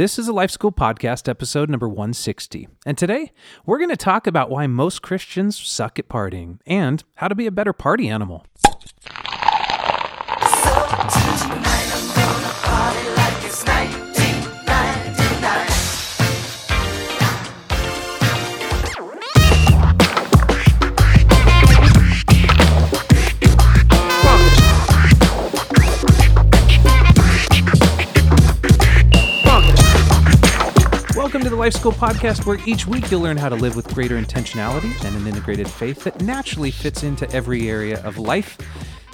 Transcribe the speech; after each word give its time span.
This 0.00 0.18
is 0.18 0.28
a 0.28 0.32
Life 0.32 0.50
School 0.50 0.72
Podcast, 0.72 1.28
episode 1.28 1.68
number 1.68 1.86
160. 1.86 2.68
And 2.86 2.96
today, 2.96 3.32
we're 3.66 3.76
going 3.76 3.90
to 3.90 3.98
talk 3.98 4.26
about 4.26 4.48
why 4.48 4.66
most 4.66 5.02
Christians 5.02 5.60
suck 5.60 5.98
at 5.98 6.08
partying 6.08 6.58
and 6.64 7.04
how 7.16 7.28
to 7.28 7.34
be 7.34 7.46
a 7.46 7.50
better 7.50 7.74
party 7.74 8.08
animal. 8.08 8.46
Life 31.60 31.74
School 31.74 31.92
Podcast, 31.92 32.46
where 32.46 32.58
each 32.64 32.86
week 32.86 33.10
you'll 33.10 33.20
learn 33.20 33.36
how 33.36 33.50
to 33.50 33.54
live 33.54 33.76
with 33.76 33.86
greater 33.92 34.18
intentionality 34.18 34.98
and 35.04 35.14
an 35.14 35.26
integrated 35.26 35.68
faith 35.68 36.04
that 36.04 36.22
naturally 36.22 36.70
fits 36.70 37.02
into 37.02 37.30
every 37.32 37.68
area 37.68 38.02
of 38.02 38.16
life. 38.16 38.56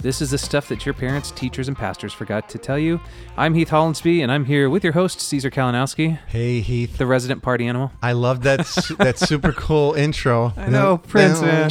This 0.00 0.22
is 0.22 0.30
the 0.30 0.38
stuff 0.38 0.68
that 0.68 0.86
your 0.86 0.94
parents, 0.94 1.32
teachers, 1.32 1.66
and 1.66 1.76
pastors 1.76 2.12
forgot 2.12 2.48
to 2.50 2.58
tell 2.58 2.78
you. 2.78 3.00
I'm 3.36 3.52
Heath 3.52 3.70
Hollinsby, 3.70 4.22
and 4.22 4.30
I'm 4.30 4.44
here 4.44 4.70
with 4.70 4.84
your 4.84 4.92
host, 4.92 5.20
Caesar 5.22 5.50
Kalinowski, 5.50 6.20
Hey 6.28 6.60
Heath, 6.60 6.98
the 6.98 7.06
resident 7.06 7.42
party 7.42 7.66
animal. 7.66 7.90
I 8.00 8.12
love 8.12 8.44
that 8.44 8.58
that 9.00 9.18
super 9.18 9.50
cool 9.50 9.94
intro. 9.94 10.52
I 10.56 10.68
know, 10.68 10.98
Prince, 10.98 11.40
man. 11.40 11.70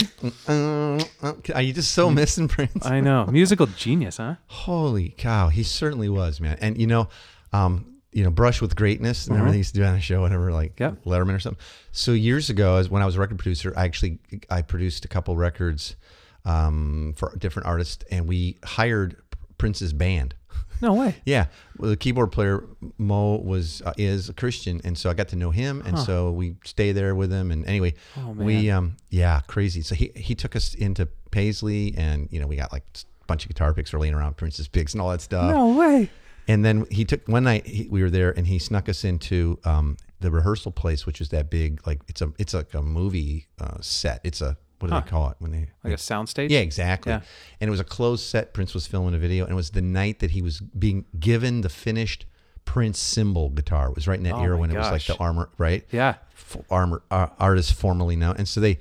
Are 1.56 1.62
you 1.62 1.72
just 1.72 1.94
so 1.94 2.10
missing 2.10 2.50
Prince? 2.50 2.86
I 2.86 3.00
know. 3.00 3.28
Musical 3.28 3.68
genius, 3.68 4.18
huh? 4.18 4.36
Holy 4.48 5.16
cow, 5.18 5.48
he 5.48 5.64
certainly 5.64 6.10
was, 6.10 6.42
man. 6.42 6.58
And 6.60 6.78
you 6.78 6.88
know, 6.88 7.08
um, 7.54 7.95
you 8.16 8.24
know, 8.24 8.32
brush 8.32 8.62
with 8.62 8.76
greatness. 8.76 9.28
Remember 9.28 9.52
they 9.52 9.58
used 9.58 9.76
to 9.76 9.82
do 9.82 9.86
on 9.86 9.94
a 9.94 10.00
show, 10.02 10.22
whatever, 10.22 10.52
like 10.52 10.80
Yep. 10.80 11.04
Letterman 11.04 11.36
or 11.36 11.40
something. 11.40 11.62
So 11.92 12.14
years 12.14 12.50
ago, 12.50 12.78
as 12.78 12.90
when 12.90 13.02
I 13.02 13.06
was 13.06 13.18
a 13.18 13.20
record 13.20 13.38
producer, 13.38 13.74
I 13.76 13.84
actually 13.84 14.20
I 14.50 14.62
produced 14.62 15.04
a 15.06 15.08
couple 15.10 15.36
records 15.36 15.98
um, 16.46 17.14
for 17.18 17.36
different 17.38 17.68
artists, 17.68 18.04
and 18.10 18.28
we 18.28 18.58
hired 18.64 19.18
Prince's 19.58 19.94
band. 19.94 20.34
No 20.82 20.94
way. 20.94 21.16
Yeah, 21.26 21.46
well, 21.78 21.90
the 21.90 21.96
keyboard 21.96 22.34
player 22.34 22.66
Mo 22.98 23.38
was 23.38 23.82
uh, 23.86 23.94
is 23.98 24.28
a 24.28 24.34
Christian, 24.34 24.82
and 24.84 24.98
so 24.98 25.10
I 25.10 25.14
got 25.14 25.30
to 25.30 25.38
know 25.38 25.50
him, 25.50 25.82
and 25.86 25.98
so 25.98 26.32
we 26.32 26.58
stay 26.66 26.92
there 26.92 27.16
with 27.16 27.32
him. 27.32 27.50
And 27.52 27.66
anyway, 27.66 27.94
Oh, 28.18 28.32
we 28.32 28.70
um 28.70 28.98
yeah 29.10 29.40
crazy. 29.48 29.82
So 29.84 29.96
he 29.96 30.12
he 30.18 30.36
took 30.36 30.54
us 30.54 30.74
into 30.74 31.06
Paisley, 31.32 31.96
and 31.98 32.28
you 32.30 32.42
know 32.42 32.48
we 32.48 32.58
got 32.58 32.74
like 32.74 32.84
a 32.94 33.26
bunch 33.26 33.46
of 33.46 33.50
guitar 33.50 33.74
picks 33.74 33.94
laying 33.94 34.14
around 34.14 34.36
Prince's 34.36 34.68
picks 34.68 34.94
and 34.94 35.02
all 35.02 35.10
that 35.12 35.22
stuff. 35.22 35.50
No 35.50 35.70
way. 35.80 36.10
And 36.48 36.64
then 36.64 36.86
he 36.92 37.06
took 37.06 37.28
one 37.28 37.44
night 37.44 37.66
he, 37.66 37.88
we 37.90 38.02
were 38.04 38.10
there, 38.12 38.32
and 38.38 38.46
he 38.48 38.60
snuck 38.60 38.88
us 38.90 39.04
into 39.04 39.60
um 39.66 39.98
the 40.20 40.32
rehearsal 40.32 40.72
place, 40.72 41.06
which 41.06 41.22
is 41.22 41.30
that 41.30 41.50
big 41.50 41.86
like 41.88 42.02
it's 42.08 42.22
a 42.22 42.32
it's 42.38 42.54
like 42.54 42.74
a 42.74 42.82
movie 42.82 43.48
uh, 43.60 43.78
set. 43.82 44.22
It's 44.24 44.42
a 44.42 44.58
what 44.80 44.90
do 44.90 44.94
Huh. 44.94 45.02
they 45.02 45.10
call 45.10 45.30
it 45.30 45.38
when 45.40 45.52
they 45.52 45.68
Like 45.84 45.94
a 45.94 45.98
soundstage? 45.98 46.50
yeah, 46.50 46.60
exactly. 46.60 47.12
Yeah. 47.14 47.22
And 47.62 47.68
it 47.68 47.72
was 47.72 47.80
a 47.80 47.84
closed 47.86 48.26
set. 48.26 48.54
Prince 48.54 48.74
was 48.74 48.86
filming 48.88 49.16
a 49.16 49.18
video, 49.18 49.44
and 49.46 49.52
it 49.54 49.56
was 49.56 49.72
the 49.72 49.82
night 49.82 50.20
that 50.20 50.32
he 50.32 50.42
was 50.42 50.60
being 50.60 51.06
given 51.20 51.62
the 51.62 51.70
finished 51.70 52.26
Prince 52.66 53.00
symbol 53.00 53.50
guitar. 53.50 53.90
It 53.90 53.96
was 53.96 54.08
right 54.08 54.18
in 54.18 54.24
that 54.24 54.34
Oh 54.36 54.44
era 54.44 54.58
when 54.58 54.70
it 54.72 54.78
was 54.78 54.92
like 54.92 55.06
the 55.06 55.16
armor, 55.18 55.50
right? 55.58 55.86
Yeah. 55.92 56.16
F- 56.34 56.58
armor 56.70 57.02
uh, 57.12 57.28
artist 57.40 57.74
formerly 57.74 58.16
known. 58.16 58.36
And 58.38 58.48
so 58.48 58.60
they 58.60 58.80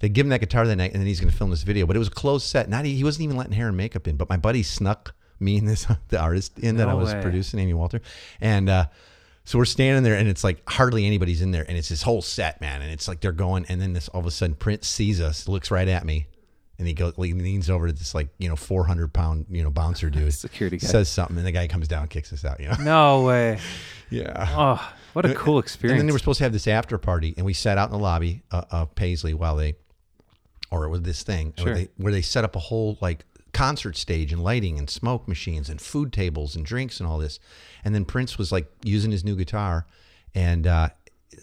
they 0.00 0.08
give 0.08 0.26
him 0.26 0.30
that 0.30 0.40
guitar 0.40 0.66
that 0.66 0.76
night, 0.76 0.92
and 0.92 1.00
then 1.00 1.06
he's 1.06 1.20
going 1.20 1.30
to 1.30 1.36
film 1.36 1.50
this 1.50 1.62
video. 1.62 1.86
But 1.86 1.96
it 1.96 1.98
was 2.00 2.08
a 2.08 2.12
closed 2.12 2.46
set. 2.46 2.68
Not 2.68 2.84
he 2.84 3.02
wasn't 3.04 3.24
even 3.24 3.36
letting 3.36 3.52
hair 3.52 3.68
and 3.68 3.76
makeup 3.76 4.06
in. 4.08 4.16
But 4.16 4.28
my 4.28 4.36
buddy 4.36 4.62
snuck 4.62 5.14
me 5.40 5.58
and 5.58 5.68
this 5.68 5.86
the 6.08 6.20
artist 6.20 6.58
in 6.58 6.76
that 6.76 6.84
No 6.86 6.90
I 6.92 6.94
was 6.94 7.12
way. 7.14 7.22
producing, 7.22 7.60
Amy 7.60 7.74
Walter, 7.74 8.00
and. 8.40 8.68
uh 8.68 8.86
so 9.48 9.58
we're 9.58 9.64
standing 9.64 10.02
there, 10.02 10.16
and 10.16 10.28
it's 10.28 10.42
like 10.42 10.68
hardly 10.68 11.06
anybody's 11.06 11.40
in 11.40 11.52
there, 11.52 11.64
and 11.68 11.78
it's 11.78 11.88
this 11.88 12.02
whole 12.02 12.20
set, 12.20 12.60
man. 12.60 12.82
And 12.82 12.90
it's 12.90 13.06
like 13.06 13.20
they're 13.20 13.30
going, 13.30 13.64
and 13.68 13.80
then 13.80 13.92
this 13.92 14.08
all 14.08 14.18
of 14.18 14.26
a 14.26 14.30
sudden 14.32 14.56
Prince 14.56 14.88
sees 14.88 15.20
us, 15.20 15.46
looks 15.46 15.70
right 15.70 15.86
at 15.86 16.04
me, 16.04 16.26
and 16.80 16.88
he 16.88 16.94
goes, 16.94 17.14
he 17.16 17.32
leans 17.32 17.70
over 17.70 17.86
to 17.86 17.92
this 17.92 18.12
like 18.12 18.26
you 18.38 18.48
know 18.48 18.56
four 18.56 18.86
hundred 18.86 19.12
pound 19.12 19.46
you 19.48 19.62
know 19.62 19.70
bouncer 19.70 20.10
dude, 20.10 20.34
Security 20.34 20.78
guy. 20.78 20.86
says 20.88 21.08
something, 21.08 21.36
and 21.36 21.46
the 21.46 21.52
guy 21.52 21.68
comes 21.68 21.86
down, 21.86 22.00
and 22.02 22.10
kicks 22.10 22.32
us 22.32 22.44
out, 22.44 22.58
you 22.58 22.66
know. 22.66 22.74
No 22.80 23.22
way. 23.22 23.60
Yeah. 24.10 24.48
Oh, 24.58 24.94
what 25.12 25.24
a 25.24 25.32
cool 25.34 25.60
experience 25.60 25.92
And 25.92 26.00
then 26.00 26.06
they 26.08 26.12
were 26.12 26.18
supposed 26.18 26.38
to 26.38 26.44
have 26.44 26.52
this 26.52 26.66
after 26.66 26.98
party, 26.98 27.32
and 27.36 27.46
we 27.46 27.52
sat 27.52 27.78
out 27.78 27.88
in 27.88 27.92
the 27.92 28.02
lobby 28.02 28.42
uh, 28.50 28.64
of 28.72 28.96
Paisley 28.96 29.32
while 29.32 29.54
they, 29.54 29.76
or 30.72 30.86
it 30.86 30.88
was 30.88 31.02
this 31.02 31.22
thing 31.22 31.54
Sure. 31.56 31.66
where 31.66 31.74
they 31.76 31.88
where 31.98 32.12
they 32.12 32.22
set 32.22 32.42
up 32.42 32.56
a 32.56 32.58
whole 32.58 32.98
like 33.00 33.24
concert 33.56 33.96
stage 33.96 34.34
and 34.34 34.44
lighting 34.44 34.78
and 34.78 34.90
smoke 34.90 35.26
machines 35.26 35.70
and 35.70 35.80
food 35.80 36.12
tables 36.12 36.54
and 36.54 36.66
drinks 36.66 37.00
and 37.00 37.08
all 37.08 37.16
this, 37.16 37.40
and 37.84 37.94
then 37.94 38.04
Prince 38.04 38.36
was 38.36 38.52
like 38.52 38.70
using 38.84 39.10
his 39.10 39.24
new 39.24 39.34
guitar, 39.34 39.86
and 40.34 40.66
uh, 40.66 40.90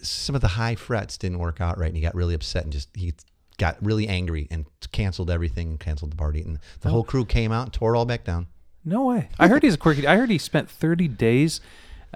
some 0.00 0.36
of 0.36 0.40
the 0.40 0.48
high 0.48 0.76
frets 0.76 1.18
didn't 1.18 1.40
work 1.40 1.60
out 1.60 1.76
right, 1.76 1.88
and 1.88 1.96
he 1.96 2.02
got 2.02 2.14
really 2.14 2.34
upset 2.34 2.62
and 2.62 2.72
just 2.72 2.88
he 2.94 3.12
got 3.58 3.76
really 3.84 4.06
angry 4.06 4.46
and 4.50 4.64
canceled 4.92 5.30
everything 5.30 5.70
and 5.70 5.80
canceled 5.80 6.12
the 6.12 6.16
party, 6.16 6.40
and 6.40 6.60
the 6.80 6.88
whole 6.88 7.02
crew 7.02 7.24
came 7.24 7.50
out 7.50 7.64
and 7.64 7.72
tore 7.72 7.94
it 7.94 7.98
all 7.98 8.06
back 8.06 8.22
down. 8.22 8.46
No 8.84 9.06
way. 9.06 9.30
I 9.38 9.48
heard 9.48 9.62
he's 9.62 9.74
a 9.74 9.78
quirky. 9.78 10.06
I 10.06 10.16
heard 10.16 10.30
he 10.30 10.38
spent 10.38 10.70
30 10.70 11.08
days 11.08 11.60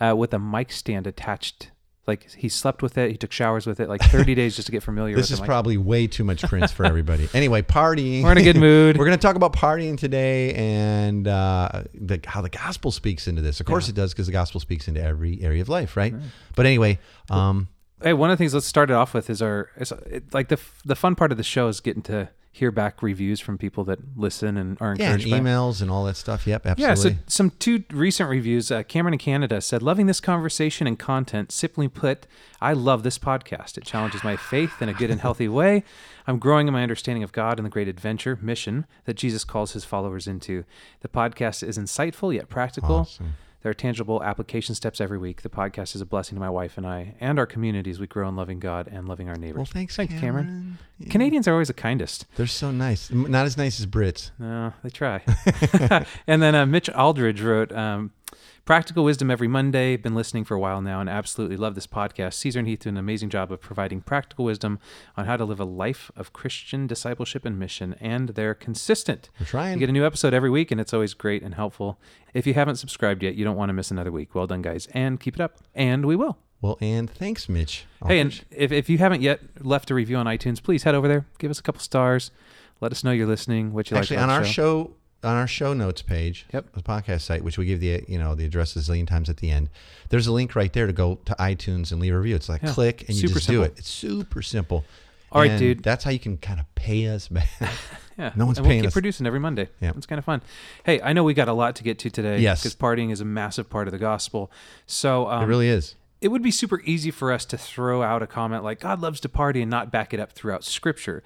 uh, 0.01 0.15
with 0.17 0.33
a 0.33 0.39
mic 0.39 0.71
stand 0.71 1.07
attached. 1.07 1.71
Like 2.09 2.31
he 2.33 2.49
slept 2.49 2.83
with 2.83 2.97
it, 2.99 3.11
he 3.11 3.17
took 3.17 3.31
showers 3.31 3.67
with 3.67 3.79
it, 3.81 3.89
like 3.89 4.03
30 4.03 4.35
days 4.35 4.57
just 4.57 4.67
to 4.67 4.73
get 4.73 4.83
familiar 4.83 5.15
This 5.15 5.31
with 5.31 5.41
is 5.41 5.47
probably 5.47 5.77
way 5.77 6.07
too 6.07 6.25
much 6.25 6.43
Prince 6.43 6.73
for 6.73 6.85
everybody. 6.85 7.29
Anyway, 7.35 7.61
partying. 7.63 8.23
We're 8.23 8.33
in 8.33 8.39
a 8.39 8.43
good 8.43 8.57
mood. 8.57 8.97
We're 8.99 9.05
going 9.05 9.17
to 9.17 9.23
talk 9.23 9.37
about 9.37 9.53
partying 9.53 9.99
today 9.99 10.55
and 10.55 11.29
uh, 11.29 11.85
the, 11.95 12.21
how 12.25 12.41
the 12.41 12.49
gospel 12.49 12.91
speaks 12.91 13.29
into 13.29 13.43
this. 13.43 13.61
Of 13.61 13.67
course, 13.67 13.89
it 13.89 13.95
does 13.95 14.13
because 14.13 14.27
the 14.27 14.33
gospel 14.33 14.61
speaks 14.61 14.89
into 14.89 15.03
every 15.03 15.41
area 15.43 15.61
of 15.61 15.69
life, 15.69 15.97
right? 15.97 16.15
But 16.57 16.67
anyway, 16.67 16.99
um, 17.31 17.69
Hey, 18.03 18.13
one 18.13 18.31
of 18.31 18.39
the 18.39 18.43
things 18.43 18.55
let's 18.55 18.67
start 18.67 18.91
it 18.91 18.95
off 18.95 19.13
with 19.13 19.29
is 19.29 19.43
our 19.43 19.71
is, 19.77 19.93
it, 20.07 20.33
like 20.33 20.49
the 20.49 20.59
the 20.85 20.95
fun 20.95 21.17
part 21.17 21.33
of 21.33 21.37
the 21.37 21.45
show 21.45 21.67
is 21.69 21.81
getting 21.81 22.03
to 22.03 22.29
hear 22.59 22.71
back 22.71 23.03
reviews 23.03 23.41
from 23.41 23.57
people 23.57 23.85
that 23.85 23.99
listen 24.17 24.57
and 24.57 24.77
are 24.81 24.97
yeah, 24.99 25.13
and 25.13 25.23
encouraged. 25.23 25.45
emails 25.45 25.81
and 25.81 25.91
all 25.91 26.05
that 26.05 26.17
stuff. 26.17 26.47
Yep, 26.47 26.67
absolutely. 26.67 27.11
Yeah, 27.11 27.17
so 27.17 27.23
some 27.27 27.51
two 27.59 27.85
recent 27.91 28.29
reviews. 28.29 28.71
Uh, 28.71 28.83
Cameron 28.83 29.15
in 29.15 29.19
Canada 29.19 29.61
said, 29.61 29.83
"Loving 29.83 30.07
this 30.07 30.21
conversation 30.21 30.87
and 30.87 30.99
content. 30.99 31.53
Simply 31.53 31.89
put, 31.89 32.27
I 32.61 32.73
love 32.73 33.03
this 33.03 33.19
podcast. 33.19 33.79
It 33.79 33.85
challenges 33.85 34.25
my 34.25 34.37
faith 34.37 34.83
in 34.83 34.89
a 34.89 34.95
good 34.95 35.11
and 35.11 35.21
healthy 35.21 35.49
way. 35.49 35.85
I'm 36.27 36.39
growing 36.39 36.67
in 36.67 36.75
my 36.75 36.83
understanding 36.83 37.23
of 37.23 37.33
God 37.33 37.59
and 37.59 37.67
the 37.67 37.71
great 37.71 37.89
adventure 37.89 38.39
mission 38.43 38.87
that 39.05 39.15
Jesus 39.15 39.45
calls 39.45 39.73
His 39.73 39.85
followers 39.85 40.27
into. 40.27 40.65
The 41.01 41.09
podcast 41.09 41.67
is 41.67 41.79
insightful 41.79 42.35
yet 42.35 42.49
practical." 42.49 42.97
Awesome. 42.97 43.35
There 43.63 43.71
are 43.71 43.75
tangible 43.75 44.23
application 44.23 44.75
steps 44.77 45.01
every 45.01 45.19
week. 45.19 45.43
The 45.43 45.49
podcast 45.49 45.95
is 45.97 46.01
a 46.01 46.07
blessing 46.07 46.37
to 46.37 46.41
my 46.41 46.49
wife 46.51 46.79
and 46.79 46.87
I 46.87 47.15
and 47.21 47.39
our 47.41 47.47
community 47.47 47.91
as 47.91 47.99
we 47.99 48.07
grow 48.07 48.29
in 48.29 48.37
loving 48.37 48.61
God 48.61 48.89
and 48.91 49.09
loving 49.09 49.29
our 49.29 49.35
neighbors. 49.35 49.57
well, 49.57 49.65
thanks, 49.67 49.97
Thanks, 49.97 50.15
Cameron. 50.15 50.47
Cameron. 50.47 50.79
Yeah. 51.01 51.11
Canadians 51.11 51.49
are 51.49 51.53
always 51.53 51.69
the 51.69 51.75
kindest. 51.75 52.27
They're 52.37 52.47
so 52.47 52.71
nice. 52.71 53.11
Not 53.11 53.47
as 53.47 53.57
nice 53.57 53.81
as 53.81 53.87
Brits. 53.87 54.31
No, 54.39 54.73
they 54.85 54.91
try. 54.91 55.23
and 56.29 56.41
then 56.41 56.55
uh, 56.55 56.67
Mitch 56.67 56.89
Aldridge 56.91 57.41
wrote, 57.41 57.73
um, 57.73 58.13
Practical 58.65 59.03
wisdom 59.05 59.31
every 59.31 59.49
Monday. 59.49 59.97
Been 59.97 60.15
listening 60.15 60.45
for 60.45 60.55
a 60.55 60.59
while 60.61 60.83
now 60.83 61.01
and 61.01 61.09
absolutely 61.09 61.57
love 61.57 61.75
this 61.75 61.87
podcast. 61.87 62.35
Caesar 62.35 62.59
and 62.59 62.69
Heath 62.69 62.81
do 62.81 62.91
an 62.91 62.97
amazing 62.99 63.31
job 63.31 63.51
of 63.51 63.61
providing 63.61 64.03
practical 64.03 64.45
wisdom 64.45 64.79
on 65.17 65.25
how 65.25 65.37
to 65.39 65.45
live 65.45 65.59
a 65.61 65.65
life 65.65 66.11
of 66.17 66.33
Christian 66.35 66.87
discipleship 66.87 67.45
and 67.47 67.59
mission, 67.59 67.95
and 68.01 68.31
they're 68.31 68.55
consistent. 68.55 69.31
We're 69.39 69.45
You 69.45 69.47
trying. 69.47 69.79
get 69.79 69.89
a 69.89 69.93
new 69.93 70.05
episode 70.05 70.35
every 70.35 70.51
week, 70.51 70.71
and 70.71 70.81
it's 70.81 70.93
always 70.93 71.15
great 71.15 71.43
and 71.43 71.55
helpful. 71.55 71.99
If 72.35 72.47
you 72.47 72.53
haven't 72.55 72.77
subscribed 72.77 73.23
yet, 73.23 73.35
you 73.37 73.45
don't 73.45 73.57
want 73.57 73.71
to 73.71 73.73
miss 73.73 73.91
another 73.91 74.13
week. 74.13 74.35
Well 74.35 74.47
done, 74.47 74.61
guys, 74.63 74.87
and 74.93 75.19
keep 75.19 75.35
it 75.35 75.41
up. 75.41 75.57
And 75.75 76.05
we 76.05 76.15
will. 76.17 76.37
Well, 76.61 76.77
and 76.81 77.09
thanks, 77.09 77.49
Mitch. 77.49 77.87
Hey, 78.07 78.19
and 78.21 78.39
if, 78.51 78.73
if 78.73 78.91
you 78.91 78.99
haven't 78.99 79.23
yet 79.23 79.41
left 79.65 79.91
a 79.91 79.95
review 79.95 80.17
on 80.17 80.27
iTunes, 80.27 80.63
please 80.63 80.83
head 80.83 80.95
over 80.95 81.07
there, 81.09 81.25
give 81.39 81.51
us 81.53 81.61
a 81.61 81.63
couple 81.63 81.81
stars, 81.81 82.33
let 82.81 82.91
us 82.93 83.03
know 83.05 83.13
you're 83.13 83.29
listening, 83.29 83.73
what 83.73 83.91
you 83.91 83.97
actually 83.97 84.17
like 84.17 84.25
on 84.25 84.31
our 84.31 84.41
the 84.43 84.47
show 84.49 84.91
on 85.25 85.35
our 85.37 85.47
show 85.49 85.73
notes 85.75 86.01
page 86.03 86.47
Yep. 86.53 86.73
the 86.75 86.83
podcast 86.83 87.23
site 87.23 87.43
which 87.43 87.59
we 87.59 87.67
give 87.67 87.81
the 87.81 88.05
you 88.07 88.19
know 88.19 88.35
the 88.35 88.45
address 88.45 88.77
a 88.77 88.79
zillion 88.79 89.07
times 89.07 89.29
at 89.29 89.39
the 89.39 89.51
end 89.51 89.69
there's 90.11 90.27
a 90.29 90.33
link 90.33 90.55
right 90.55 90.73
there 90.73 90.87
to 90.87 90.93
go 90.93 91.17
to 91.25 91.35
itunes 91.41 91.91
and 91.91 92.01
leave 92.01 92.15
a 92.15 92.19
review 92.19 92.37
it's 92.37 92.49
like 92.49 92.63
Yeah. 92.63 92.73
click 92.73 93.01
and 93.09 93.11
you 93.11 93.23
Super 93.29 93.35
just 93.35 93.47
simple. 93.47 93.65
do 93.65 93.71
it 93.73 93.79
it's 93.79 93.89
super 93.91 94.43
simple 94.43 94.85
All 95.33 95.41
right, 95.43 95.51
And 95.51 95.59
dude. 95.59 95.83
that's 95.83 96.05
how 96.05 96.11
you 96.13 96.19
can 96.21 96.37
kind 96.39 96.61
of 96.61 96.73
pay 96.75 97.09
us 97.09 97.27
back 97.29 97.49
Yeah, 98.17 98.33
No 98.37 98.47
one's 98.47 98.59
and 98.59 98.67
we'll 98.67 98.71
paying 98.73 98.83
keep 98.83 98.89
us. 98.89 98.93
producing 98.95 99.27
every 99.27 99.39
Monday. 99.41 99.69
Yeah. 99.81 99.93
it's 99.97 100.07
kind 100.07 100.19
of 100.19 100.25
fun. 100.25 100.41
Hey, 100.85 101.01
I 101.03 101.13
know 101.13 101.23
we 101.23 101.35
got 101.35 101.47
a 101.49 101.53
lot 101.53 101.77
to 101.77 101.85
get 101.85 101.99
to 102.01 102.11
today. 102.11 102.41
Yes. 102.41 102.63
because 102.63 102.75
partying 102.75 103.13
is 103.13 103.21
a 103.21 103.25
massive 103.25 103.71
part 103.71 103.87
of 103.87 103.93
the 103.93 103.99
gospel. 103.99 104.51
So 104.87 105.29
um, 105.29 105.43
it 105.45 105.47
really 105.47 105.69
is 105.69 105.95
it 106.21 106.29
would 106.29 106.43
be 106.43 106.51
super 106.51 106.81
easy 106.85 107.11
for 107.13 107.31
us 107.33 107.45
to 107.45 107.57
throw 107.59 108.03
out 108.03 108.23
a 108.23 108.27
comment 108.27 108.65
like 108.65 108.81
God 108.81 109.01
loves 109.01 109.21
to 109.21 109.29
party 109.29 109.63
and 109.63 109.71
not 109.71 109.93
back 109.93 110.13
it 110.15 110.19
up 110.19 110.33
throughout 110.33 110.65
Scripture. 110.65 111.23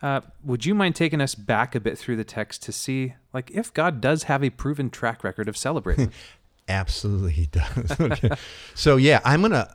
Uh, 0.00 0.20
would 0.44 0.64
you 0.64 0.74
mind 0.74 0.94
taking 0.94 1.20
us 1.20 1.34
back 1.34 1.74
a 1.74 1.80
bit 1.80 1.98
through 1.98 2.16
the 2.16 2.24
text 2.24 2.62
to 2.64 2.72
see, 2.72 3.14
like, 3.32 3.50
if 3.50 3.72
God 3.74 4.00
does 4.00 4.24
have 4.24 4.44
a 4.44 4.50
proven 4.50 4.90
track 4.90 5.24
record 5.24 5.48
of 5.48 5.56
celebrating? 5.56 6.12
Absolutely, 6.68 7.32
he 7.32 7.46
does. 7.46 7.96
Okay. 8.00 8.30
so 8.74 8.96
yeah, 8.96 9.20
I'm 9.24 9.40
gonna 9.42 9.74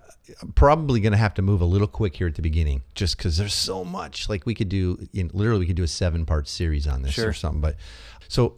probably 0.56 1.00
gonna 1.02 1.18
have 1.18 1.34
to 1.34 1.42
move 1.42 1.60
a 1.60 1.66
little 1.66 1.88
quick 1.88 2.16
here 2.16 2.28
at 2.28 2.36
the 2.36 2.42
beginning, 2.42 2.84
just 2.94 3.18
because 3.18 3.38
there's 3.38 3.54
so 3.54 3.84
much. 3.84 4.30
Like 4.30 4.46
we 4.46 4.54
could 4.54 4.70
do, 4.70 5.06
you 5.12 5.24
know, 5.24 5.30
literally, 5.34 5.62
we 5.62 5.66
could 5.66 5.76
do 5.76 5.84
a 5.84 5.88
seven 5.88 6.26
part 6.26 6.48
series 6.48 6.88
on 6.88 7.02
this 7.02 7.14
Sure. 7.14 7.30
or 7.30 7.34
something. 7.34 7.62
But 7.62 7.76
so 8.28 8.54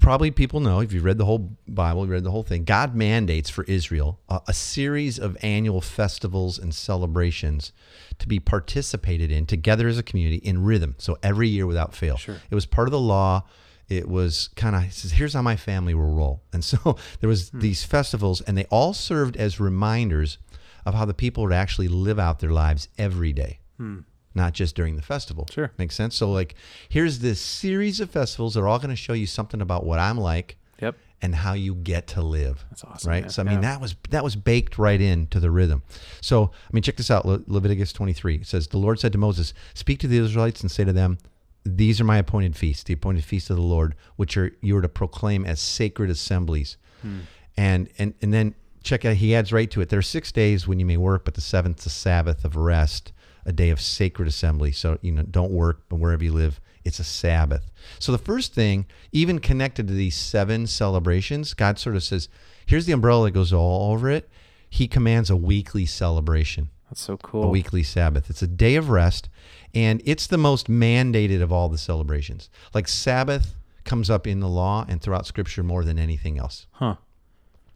probably 0.00 0.30
people 0.30 0.60
know 0.60 0.80
if 0.80 0.92
you've 0.92 1.04
read 1.04 1.18
the 1.18 1.24
whole 1.24 1.56
Bible, 1.68 2.04
you 2.06 2.12
read 2.12 2.24
the 2.24 2.30
whole 2.30 2.42
thing. 2.42 2.64
God 2.64 2.94
mandates 2.94 3.50
for 3.50 3.64
Israel 3.64 4.20
a, 4.28 4.40
a 4.48 4.52
series 4.52 5.18
of 5.18 5.36
annual 5.42 5.80
festivals 5.80 6.58
and 6.58 6.74
celebrations 6.74 7.72
to 8.18 8.28
be 8.28 8.38
participated 8.40 9.30
in 9.30 9.46
together 9.46 9.88
as 9.88 9.98
a 9.98 10.02
community 10.02 10.36
in 10.36 10.64
rhythm. 10.64 10.94
So 10.98 11.18
every 11.22 11.48
year 11.48 11.66
without 11.66 11.94
fail. 11.94 12.16
Sure. 12.16 12.36
It 12.50 12.54
was 12.54 12.66
part 12.66 12.88
of 12.88 12.92
the 12.92 13.00
law. 13.00 13.44
It 13.88 14.08
was 14.08 14.48
kind 14.56 14.74
of 14.74 14.92
says, 14.92 15.12
here's 15.12 15.34
how 15.34 15.42
my 15.42 15.56
family 15.56 15.94
will 15.94 16.14
roll. 16.14 16.42
And 16.52 16.64
so 16.64 16.96
there 17.20 17.28
was 17.28 17.50
hmm. 17.50 17.60
these 17.60 17.84
festivals, 17.84 18.40
and 18.40 18.56
they 18.56 18.64
all 18.64 18.94
served 18.94 19.36
as 19.36 19.60
reminders 19.60 20.38
of 20.86 20.94
how 20.94 21.04
the 21.04 21.14
people 21.14 21.44
would 21.44 21.52
actually 21.52 21.88
live 21.88 22.18
out 22.18 22.40
their 22.40 22.50
lives 22.50 22.88
every 22.98 23.32
day 23.32 23.60
hmm. 23.78 24.00
Not 24.34 24.52
just 24.52 24.74
during 24.74 24.96
the 24.96 25.02
festival. 25.02 25.46
Sure. 25.50 25.70
Makes 25.78 25.94
sense? 25.94 26.14
So, 26.16 26.30
like, 26.30 26.54
here's 26.88 27.20
this 27.20 27.40
series 27.40 28.00
of 28.00 28.10
festivals 28.10 28.54
that 28.54 28.60
are 28.60 28.68
all 28.68 28.78
going 28.78 28.90
to 28.90 28.96
show 28.96 29.12
you 29.12 29.26
something 29.26 29.60
about 29.60 29.84
what 29.84 29.98
I'm 29.98 30.18
like 30.18 30.56
Yep. 30.80 30.96
and 31.22 31.34
how 31.36 31.52
you 31.52 31.74
get 31.74 32.06
to 32.08 32.22
live. 32.22 32.64
That's 32.70 32.84
awesome, 32.84 33.10
Right? 33.10 33.22
man. 33.24 33.30
So, 33.30 33.42
I 33.42 33.44
mean, 33.44 33.54
Yeah. 33.56 33.60
that 33.72 33.80
was 33.80 33.94
that 34.10 34.24
was 34.24 34.36
baked 34.36 34.76
right 34.78 35.00
into 35.00 35.38
the 35.40 35.50
rhythm. 35.50 35.82
So, 36.20 36.50
I 36.52 36.70
mean, 36.72 36.82
check 36.82 36.96
this 36.96 37.10
out 37.10 37.24
Le- 37.26 37.42
Leviticus 37.46 37.92
23. 37.92 38.36
It 38.36 38.46
says, 38.46 38.66
The 38.68 38.78
Lord 38.78 38.98
said 38.98 39.12
to 39.12 39.18
Moses, 39.18 39.54
Speak 39.74 39.98
to 40.00 40.08
the 40.08 40.18
Israelites 40.18 40.60
and 40.62 40.70
say 40.70 40.84
to 40.84 40.92
them, 40.92 41.18
These 41.64 42.00
are 42.00 42.04
my 42.04 42.18
appointed 42.18 42.56
feasts, 42.56 42.82
the 42.84 42.94
appointed 42.94 43.24
feasts 43.24 43.50
of 43.50 43.56
the 43.56 43.62
Lord, 43.62 43.94
which 44.16 44.36
are 44.36 44.52
you 44.60 44.76
are 44.76 44.82
to 44.82 44.88
proclaim 44.88 45.44
as 45.46 45.60
sacred 45.60 46.10
assemblies. 46.10 46.76
Hmm. 47.02 47.20
And, 47.56 47.88
and, 47.98 48.14
and 48.20 48.34
then 48.34 48.54
check 48.82 49.04
out, 49.04 49.14
he 49.16 49.32
adds 49.34 49.52
right 49.52 49.70
to 49.70 49.80
it. 49.80 49.88
There 49.88 49.98
are 50.00 50.02
six 50.02 50.32
days 50.32 50.66
when 50.66 50.80
you 50.80 50.84
may 50.84 50.96
work, 50.96 51.24
but 51.24 51.34
the 51.34 51.40
seventh, 51.40 51.78
the 51.84 51.88
Sabbath 51.90 52.44
of 52.44 52.56
rest, 52.56 53.12
a 53.46 53.52
day 53.52 53.70
of 53.70 53.80
sacred 53.80 54.28
assembly. 54.28 54.72
So, 54.72 54.98
you 55.02 55.12
know, 55.12 55.22
don't 55.22 55.50
work, 55.52 55.82
but 55.88 55.96
wherever 55.96 56.22
you 56.24 56.32
live, 56.32 56.60
it's 56.84 56.98
a 56.98 57.04
Sabbath. 57.04 57.70
So 57.98 58.12
the 58.12 58.18
first 58.18 58.52
thing, 58.54 58.86
even 59.12 59.38
connected 59.38 59.88
to 59.88 59.94
these 59.94 60.14
seven 60.16 60.66
celebrations, 60.66 61.54
God 61.54 61.78
sort 61.78 61.96
of 61.96 62.02
says, 62.02 62.28
here's 62.66 62.86
the 62.86 62.92
umbrella 62.92 63.26
that 63.26 63.30
goes 63.32 63.52
all 63.52 63.92
over 63.92 64.10
it. 64.10 64.28
He 64.68 64.88
commands 64.88 65.30
a 65.30 65.36
weekly 65.36 65.86
celebration, 65.86 66.68
That's 66.90 67.00
so 67.00 67.16
cool. 67.18 67.44
a 67.44 67.48
weekly 67.48 67.82
Sabbath. 67.82 68.28
It's 68.28 68.42
a 68.42 68.46
day 68.46 68.74
of 68.76 68.90
rest, 68.90 69.28
and 69.72 70.02
it's 70.04 70.26
the 70.26 70.36
most 70.38 70.68
mandated 70.68 71.40
of 71.42 71.52
all 71.52 71.68
the 71.68 71.78
celebrations. 71.78 72.50
Like 72.74 72.88
Sabbath 72.88 73.54
comes 73.84 74.10
up 74.10 74.26
in 74.26 74.40
the 74.40 74.48
law 74.48 74.84
and 74.88 75.00
throughout 75.00 75.26
Scripture 75.26 75.62
more 75.62 75.84
than 75.84 75.98
anything 75.98 76.38
else. 76.38 76.66
Huh. 76.72 76.96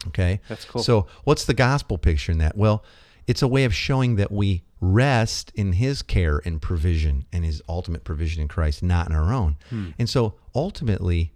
Okay. 0.08 0.40
That's 0.48 0.64
cool. 0.64 0.82
So, 0.82 1.06
what's 1.24 1.44
the 1.44 1.54
gospel 1.54 1.98
picture 1.98 2.32
in 2.32 2.38
that? 2.38 2.56
Well, 2.56 2.82
it's 3.28 3.42
a 3.42 3.46
way 3.48 3.62
of 3.64 3.72
showing 3.74 4.16
that 4.16 4.32
we 4.32 4.62
rest 4.80 5.52
in 5.54 5.72
his 5.74 6.02
care 6.02 6.40
and 6.44 6.60
provision 6.60 7.26
and 7.32 7.44
his 7.44 7.62
ultimate 7.68 8.02
provision 8.02 8.42
in 8.42 8.48
Christ, 8.48 8.82
not 8.82 9.08
in 9.08 9.14
our 9.14 9.32
own. 9.32 9.56
Hmm. 9.70 9.90
And 9.98 10.08
so, 10.08 10.34
ultimately, 10.54 11.32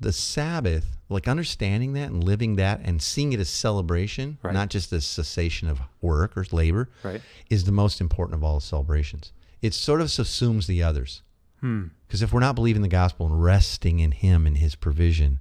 the 0.00 0.12
Sabbath, 0.12 0.96
like 1.08 1.26
understanding 1.28 1.92
that 1.94 2.10
and 2.10 2.22
living 2.24 2.56
that 2.56 2.80
and 2.84 3.02
seeing 3.02 3.32
it 3.32 3.40
as 3.40 3.48
celebration, 3.48 4.38
Right. 4.42 4.54
not 4.54 4.70
just 4.70 4.92
a 4.92 5.00
cessation 5.00 5.68
of 5.68 5.80
work 6.00 6.36
or 6.36 6.44
labor, 6.52 6.88
Right. 7.02 7.20
is 7.50 7.64
the 7.64 7.72
most 7.72 8.00
important 8.00 8.36
of 8.36 8.44
all 8.44 8.56
the 8.56 8.64
celebrations. 8.64 9.32
It 9.60 9.74
sort 9.74 10.00
of 10.00 10.06
subsumes 10.08 10.66
the 10.66 10.82
others. 10.82 11.22
Hmm. 11.60 11.88
Because 12.06 12.22
if 12.22 12.32
we're 12.32 12.38
not 12.40 12.54
believing 12.54 12.82
the 12.82 12.88
gospel 12.88 13.26
and 13.26 13.42
resting 13.42 13.98
in 13.98 14.12
Him 14.12 14.46
and 14.46 14.56
His 14.58 14.76
provision, 14.76 15.40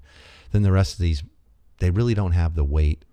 then 0.52 0.64
the 0.64 0.72
rest 0.72 0.94
of 0.94 1.00
these, 1.00 1.22
they 1.78 1.92
really 1.92 2.16
don't 2.16 2.32
have 2.32 2.56
the 2.56 2.64
weight 2.64 3.06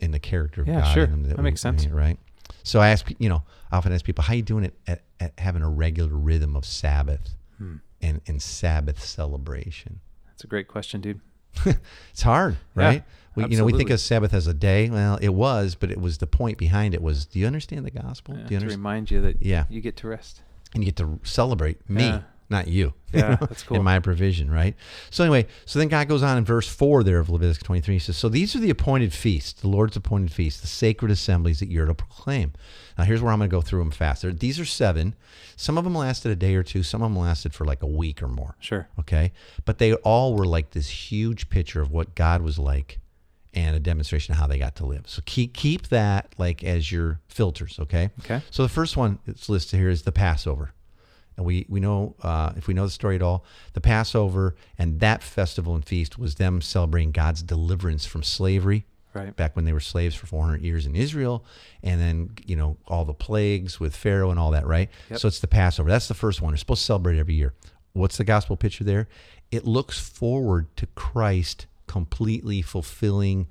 and 0.00 0.12
the 0.14 0.18
character 0.18 0.62
of 0.62 0.68
Yeah, 0.68 0.80
God 0.82 0.94
sure. 0.94 1.04
in. 1.04 1.22
That 1.24 1.36
we- 1.38 1.42
makes 1.44 1.60
sense. 1.60 1.86
right? 1.86 2.18
So 2.62 2.80
I 2.80 2.88
ask, 2.90 3.06
you 3.18 3.28
know, 3.28 3.42
I 3.70 3.76
often 3.78 3.92
ask 3.92 4.04
people, 4.04 4.24
how 4.24 4.34
you 4.34 4.42
doing 4.42 4.64
it 4.64 4.74
at, 4.86 5.02
at 5.20 5.38
having 5.38 5.62
a 5.62 5.68
regular 5.68 6.14
rhythm 6.14 6.54
of 6.56 6.64
Sabbath 6.64 7.34
Hmm. 7.58 7.76
and, 8.02 8.20
and 8.26 8.40
Sabbath 8.42 9.02
celebration? 9.04 10.00
That's 10.26 10.44
a 10.44 10.46
great 10.46 10.68
question, 10.68 11.00
dude. 11.00 11.20
It's 12.12 12.22
hard, 12.22 12.56
Yeah, 12.76 12.82
right? 12.84 13.04
we, 13.34 13.46
you 13.48 13.56
know, 13.58 13.64
we 13.64 13.72
think 13.72 13.90
of 13.90 14.00
Sabbath 14.00 14.32
as 14.34 14.46
a 14.46 14.54
day. 14.54 14.90
Well, 14.90 15.16
it 15.20 15.30
was, 15.30 15.74
but 15.74 15.90
it 15.90 16.00
was 16.00 16.18
the 16.18 16.26
point 16.26 16.58
behind 16.58 16.94
it 16.94 17.02
was, 17.02 17.26
do 17.26 17.38
you 17.38 17.46
understand 17.46 17.84
the 17.86 17.90
gospel? 17.90 18.34
Yeah, 18.36 18.44
do 18.46 18.54
you 18.54 18.60
to 18.60 18.64
understand? 18.64 18.80
remind 18.80 19.10
you 19.10 19.20
that 19.22 19.42
Yeah. 19.42 19.64
you 19.68 19.80
get 19.80 19.96
to 19.98 20.08
rest. 20.08 20.42
and 20.74 20.84
you 20.84 20.90
get 20.92 20.96
to 20.96 21.18
celebrate 21.24 21.88
me, 21.88 22.02
Yeah. 22.04 22.20
Not 22.50 22.68
you. 22.68 22.94
Yeah, 23.10 23.36
that's 23.36 23.62
cool. 23.62 23.78
In 23.78 23.84
my 23.84 24.00
provision, 24.00 24.50
right? 24.50 24.74
So 25.08 25.24
anyway, 25.24 25.46
so 25.64 25.78
then 25.78 25.88
God 25.88 26.08
goes 26.08 26.22
on 26.22 26.36
in 26.36 26.44
verse 26.44 26.68
four 26.68 27.02
there 27.02 27.20
of 27.20 27.30
Leviticus 27.30 27.62
23. 27.62 27.94
He 27.94 27.98
says, 27.98 28.18
"So 28.18 28.28
these 28.28 28.54
are 28.54 28.58
the 28.58 28.68
appointed 28.68 29.14
feasts, 29.14 29.62
the 29.62 29.66
Lord's 29.68 29.96
appointed 29.96 30.30
feasts, 30.30 30.60
the 30.60 30.66
sacred 30.66 31.10
assemblies 31.10 31.58
that 31.60 31.70
you're 31.70 31.86
to 31.86 31.94
proclaim." 31.94 32.52
Now 32.98 33.04
here's 33.04 33.22
where 33.22 33.32
I'm 33.32 33.38
going 33.38 33.48
to 33.48 33.56
go 33.56 33.62
through 33.62 33.78
them 33.78 33.92
faster. 33.92 34.30
These 34.30 34.60
are 34.60 34.66
seven. 34.66 35.14
Some 35.56 35.78
of 35.78 35.84
them 35.84 35.94
lasted 35.94 36.32
a 36.32 36.36
day 36.36 36.54
or 36.54 36.62
two. 36.62 36.82
Some 36.82 37.00
of 37.00 37.10
them 37.10 37.18
lasted 37.18 37.54
for 37.54 37.64
like 37.64 37.82
a 37.82 37.86
week 37.86 38.22
or 38.22 38.28
more. 38.28 38.56
Sure. 38.60 38.86
Okay, 39.00 39.32
but 39.64 39.78
they 39.78 39.94
all 39.94 40.34
were 40.34 40.46
like 40.46 40.72
this 40.72 40.90
huge 40.90 41.48
picture 41.48 41.80
of 41.80 41.90
what 41.90 42.14
God 42.14 42.42
was 42.42 42.58
like, 42.58 42.98
and 43.54 43.74
a 43.74 43.80
demonstration 43.80 44.32
of 44.32 44.38
how 44.38 44.46
they 44.46 44.58
got 44.58 44.76
to 44.76 44.86
live. 44.86 45.04
So 45.06 45.22
keep 45.24 45.54
keep 45.54 45.88
that 45.88 46.34
like 46.36 46.62
as 46.62 46.92
your 46.92 47.20
filters. 47.28 47.78
Okay. 47.80 48.10
Okay. 48.20 48.42
So 48.50 48.62
the 48.64 48.68
first 48.68 48.98
one 48.98 49.18
that's 49.26 49.48
listed 49.48 49.80
here 49.80 49.88
is 49.88 50.02
the 50.02 50.12
Passover. 50.12 50.74
And 51.38 51.46
we, 51.46 51.64
we 51.68 51.78
know, 51.78 52.16
uh, 52.20 52.52
if 52.56 52.66
we 52.66 52.74
know 52.74 52.84
the 52.84 52.90
story 52.90 53.14
at 53.14 53.22
all, 53.22 53.44
the 53.72 53.80
Passover 53.80 54.56
and 54.76 54.98
that 54.98 55.22
festival 55.22 55.76
and 55.76 55.84
feast 55.84 56.18
was 56.18 56.34
them 56.34 56.60
celebrating 56.60 57.12
God's 57.12 57.42
deliverance 57.42 58.04
from 58.04 58.22
slavery 58.22 58.84
Right. 59.14 59.34
back 59.34 59.56
when 59.56 59.64
they 59.64 59.72
were 59.72 59.80
slaves 59.80 60.14
for 60.14 60.26
400 60.26 60.60
years 60.60 60.84
in 60.84 60.94
Israel. 60.94 61.44
And 61.82 62.00
then, 62.00 62.30
you 62.44 62.56
know, 62.56 62.76
all 62.86 63.04
the 63.04 63.14
plagues 63.14 63.80
with 63.80 63.96
Pharaoh 63.96 64.30
and 64.30 64.38
all 64.38 64.50
that, 64.50 64.66
right? 64.66 64.90
Yep. 65.10 65.20
So 65.20 65.28
it's 65.28 65.38
the 65.40 65.46
Passover. 65.46 65.88
That's 65.88 66.08
the 66.08 66.14
first 66.14 66.42
one. 66.42 66.52
They're 66.52 66.58
supposed 66.58 66.82
to 66.82 66.86
celebrate 66.86 67.18
every 67.18 67.34
year. 67.34 67.54
What's 67.94 68.18
the 68.18 68.24
gospel 68.24 68.56
picture 68.56 68.84
there? 68.84 69.08
It 69.50 69.64
looks 69.64 69.98
forward 69.98 70.66
to 70.76 70.86
Christ 70.88 71.66
completely 71.86 72.60
fulfilling 72.62 73.46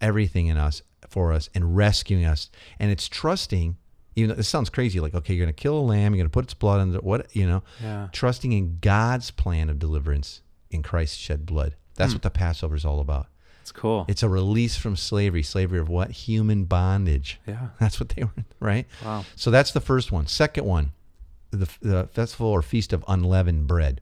everything 0.00 0.46
in 0.46 0.56
us 0.58 0.82
for 1.08 1.32
us 1.32 1.48
and 1.54 1.74
rescuing 1.76 2.24
us. 2.24 2.50
And 2.78 2.90
it's 2.90 3.08
trusting, 3.08 3.76
even 4.16 4.28
though 4.30 4.34
this 4.36 4.48
sounds 4.48 4.70
crazy, 4.70 5.00
like, 5.00 5.14
okay, 5.14 5.34
you're 5.34 5.44
going 5.44 5.54
to 5.54 5.60
kill 5.62 5.78
a 5.78 5.80
lamb, 5.80 6.14
you're 6.14 6.22
going 6.22 6.30
to 6.30 6.32
put 6.32 6.44
its 6.44 6.54
blood 6.54 6.80
on 6.80 6.92
the, 6.92 6.98
what, 6.98 7.34
you 7.34 7.46
know, 7.46 7.62
Yeah. 7.82 8.08
trusting 8.12 8.52
in 8.52 8.78
God's 8.80 9.30
plan 9.30 9.68
of 9.70 9.78
deliverance 9.78 10.40
in 10.70 10.82
Christ's 10.82 11.16
shed 11.16 11.46
blood. 11.46 11.74
That's 11.96 12.12
Hmm. 12.12 12.16
what 12.16 12.22
the 12.22 12.30
Passover 12.30 12.74
is 12.76 12.84
all 12.84 13.00
about. 13.00 13.26
It's 13.62 13.72
cool. 13.72 14.04
It's 14.08 14.22
a 14.22 14.28
release 14.28 14.76
from 14.76 14.94
slavery. 14.94 15.42
Slavery 15.42 15.78
of 15.78 15.88
what? 15.88 16.10
Human 16.10 16.64
bondage. 16.64 17.40
yeah. 17.46 17.68
That's 17.80 17.98
what 17.98 18.10
they 18.10 18.24
were, 18.24 18.44
right? 18.60 18.86
Wow. 19.04 19.24
So 19.36 19.50
that's 19.50 19.72
the 19.72 19.80
first 19.80 20.12
one. 20.12 20.26
Second 20.26 20.64
one, 20.66 20.92
the, 21.50 21.68
the 21.80 22.08
festival 22.12 22.48
or 22.48 22.60
feast 22.62 22.92
of 22.92 23.02
unleavened 23.08 23.66
bread. 23.66 24.00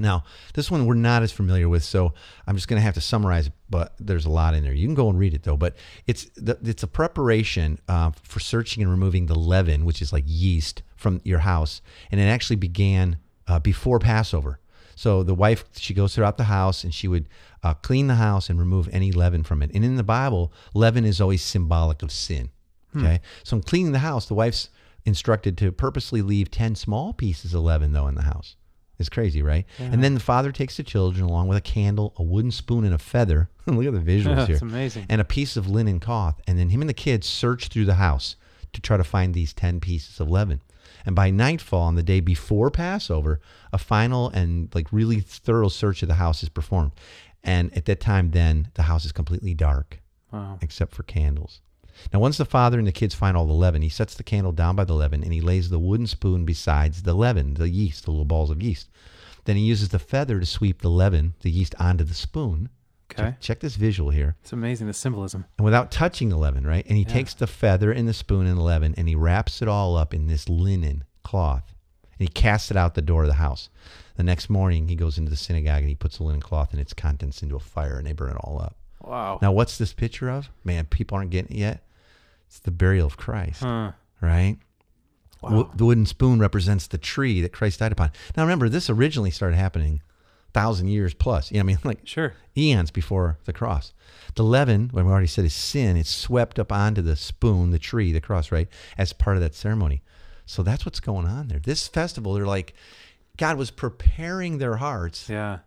Now, 0.00 0.24
this 0.54 0.70
one 0.70 0.86
we're 0.86 0.94
not 0.94 1.22
as 1.22 1.32
familiar 1.32 1.68
with, 1.68 1.84
so 1.84 2.14
I'm 2.46 2.56
just 2.56 2.68
going 2.68 2.78
to 2.78 2.84
have 2.84 2.94
to 2.94 3.00
summarize. 3.00 3.50
But 3.68 3.94
there's 4.00 4.26
a 4.26 4.30
lot 4.30 4.54
in 4.54 4.64
there. 4.64 4.72
You 4.72 4.86
can 4.86 4.94
go 4.94 5.08
and 5.08 5.18
read 5.18 5.34
it 5.34 5.44
though. 5.44 5.56
But 5.56 5.76
it's 6.06 6.24
the, 6.36 6.58
it's 6.62 6.82
a 6.82 6.88
preparation 6.88 7.78
uh, 7.88 8.10
for 8.22 8.40
searching 8.40 8.82
and 8.82 8.90
removing 8.90 9.26
the 9.26 9.38
leaven, 9.38 9.84
which 9.84 10.02
is 10.02 10.12
like 10.12 10.24
yeast 10.26 10.82
from 10.96 11.20
your 11.24 11.40
house, 11.40 11.82
and 12.10 12.20
it 12.20 12.24
actually 12.24 12.56
began 12.56 13.18
uh, 13.46 13.58
before 13.58 13.98
Passover. 13.98 14.60
So 14.96 15.22
the 15.22 15.34
wife 15.34 15.64
she 15.76 15.94
goes 15.94 16.14
throughout 16.14 16.36
the 16.36 16.44
house 16.44 16.84
and 16.84 16.92
she 16.92 17.08
would 17.08 17.26
uh, 17.62 17.72
clean 17.72 18.06
the 18.06 18.16
house 18.16 18.50
and 18.50 18.58
remove 18.58 18.86
any 18.92 19.12
leaven 19.12 19.42
from 19.42 19.62
it. 19.62 19.70
And 19.74 19.82
in 19.82 19.96
the 19.96 20.02
Bible, 20.02 20.52
leaven 20.74 21.06
is 21.06 21.20
always 21.20 21.42
symbolic 21.42 22.02
of 22.02 22.12
sin. 22.12 22.50
Okay, 22.94 23.20
so 23.44 23.56
in 23.56 23.62
cleaning 23.62 23.92
the 23.92 24.00
house, 24.00 24.26
the 24.26 24.34
wife's 24.34 24.68
instructed 25.04 25.56
to 25.58 25.72
purposely 25.72 26.22
leave 26.22 26.50
ten 26.50 26.74
small 26.74 27.12
pieces 27.12 27.54
of 27.54 27.62
leaven 27.62 27.92
though 27.92 28.08
in 28.08 28.14
the 28.14 28.22
house. 28.22 28.56
It's 29.00 29.08
crazy, 29.08 29.42
right? 29.42 29.66
And 29.78 30.04
then 30.04 30.14
the 30.14 30.20
father 30.20 30.52
takes 30.52 30.76
the 30.76 30.82
children 30.84 31.24
along 31.24 31.48
with 31.48 31.58
a 31.58 31.62
candle, 31.62 32.12
a 32.16 32.22
wooden 32.22 32.50
spoon, 32.52 32.84
and 32.84 32.94
a 32.94 32.98
feather. 32.98 33.48
Look 33.66 33.86
at 33.86 33.92
the 33.94 33.98
visuals 33.98 34.36
Yeah, 34.36 34.46
here. 34.46 34.54
it's 34.56 34.62
amazing. 34.62 35.06
And 35.08 35.20
a 35.20 35.24
piece 35.24 35.56
of 35.56 35.68
linen 35.68 35.98
cloth. 36.00 36.40
And 36.46 36.58
then 36.58 36.68
him 36.68 36.82
and 36.82 36.88
the 36.88 36.94
kids 36.94 37.26
search 37.26 37.68
through 37.68 37.86
the 37.86 37.94
house 37.94 38.36
to 38.74 38.80
try 38.80 38.96
to 38.98 39.02
find 39.04 39.32
these 39.34 39.52
10 39.54 39.80
pieces 39.80 40.20
of 40.20 40.30
leaven. 40.30 40.60
And 41.06 41.16
by 41.16 41.30
nightfall 41.30 41.80
on 41.82 41.94
the 41.94 42.02
day 42.02 42.20
before 42.20 42.70
Passover, 42.70 43.40
a 43.72 43.78
final 43.78 44.28
and 44.28 44.68
like 44.74 44.92
really 44.92 45.20
thorough 45.20 45.68
search 45.68 46.02
of 46.02 46.08
the 46.08 46.16
house 46.16 46.42
is 46.42 46.50
performed. 46.50 46.92
And 47.42 47.74
at 47.74 47.86
that 47.86 48.00
time, 48.00 48.32
then 48.32 48.68
the 48.74 48.82
house 48.82 49.06
is 49.06 49.12
completely 49.12 49.54
dark 49.54 49.98
Wow. 50.30 50.58
except 50.60 50.94
for 50.94 51.02
candles. 51.04 51.62
Now, 52.12 52.20
once 52.20 52.36
the 52.38 52.44
father 52.44 52.78
and 52.78 52.86
the 52.86 52.92
kids 52.92 53.14
find 53.14 53.36
all 53.36 53.46
the 53.46 53.52
leaven, 53.52 53.82
he 53.82 53.88
sets 53.88 54.14
the 54.14 54.22
candle 54.22 54.52
down 54.52 54.76
by 54.76 54.84
the 54.84 54.94
leaven 54.94 55.22
and 55.22 55.32
he 55.32 55.40
lays 55.40 55.70
the 55.70 55.78
wooden 55.78 56.06
spoon 56.06 56.44
besides 56.44 57.02
the 57.02 57.14
leaven, 57.14 57.54
the 57.54 57.68
yeast, 57.68 58.04
the 58.04 58.10
little 58.10 58.24
balls 58.24 58.50
of 58.50 58.62
yeast. 58.62 58.88
Then 59.44 59.56
he 59.56 59.62
uses 59.62 59.88
the 59.88 59.98
feather 59.98 60.38
to 60.38 60.46
sweep 60.46 60.82
the 60.82 60.90
leaven, 60.90 61.34
the 61.40 61.50
yeast, 61.50 61.74
onto 61.78 62.04
the 62.04 62.14
spoon. 62.14 62.68
Okay. 63.12 63.22
Check, 63.22 63.40
check 63.40 63.60
this 63.60 63.76
visual 63.76 64.10
here. 64.10 64.36
It's 64.42 64.52
amazing 64.52 64.86
the 64.86 64.92
symbolism. 64.92 65.44
And 65.58 65.64
without 65.64 65.90
touching 65.90 66.28
the 66.28 66.36
leaven, 66.36 66.66
right? 66.66 66.86
And 66.86 66.96
he 66.96 67.04
takes 67.04 67.34
the 67.34 67.46
feather 67.46 67.90
and 67.90 68.06
the 68.06 68.14
spoon 68.14 68.46
and 68.46 68.56
the 68.56 68.62
leaven 68.62 68.94
and 68.96 69.08
he 69.08 69.16
wraps 69.16 69.62
it 69.62 69.68
all 69.68 69.96
up 69.96 70.14
in 70.14 70.28
this 70.28 70.48
linen 70.48 71.04
cloth. 71.24 71.74
And 72.18 72.28
he 72.28 72.28
casts 72.28 72.70
it 72.70 72.76
out 72.76 72.94
the 72.94 73.02
door 73.02 73.22
of 73.22 73.28
the 73.28 73.34
house. 73.34 73.68
The 74.16 74.22
next 74.22 74.50
morning, 74.50 74.88
he 74.88 74.94
goes 74.94 75.18
into 75.18 75.30
the 75.30 75.36
synagogue 75.36 75.80
and 75.80 75.88
he 75.88 75.94
puts 75.94 76.18
the 76.18 76.24
linen 76.24 76.42
cloth 76.42 76.72
and 76.72 76.80
its 76.80 76.92
contents 76.92 77.42
into 77.42 77.56
a 77.56 77.60
fire 77.60 77.98
and 77.98 78.06
they 78.06 78.12
burn 78.12 78.30
it 78.30 78.36
all 78.44 78.60
up. 78.60 78.76
Wow. 79.02 79.38
Now, 79.42 79.52
what's 79.52 79.78
this 79.78 79.92
picture 79.92 80.28
of? 80.28 80.48
Man, 80.64 80.86
people 80.86 81.16
aren't 81.16 81.30
getting 81.30 81.56
it 81.56 81.60
yet. 81.60 81.84
It's 82.46 82.58
the 82.58 82.70
burial 82.70 83.06
of 83.06 83.16
Christ, 83.16 83.62
Huh. 83.62 83.92
right? 84.20 84.58
Wow. 85.40 85.50
Wo- 85.50 85.70
The 85.74 85.84
wooden 85.84 86.06
spoon 86.06 86.38
represents 86.38 86.86
the 86.86 86.98
tree 86.98 87.40
that 87.40 87.52
Christ 87.52 87.78
died 87.78 87.92
upon. 87.92 88.10
Now, 88.36 88.42
remember, 88.42 88.68
this 88.68 88.90
originally 88.90 89.30
started 89.30 89.56
happening 89.56 90.00
thousand 90.52 90.88
years 90.88 91.14
plus. 91.14 91.50
You 91.50 91.58
know, 91.58 91.64
what 91.64 91.70
I 91.70 91.74
mean, 91.74 91.78
like 91.84 92.00
Sure. 92.06 92.34
eons 92.56 92.90
before 92.90 93.38
the 93.44 93.52
cross. 93.52 93.92
The 94.34 94.42
leaven, 94.44 94.88
when 94.92 95.06
we 95.06 95.12
already 95.12 95.26
said 95.28 95.44
is 95.44 95.54
sin, 95.54 95.96
it's 95.96 96.10
swept 96.14 96.58
up 96.58 96.70
onto 96.72 97.02
the 97.02 97.16
spoon, 97.16 97.70
the 97.70 97.78
tree, 97.78 98.12
the 98.12 98.20
cross, 98.20 98.50
right, 98.52 98.68
as 98.98 99.12
part 99.12 99.36
of 99.36 99.42
that 99.42 99.54
ceremony. 99.54 100.02
So 100.44 100.62
that's 100.64 100.84
what's 100.84 101.00
going 101.00 101.26
on 101.26 101.48
there. 101.48 101.60
This 101.60 101.86
festival, 101.86 102.34
they're 102.34 102.46
like, 102.46 102.74
God 103.36 103.56
was 103.56 103.70
preparing 103.70 104.58
their 104.58 104.76
hearts 104.76 105.28
Yeah. 105.28 105.60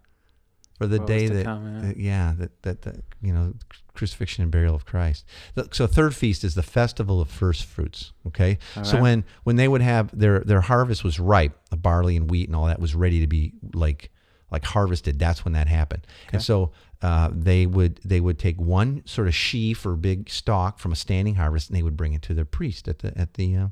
For 0.83 0.87
the 0.87 0.99
What 0.99 1.07
day 1.07 1.27
that, 1.27 1.45
come, 1.45 1.75
yeah. 1.75 1.81
that- 1.87 1.97
yeah, 1.97 2.33
that, 2.37 2.61
that, 2.63 2.81
that, 2.83 3.03
you 3.21 3.33
know, 3.33 3.53
crucifixion 3.93 4.41
and 4.43 4.51
burial 4.51 4.75
of 4.75 4.85
Christ. 4.85 5.25
So 5.71 5.87
third 5.87 6.15
feast 6.15 6.43
is 6.43 6.55
the 6.55 6.63
festival 6.63 7.21
of 7.21 7.29
first 7.29 7.65
fruits. 7.65 8.11
Okay, 8.27 8.57
All 8.75 8.83
so 8.83 8.93
right. 8.93 9.01
when 9.01 9.25
when 9.43 9.55
they 9.55 9.67
would 9.67 9.81
have 9.81 10.17
their 10.17 10.39
their 10.41 10.61
harvest 10.61 11.03
was 11.03 11.19
ripe, 11.19 11.57
the 11.69 11.77
barley 11.77 12.15
and 12.17 12.29
wheat 12.29 12.47
and 12.49 12.55
all 12.55 12.65
that 12.67 12.79
was 12.79 12.95
ready 12.95 13.19
to 13.19 13.27
be 13.27 13.53
like 13.73 14.09
like 14.51 14.65
harvested. 14.65 15.19
That's 15.19 15.43
when 15.45 15.53
that 15.53 15.67
happened. 15.67 16.05
And 16.31 16.41
so 16.41 16.71
uh, 17.01 17.29
they 17.33 17.65
would 17.65 17.99
they 18.05 18.19
would 18.19 18.39
take 18.39 18.59
one 18.59 19.03
sort 19.05 19.27
of 19.27 19.35
sheaf 19.35 19.85
or 19.85 19.95
big 19.95 20.29
stalk 20.29 20.79
from 20.79 20.91
a 20.91 20.95
standing 20.95 21.35
harvest, 21.35 21.69
and 21.69 21.77
they 21.77 21.83
would 21.83 21.97
bring 21.97 22.13
it 22.13 22.21
to 22.23 22.33
their 22.33 22.45
priest 22.45 22.87
at 22.87 22.99
the 22.99 23.17
at 23.17 23.33
the 23.35 23.55
uh, 23.55 23.67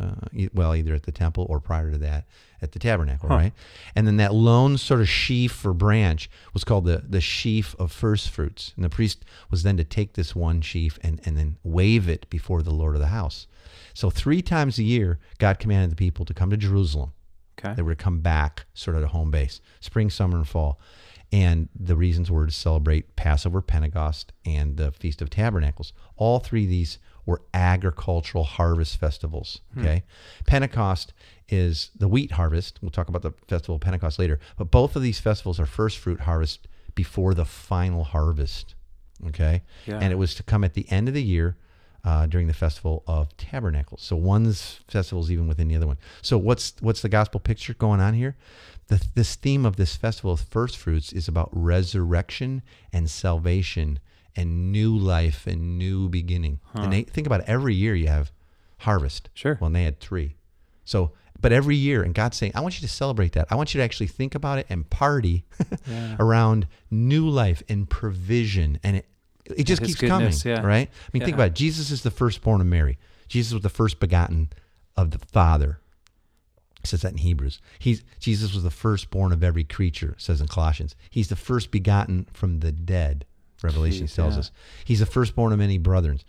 uh, 0.00 0.14
well, 0.54 0.74
either 0.74 0.94
at 0.94 1.02
the 1.02 1.12
temple 1.12 1.46
or 1.48 1.60
prior 1.60 1.90
to 1.90 1.98
that 1.98 2.26
at 2.62 2.72
the 2.72 2.78
tabernacle, 2.78 3.28
right? 3.28 3.52
And 3.94 4.06
then 4.06 4.16
that 4.18 4.34
lone 4.34 4.76
sort 4.78 5.00
of 5.00 5.08
sheaf 5.08 5.64
or 5.64 5.72
branch 5.72 6.30
was 6.52 6.64
called 6.64 6.84
the, 6.84 7.02
the 7.08 7.20
sheaf 7.20 7.74
of 7.78 7.92
first 7.92 8.28
fruits. 8.30 8.72
And 8.76 8.84
the 8.84 8.90
priest 8.90 9.24
was 9.50 9.62
then 9.62 9.76
to 9.76 9.84
take 9.84 10.14
this 10.14 10.34
one 10.34 10.60
sheaf 10.60 10.98
and, 11.02 11.20
and 11.24 11.36
then 11.36 11.56
wave 11.62 12.08
it 12.08 12.28
before 12.30 12.62
the 12.62 12.70
Lord 12.70 12.94
of 12.94 13.00
the 13.00 13.08
house. 13.08 13.46
So 13.94 14.10
three 14.10 14.42
times 14.42 14.78
a 14.78 14.82
year, 14.82 15.18
God 15.38 15.58
commanded 15.58 15.90
the 15.90 15.96
people 15.96 16.24
to 16.26 16.34
come 16.34 16.50
to 16.50 16.56
Jerusalem. 16.56 17.12
Okay. 17.58 17.74
They 17.74 17.82
were 17.82 17.94
to 17.94 18.02
come 18.02 18.20
back 18.20 18.66
sort 18.74 18.96
of 18.96 19.02
to 19.02 19.08
home 19.08 19.30
base, 19.30 19.60
spring, 19.80 20.10
summer, 20.10 20.38
and 20.38 20.48
fall. 20.48 20.80
And 21.32 21.68
the 21.78 21.96
reasons 21.96 22.30
were 22.30 22.46
to 22.46 22.52
celebrate 22.52 23.14
Passover, 23.16 23.62
Pentecost, 23.62 24.32
and 24.44 24.76
the 24.76 24.90
Feast 24.92 25.22
of 25.22 25.30
Tabernacles. 25.30 25.92
All 26.16 26.40
three 26.40 26.64
of 26.64 26.70
these 26.70 26.98
were 27.26 27.42
agricultural 27.54 28.44
harvest 28.44 28.96
festivals. 28.98 29.60
Okay. 29.78 30.02
Pentecost 30.46 31.12
is 31.48 31.90
the 31.96 32.08
wheat 32.08 32.32
harvest. 32.32 32.78
We'll 32.82 32.90
talk 32.90 33.08
about 33.08 33.22
the 33.22 33.32
festival 33.48 33.76
of 33.76 33.80
Pentecost 33.80 34.18
later. 34.18 34.38
But 34.56 34.70
both 34.70 34.96
of 34.96 35.02
these 35.02 35.20
festivals 35.20 35.58
are 35.60 35.66
first 35.66 35.98
fruit 35.98 36.20
harvest 36.20 36.68
before 36.94 37.34
the 37.34 37.44
final 37.44 38.04
harvest. 38.04 38.74
Okay. 39.28 39.62
Yeah. 39.86 39.98
And 40.00 40.12
it 40.12 40.16
was 40.16 40.34
to 40.36 40.42
come 40.42 40.64
at 40.64 40.74
the 40.74 40.90
end 40.90 41.08
of 41.08 41.14
the 41.14 41.22
year 41.22 41.56
uh, 42.04 42.26
during 42.26 42.46
the 42.46 42.54
festival 42.54 43.02
of 43.06 43.36
tabernacles. 43.36 44.02
So 44.02 44.16
one's 44.16 44.80
festival 44.88 45.22
is 45.22 45.30
even 45.30 45.48
within 45.48 45.68
the 45.68 45.76
other 45.76 45.86
one. 45.86 45.98
So 46.22 46.38
what's 46.38 46.74
what's 46.80 47.02
the 47.02 47.08
gospel 47.08 47.40
picture 47.40 47.74
going 47.74 48.00
on 48.00 48.14
here? 48.14 48.36
The, 48.88 49.04
this 49.14 49.36
theme 49.36 49.66
of 49.66 49.76
this 49.76 49.96
festival 49.96 50.32
of 50.32 50.40
first 50.40 50.76
fruits 50.76 51.12
is 51.12 51.28
about 51.28 51.48
resurrection 51.52 52.62
and 52.92 53.08
salvation 53.10 54.00
and 54.36 54.72
new 54.72 54.96
life 54.96 55.46
and 55.46 55.78
new 55.78 56.08
beginning. 56.08 56.60
And 56.74 56.92
they 56.92 57.02
think 57.02 57.26
about 57.26 57.40
it, 57.40 57.46
every 57.48 57.74
year 57.74 57.94
you 57.94 58.08
have 58.08 58.32
harvest. 58.78 59.28
Sure. 59.34 59.58
Well, 59.60 59.66
and 59.66 59.76
they 59.76 59.84
had 59.84 60.00
three. 60.00 60.36
So, 60.84 61.12
but 61.40 61.52
every 61.52 61.76
year, 61.76 62.02
and 62.02 62.14
God's 62.14 62.36
saying, 62.36 62.52
I 62.54 62.60
want 62.60 62.80
you 62.80 62.86
to 62.86 62.92
celebrate 62.92 63.32
that. 63.32 63.46
I 63.50 63.54
want 63.54 63.72
you 63.74 63.78
to 63.78 63.84
actually 63.84 64.08
think 64.08 64.34
about 64.34 64.58
it 64.58 64.66
and 64.68 64.88
party 64.90 65.44
Yeah. 65.86 66.16
around 66.18 66.66
new 66.90 67.28
life 67.28 67.62
and 67.68 67.88
provision. 67.88 68.78
And 68.82 68.96
it, 68.98 69.06
it 69.46 69.64
just 69.64 69.80
His 69.80 69.90
keeps 69.90 70.00
goodness, 70.00 70.42
coming, 70.42 70.58
yeah. 70.58 70.64
right? 70.66 70.88
I 70.90 71.10
mean, 71.12 71.24
think 71.24 71.34
about 71.34 71.48
it. 71.48 71.54
Jesus 71.54 71.90
is 71.90 72.02
the 72.02 72.10
firstborn 72.10 72.60
of 72.60 72.66
Mary. 72.66 72.98
Jesus 73.28 73.52
was 73.52 73.62
the 73.62 73.68
first 73.68 74.00
begotten 74.00 74.50
of 74.96 75.12
the 75.12 75.18
Father. 75.18 75.80
It 76.82 76.86
says 76.86 77.02
that 77.02 77.12
in 77.12 77.18
Hebrews. 77.18 77.60
He's 77.78 78.02
Jesus 78.18 78.54
was 78.54 78.62
the 78.62 78.70
firstborn 78.70 79.32
of 79.32 79.44
every 79.44 79.64
creature, 79.64 80.14
says 80.18 80.40
in 80.40 80.46
Colossians. 80.48 80.96
He's 81.10 81.28
the 81.28 81.36
first 81.36 81.70
begotten 81.70 82.26
from 82.32 82.60
the 82.60 82.72
dead. 82.72 83.26
Revelation 83.62 84.06
Jeez, 84.06 84.14
tells 84.14 84.34
yeah. 84.34 84.40
us. 84.40 84.50
He's 84.84 85.00
the 85.00 85.06
firstborn 85.06 85.52
of 85.52 85.58
many 85.58 85.78
brethren. 85.78 86.20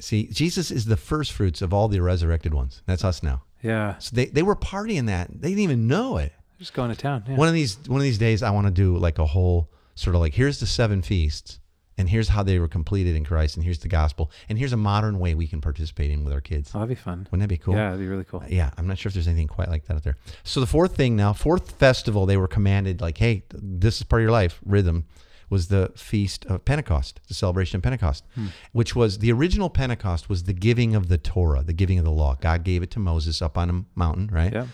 See, 0.00 0.28
Jesus 0.28 0.70
is 0.70 0.86
the 0.86 0.96
first 0.96 1.32
fruits 1.32 1.60
of 1.60 1.74
all 1.74 1.88
the 1.88 2.00
resurrected 2.00 2.54
ones. 2.54 2.82
That's 2.86 3.04
us 3.04 3.22
now. 3.22 3.42
Yeah. 3.62 3.98
So 3.98 4.16
they, 4.16 4.26
they 4.26 4.42
were 4.42 4.56
partying 4.56 5.06
that. 5.06 5.28
They 5.30 5.50
didn't 5.50 5.64
even 5.64 5.86
know 5.86 6.16
it. 6.16 6.32
Just 6.58 6.74
going 6.74 6.90
to 6.90 6.96
town. 6.96 7.24
Yeah. 7.26 7.36
One 7.36 7.48
of 7.48 7.54
these 7.54 7.78
one 7.86 8.00
of 8.00 8.02
these 8.02 8.18
days 8.18 8.42
I 8.42 8.50
want 8.50 8.66
to 8.66 8.70
do 8.70 8.96
like 8.96 9.18
a 9.18 9.24
whole 9.26 9.70
sort 9.94 10.14
of 10.14 10.20
like 10.20 10.34
here's 10.34 10.60
the 10.60 10.66
seven 10.66 11.00
feasts 11.00 11.58
and 11.96 12.08
here's 12.08 12.28
how 12.28 12.42
they 12.42 12.58
were 12.58 12.68
completed 12.68 13.16
in 13.16 13.24
Christ 13.24 13.56
and 13.56 13.64
here's 13.64 13.78
the 13.78 13.88
gospel 13.88 14.30
and 14.48 14.58
here's 14.58 14.72
a 14.72 14.76
modern 14.76 15.18
way 15.18 15.34
we 15.34 15.46
can 15.46 15.60
participate 15.60 16.10
in 16.10 16.24
with 16.24 16.32
our 16.32 16.40
kids. 16.40 16.72
oh, 16.74 16.78
that'd 16.78 16.88
be 16.88 16.94
fun. 16.94 17.26
Wouldn't 17.30 17.40
that 17.40 17.48
be 17.48 17.56
cool? 17.56 17.74
Yeah, 17.74 17.90
that'd 17.90 18.00
be 18.00 18.06
really 18.06 18.24
cool. 18.24 18.42
Yeah, 18.48 18.70
I'm 18.76 18.86
not 18.86 18.98
sure 18.98 19.08
if 19.08 19.14
there's 19.14 19.28
anything 19.28 19.48
quite 19.48 19.68
like 19.68 19.86
that 19.86 19.96
out 19.96 20.02
there. 20.02 20.16
So 20.44 20.60
the 20.60 20.66
fourth 20.66 20.96
thing 20.96 21.16
now, 21.16 21.32
fourth 21.32 21.72
festival 21.72 22.26
they 22.26 22.36
were 22.36 22.48
commanded 22.48 23.00
like, 23.00 23.18
hey, 23.18 23.44
this 23.52 23.96
is 23.98 24.02
part 24.02 24.20
of 24.20 24.24
your 24.24 24.32
life 24.32 24.60
rhythm 24.64 25.06
was 25.50 25.68
the 25.68 25.92
feast 25.96 26.46
of 26.46 26.64
Pentecost, 26.64 27.20
the 27.28 27.34
celebration 27.34 27.76
of 27.76 27.82
Pentecost, 27.82 28.24
which 28.72 28.96
was 28.96 29.18
the 29.18 29.32
original 29.32 29.68
Pentecost 29.68 30.28
was 30.28 30.44
the 30.44 30.52
giving 30.52 30.94
of 30.94 31.08
the 31.08 31.18
Torah, 31.18 31.62
the 31.62 31.72
giving 31.72 31.98
of 31.98 32.04
the 32.04 32.10
law. 32.10 32.36
God 32.40 32.64
gave 32.64 32.82
it 32.82 32.90
to 32.92 32.98
Moses 32.98 33.42
up 33.42 33.58
on 33.58 33.68
a 33.70 33.84
mountain, 33.98 34.28
right? 34.32 34.52
Yeah. 34.52 34.66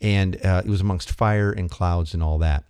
And 0.00 0.44
uh, 0.44 0.62
it 0.64 0.68
was 0.68 0.80
amongst 0.80 1.10
fire 1.10 1.52
and 1.52 1.70
clouds 1.70 2.12
and 2.12 2.22
all 2.22 2.38
that. 2.38 2.64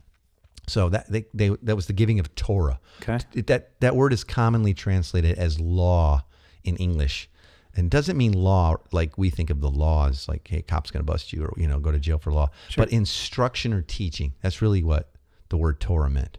So 0.66 0.88
that 0.90 1.10
they, 1.10 1.24
they 1.34 1.48
that 1.62 1.74
was 1.76 1.86
the 1.86 1.92
giving 1.92 2.20
of 2.20 2.34
Torah. 2.34 2.78
Okay. 3.02 3.18
That 3.42 3.80
that 3.80 3.96
word 3.96 4.12
is 4.12 4.24
commonly 4.24 4.72
translated 4.72 5.38
as 5.38 5.58
law 5.60 6.24
in 6.62 6.76
English 6.76 7.28
and 7.76 7.90
doesn't 7.90 8.16
mean 8.16 8.32
law 8.32 8.76
like 8.92 9.18
we 9.18 9.30
think 9.30 9.50
of 9.50 9.60
the 9.60 9.70
laws 9.70 10.28
like 10.28 10.46
hey 10.48 10.62
cop's 10.62 10.90
going 10.90 11.04
to 11.04 11.12
bust 11.12 11.32
you 11.32 11.44
or 11.44 11.52
you 11.56 11.66
know 11.66 11.78
go 11.78 11.90
to 11.90 11.98
jail 11.98 12.18
for 12.18 12.32
law 12.32 12.48
but 12.76 12.90
instruction 12.92 13.72
or 13.72 13.82
teaching 13.82 14.32
that's 14.42 14.62
really 14.62 14.82
what 14.82 15.10
the 15.48 15.56
word 15.56 15.80
torah 15.80 16.10
meant 16.10 16.38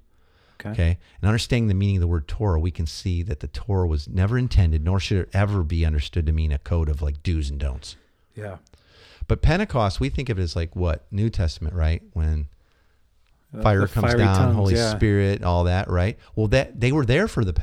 Okay. 0.66 0.72
okay 0.72 0.98
and 1.22 1.28
understanding 1.28 1.68
the 1.68 1.74
meaning 1.74 1.98
of 1.98 2.02
the 2.02 2.08
word 2.08 2.28
torah 2.28 2.60
we 2.60 2.72
can 2.72 2.86
see 2.88 3.22
that 3.24 3.40
the 3.40 3.48
torah 3.48 3.88
was 3.88 4.08
never 4.08 4.38
intended 4.38 4.84
nor 4.84 5.00
should 5.00 5.18
it 5.20 5.30
ever 5.34 5.64
be 5.64 5.86
understood 5.86 6.26
to 6.26 6.32
mean 6.32 6.52
a 6.52 6.58
code 6.58 6.90
of 6.90 7.02
like 7.02 7.22
do's 7.24 7.50
and 7.50 7.60
don'ts 7.60 7.96
Yeah. 8.36 8.58
but 9.28 9.42
pentecost 9.42 10.00
we 10.00 10.10
think 10.10 10.30
of 10.30 10.40
it 10.40 10.42
as 10.44 10.56
like 10.56 10.76
what 10.76 11.06
new 11.12 11.30
testament 11.30 11.74
right 11.76 12.02
when 12.14 12.48
Uh, 13.56 13.62
fire 13.62 13.82
the 13.82 13.88
comes 13.88 14.14
down, 14.16 14.36
tongues, 14.36 14.56
Holy 14.56 14.76
yeah. 14.76 14.90
Spirit, 14.96 15.42
all 15.44 15.64
that, 15.64 15.90
right? 15.90 16.18
Well, 16.36 16.48
that 16.50 16.82
they 16.82 16.92
were 16.92 17.06
there 17.06 17.28
for 17.28 17.46
the 17.46 17.54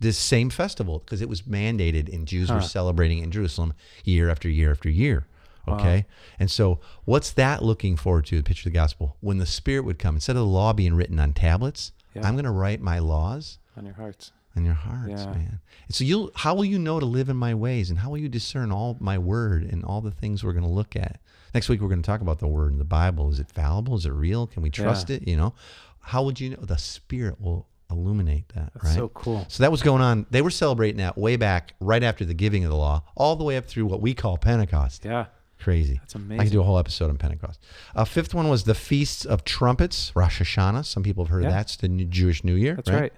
this 0.00 0.18
same 0.18 0.50
festival 0.50 0.98
because 0.98 1.20
it 1.22 1.28
was 1.28 1.42
mandated, 1.42 2.12
and 2.12 2.26
Jews 2.26 2.50
were 2.50 2.60
celebrating 2.60 3.18
in 3.18 3.30
Jerusalem 3.30 3.72
year 4.04 4.28
after 4.30 4.48
year 4.48 4.72
after 4.72 4.88
year. 4.90 5.26
Okay, 5.68 6.06
and 6.40 6.50
so 6.50 6.80
what's 7.04 7.30
that 7.32 7.62
looking 7.62 7.94
forward 7.96 8.26
to? 8.26 8.36
The 8.36 8.42
picture 8.42 8.68
of 8.68 8.72
the 8.72 8.78
gospel 8.78 9.16
when 9.20 9.38
the 9.38 9.46
Spirit 9.46 9.84
would 9.84 9.98
come 10.00 10.16
instead 10.16 10.34
of 10.34 10.40
the 10.42 10.46
law 10.46 10.72
being 10.72 10.94
written 10.94 11.20
on 11.20 11.34
tablets. 11.34 11.92
Yeah. 12.14 12.26
I'm 12.26 12.34
going 12.34 12.44
to 12.44 12.50
write 12.50 12.80
my 12.80 12.98
laws 12.98 13.58
on 13.76 13.84
your 13.86 13.94
hearts. 13.94 14.32
on 14.56 14.64
your 14.64 14.74
hearts, 14.74 15.08
Yeah. 15.22 15.26
man. 15.32 15.60
And 15.86 15.94
so 15.94 16.04
you'll 16.04 16.30
how 16.34 16.54
will 16.54 16.64
you 16.64 16.78
know 16.78 17.00
to 17.00 17.06
live 17.06 17.28
in 17.28 17.36
my 17.36 17.54
ways, 17.54 17.88
and 17.90 17.98
how 17.98 18.10
will 18.10 18.18
you 18.18 18.28
discern 18.28 18.70
all 18.70 18.96
my 19.00 19.16
word 19.18 19.62
and 19.64 19.84
all 19.84 20.00
the 20.00 20.10
things 20.10 20.44
we're 20.44 20.52
going 20.52 20.64
to 20.64 20.70
look 20.70 20.94
at? 20.96 21.18
Next 21.54 21.68
week 21.68 21.80
we're 21.80 21.88
going 21.88 22.02
to 22.02 22.06
talk 22.06 22.20
about 22.20 22.38
the 22.38 22.48
word 22.48 22.72
in 22.72 22.78
the 22.78 22.84
Bible. 22.84 23.30
Is 23.30 23.38
it 23.40 23.50
fallible? 23.50 23.94
Is 23.96 24.06
it 24.06 24.12
real? 24.12 24.46
Can 24.46 24.62
we 24.62 24.70
trust 24.70 25.08
it? 25.10 25.26
You 25.26 25.36
know, 25.36 25.54
how 26.00 26.22
would 26.22 26.38
you 26.40 26.50
know? 26.50 26.56
The 26.60 26.78
Spirit 26.78 27.40
will 27.40 27.66
illuminate 27.90 28.48
that, 28.54 28.72
That's 28.74 28.86
right? 28.86 28.94
so 28.94 29.08
cool. 29.08 29.44
So 29.48 29.62
that 29.62 29.70
was 29.70 29.82
going 29.82 30.00
on. 30.02 30.24
They 30.30 30.40
were 30.42 30.50
celebrating 30.50 30.96
that 30.98 31.16
way 31.18 31.36
back, 31.36 31.74
right 31.80 32.02
after 32.02 32.24
the 32.24 32.32
giving 32.34 32.64
of 32.64 32.70
the 32.70 32.76
law, 32.76 33.02
all 33.14 33.36
the 33.36 33.44
way 33.44 33.56
up 33.58 33.66
through 33.66 33.84
what 33.86 34.00
we 34.00 34.14
call 34.14 34.38
Pentecost. 34.38 35.04
Yeah. 35.04 35.26
Crazy. 35.62 35.98
That's 36.00 36.16
amazing. 36.16 36.40
I 36.40 36.44
could 36.44 36.52
do 36.52 36.60
a 36.60 36.64
whole 36.64 36.78
episode 36.78 37.08
on 37.08 37.18
Pentecost. 37.18 37.60
Uh, 37.94 38.04
fifth 38.04 38.34
one 38.34 38.48
was 38.48 38.64
the 38.64 38.74
feasts 38.74 39.24
of 39.24 39.44
trumpets, 39.44 40.10
Rosh 40.16 40.42
Hashanah. 40.42 40.84
Some 40.84 41.04
people 41.04 41.24
have 41.24 41.30
heard 41.30 41.44
of 41.44 41.52
that. 41.52 41.66
It's 41.66 41.76
the 41.76 41.88
new 41.88 42.04
Jewish 42.04 42.42
New 42.42 42.54
Year. 42.54 42.74
That's 42.74 42.90
right. 42.90 43.12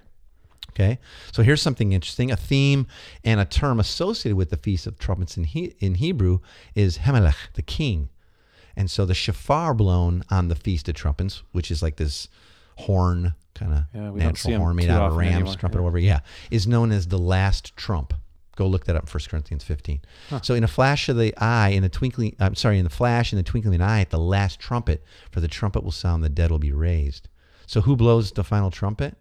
Okay, 0.71 0.99
so 1.31 1.41
here's 1.41 1.61
something 1.61 1.93
interesting. 1.93 2.31
A 2.31 2.35
theme 2.35 2.85
and 3.23 3.39
a 3.39 3.45
term 3.45 3.79
associated 3.79 4.35
with 4.35 4.49
the 4.49 4.57
Feast 4.57 4.85
of 4.85 4.99
Trumpets 4.99 5.37
in, 5.37 5.45
he, 5.45 5.73
in 5.79 5.95
Hebrew 5.95 6.39
is 6.75 6.99
Hamelech, 6.99 7.53
the 7.53 7.61
king. 7.61 8.09
And 8.75 8.91
so 8.91 9.05
the 9.05 9.13
shofar 9.13 9.73
blown 9.73 10.23
on 10.29 10.49
the 10.49 10.55
Feast 10.55 10.89
of 10.89 10.95
Trumpets, 10.95 11.43
which 11.53 11.71
is 11.71 11.81
like 11.81 11.95
this 11.95 12.27
horn, 12.75 13.35
kind 13.53 13.73
of 13.73 13.85
Yeah, 13.93 14.11
we 14.11 14.19
don't 14.19 14.37
see 14.37 14.49
natural 14.49 14.65
horn 14.65 14.75
made 14.75 14.89
out 14.89 15.11
of 15.11 15.17
ram's 15.17 15.33
anymore, 15.33 15.55
trumpet 15.55 15.77
yeah. 15.77 15.79
or 15.79 15.83
whatever, 15.83 15.99
yeah, 15.99 16.19
is 16.51 16.67
known 16.67 16.91
as 16.91 17.07
the 17.07 17.17
last 17.17 17.75
trump. 17.77 18.13
Go 18.55 18.67
look 18.67 18.85
that 18.85 18.95
up 18.95 19.03
in 19.03 19.09
1 19.09 19.21
Corinthians 19.29 19.63
15. 19.63 20.01
So 20.41 20.55
in 20.55 20.63
a 20.63 20.67
flash 20.67 21.09
of 21.09 21.17
the 21.17 21.35
eye, 21.37 21.69
in 21.69 21.83
a 21.83 21.89
twinkling, 21.89 22.35
I'm 22.39 22.55
sorry, 22.55 22.77
in 22.77 22.83
the 22.83 22.89
flash, 22.89 23.33
in 23.33 23.37
the 23.37 23.43
twinkling 23.43 23.75
of 23.75 23.81
an 23.81 23.87
eye, 23.87 24.01
at 24.01 24.09
the 24.09 24.19
last 24.19 24.59
trumpet, 24.59 25.03
for 25.31 25.41
the 25.41 25.47
trumpet 25.47 25.83
will 25.83 25.91
sound, 25.91 26.23
the 26.23 26.29
dead 26.29 26.51
will 26.51 26.59
be 26.59 26.71
raised. 26.71 27.27
So 27.67 27.81
who 27.81 27.95
blows 27.95 28.31
the 28.31 28.43
final 28.43 28.71
trumpet? 28.71 29.17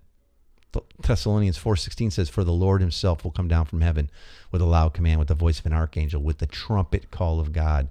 Thessalonians 1.01 1.57
4:16 1.57 2.11
says 2.13 2.29
for 2.29 2.43
the 2.43 2.53
Lord 2.53 2.81
himself 2.81 3.23
will 3.23 3.31
come 3.31 3.47
down 3.47 3.65
from 3.65 3.81
heaven 3.81 4.11
with 4.51 4.61
a 4.61 4.67
loud 4.67 4.93
command 4.93 5.21
with 5.21 5.29
the 5.29 5.35
voice 5.35 5.61
of 5.61 5.67
an 5.67 5.73
archangel 5.73 6.21
with 6.21 6.39
the 6.39 6.47
trumpet 6.47 7.13
call 7.13 7.39
of 7.39 7.53
God 7.53 7.91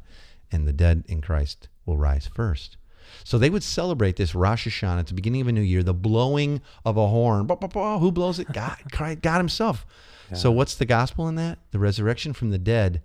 and 0.52 0.68
the 0.68 0.74
dead 0.74 1.06
in 1.08 1.22
Christ 1.22 1.70
will 1.86 1.98
rise 1.98 2.28
first. 2.28 2.76
So 3.24 3.38
they 3.38 3.50
would 3.50 3.64
celebrate 3.64 4.18
this 4.18 4.36
Rosh 4.36 4.68
Hashanah 4.68 5.00
at 5.00 5.08
the 5.08 5.14
beginning 5.14 5.42
of 5.42 5.48
a 5.48 5.52
new 5.52 5.62
year, 5.62 5.82
the 5.82 5.94
blowing 5.94 6.62
of 6.86 6.98
a 6.98 7.08
horn. 7.08 7.48
Who 7.48 8.12
blows 8.12 8.40
it? 8.40 8.52
God, 8.52 8.78
God 8.92 9.38
himself. 9.38 9.86
So 10.34 10.52
what's 10.52 10.75
the 10.75 10.86
gospel 10.86 11.28
in 11.28 11.36
that? 11.36 11.60
The 11.72 11.80
resurrection 11.80 12.34
from 12.34 12.52
the 12.52 12.58
dead 12.58 13.02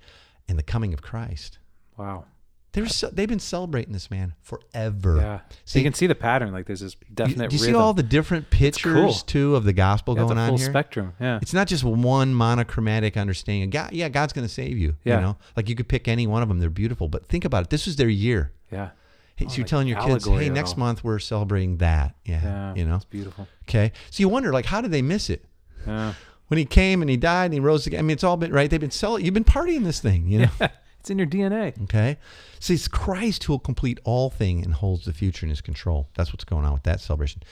and 0.49 0.59
the 0.59 0.63
coming 0.63 0.93
of 0.95 1.03
Christ. 1.03 1.59
Wow. 1.97 2.25
They're 2.73 2.87
so, 2.87 3.09
they've 3.09 3.29
been 3.29 3.39
celebrating 3.41 3.93
this 3.95 4.11
man 4.11 4.35
forever. 4.43 5.17
Yeah. 5.17 5.41
So 5.65 5.79
you 5.79 5.85
can 5.85 5.95
see 5.95 6.07
the 6.07 6.15
pattern. 6.15 6.53
Like 6.53 6.67
there's 6.67 6.81
this 6.81 6.97
definite 7.13 7.49
do 7.51 7.57
you 7.57 7.63
see 7.63 7.75
all 7.75 7.95
the 7.95 8.03
different 8.03 8.51
pictures 8.51 8.93
cool. 8.95 9.13
too 9.13 9.57
of 9.57 9.65
the 9.65 9.73
gospel 9.73 10.15
yeah, 10.15 10.25
going 10.25 10.39
on 10.39 10.57
here? 10.59 10.67
spectrum. 10.67 11.15
Yeah. 11.19 11.39
It's 11.41 11.55
not 11.55 11.67
just 11.67 11.83
one 11.83 12.35
monochromatic 12.35 13.17
understanding. 13.17 13.65
of 13.65 13.71
God, 13.71 13.93
yeah, 13.93 14.11
God's 14.11 14.35
going 14.35 14.47
to 14.47 14.53
save 14.53 14.77
you. 14.77 14.97
Yeah. 15.03 15.17
You 15.17 15.23
know, 15.23 15.37
like 15.57 15.69
you 15.69 15.75
could 15.75 15.89
pick 15.89 16.09
any 16.09 16.27
one 16.27 16.43
of 16.43 16.49
them. 16.49 16.59
They're 16.59 16.69
beautiful. 16.71 17.09
But 17.09 17.27
think 17.27 17.45
about 17.47 17.65
it. 17.65 17.71
This 17.71 17.87
was 17.87 17.97
their 17.97 18.09
year. 18.09 18.53
yeah. 18.71 18.91
Hey, 19.37 19.47
Oh, 19.47 19.49
so 19.49 19.57
you're 19.57 19.63
like 19.63 19.71
telling 19.71 19.89
your 19.89 20.01
kids, 20.01 20.27
hey, 20.27 20.49
next 20.51 20.77
month 20.77 21.03
we're 21.05 21.21
celebrating 21.21 21.77
that. 21.79 22.17
Yeah. 22.25 22.43
Yeah. 22.43 22.75
You 22.75 22.85
know. 22.85 22.97
It's 22.97 23.05
beautiful. 23.05 23.47
Okay. 23.69 23.93
So 24.11 24.21
you 24.21 24.29
wonder, 24.29 24.53
like, 24.53 24.67
how 24.67 24.81
did 24.81 24.91
they 24.91 25.01
miss 25.03 25.31
it? 25.31 25.45
Yeah. 25.87 26.15
When 26.49 26.59
he 26.59 26.65
came 26.65 27.03
and 27.03 27.11
he 27.11 27.17
died 27.17 27.47
and 27.47 27.55
he 27.55 27.61
rose 27.61 27.87
again. 27.87 28.01
I 28.01 28.03
mean, 28.03 28.11
it's 28.15 28.25
all 28.25 28.37
been 28.37 28.53
right. 28.53 28.69
They've 28.71 28.81
been 28.81 28.91
cel- 28.91 29.19
You've 29.19 29.35
been 29.35 29.45
partying 29.45 29.85
this 29.85 30.01
thing. 30.01 30.27
You 30.27 30.39
know. 30.41 30.51
Yeah, 30.61 30.69
It's 31.01 31.11
in 31.11 31.19
your 31.19 31.27
DNA. 31.29 31.81
Okay. 31.85 32.17
See, 32.59 32.75
it's 32.75 32.89
Christ 32.89 33.45
who 33.45 33.53
will 33.53 33.59
complete 33.61 34.01
all 34.05 34.31
thing 34.31 34.65
and 34.65 34.75
holds 34.75 35.05
the 35.05 35.13
future 35.13 35.47
in 35.47 35.51
his 35.51 35.61
control. 35.61 36.09
That's 36.17 36.33
what's 36.33 36.45
going 36.45 36.65
on 36.65 36.73
with 36.73 36.83
that 36.83 37.01
celebration. 37.01 37.43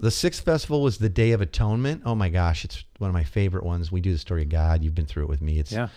The 0.00 0.10
sixth 0.10 0.44
festival 0.44 0.82
was 0.82 0.98
the 0.98 1.08
Day 1.08 1.30
of 1.30 1.40
Atonement. 1.40 2.02
Oh 2.04 2.14
my 2.16 2.28
gosh, 2.28 2.64
it's 2.64 2.82
one 2.98 3.08
of 3.08 3.14
my 3.14 3.22
favorite 3.24 3.64
ones. 3.64 3.92
We 3.92 4.00
do 4.00 4.12
the 4.12 4.18
story 4.18 4.42
of 4.42 4.48
God. 4.48 4.82
You've 4.82 4.94
been 4.96 5.06
through 5.06 5.24
it 5.24 5.28
with 5.28 5.40
me. 5.42 5.58
It's 5.60 5.70
Yeah. 5.72 5.88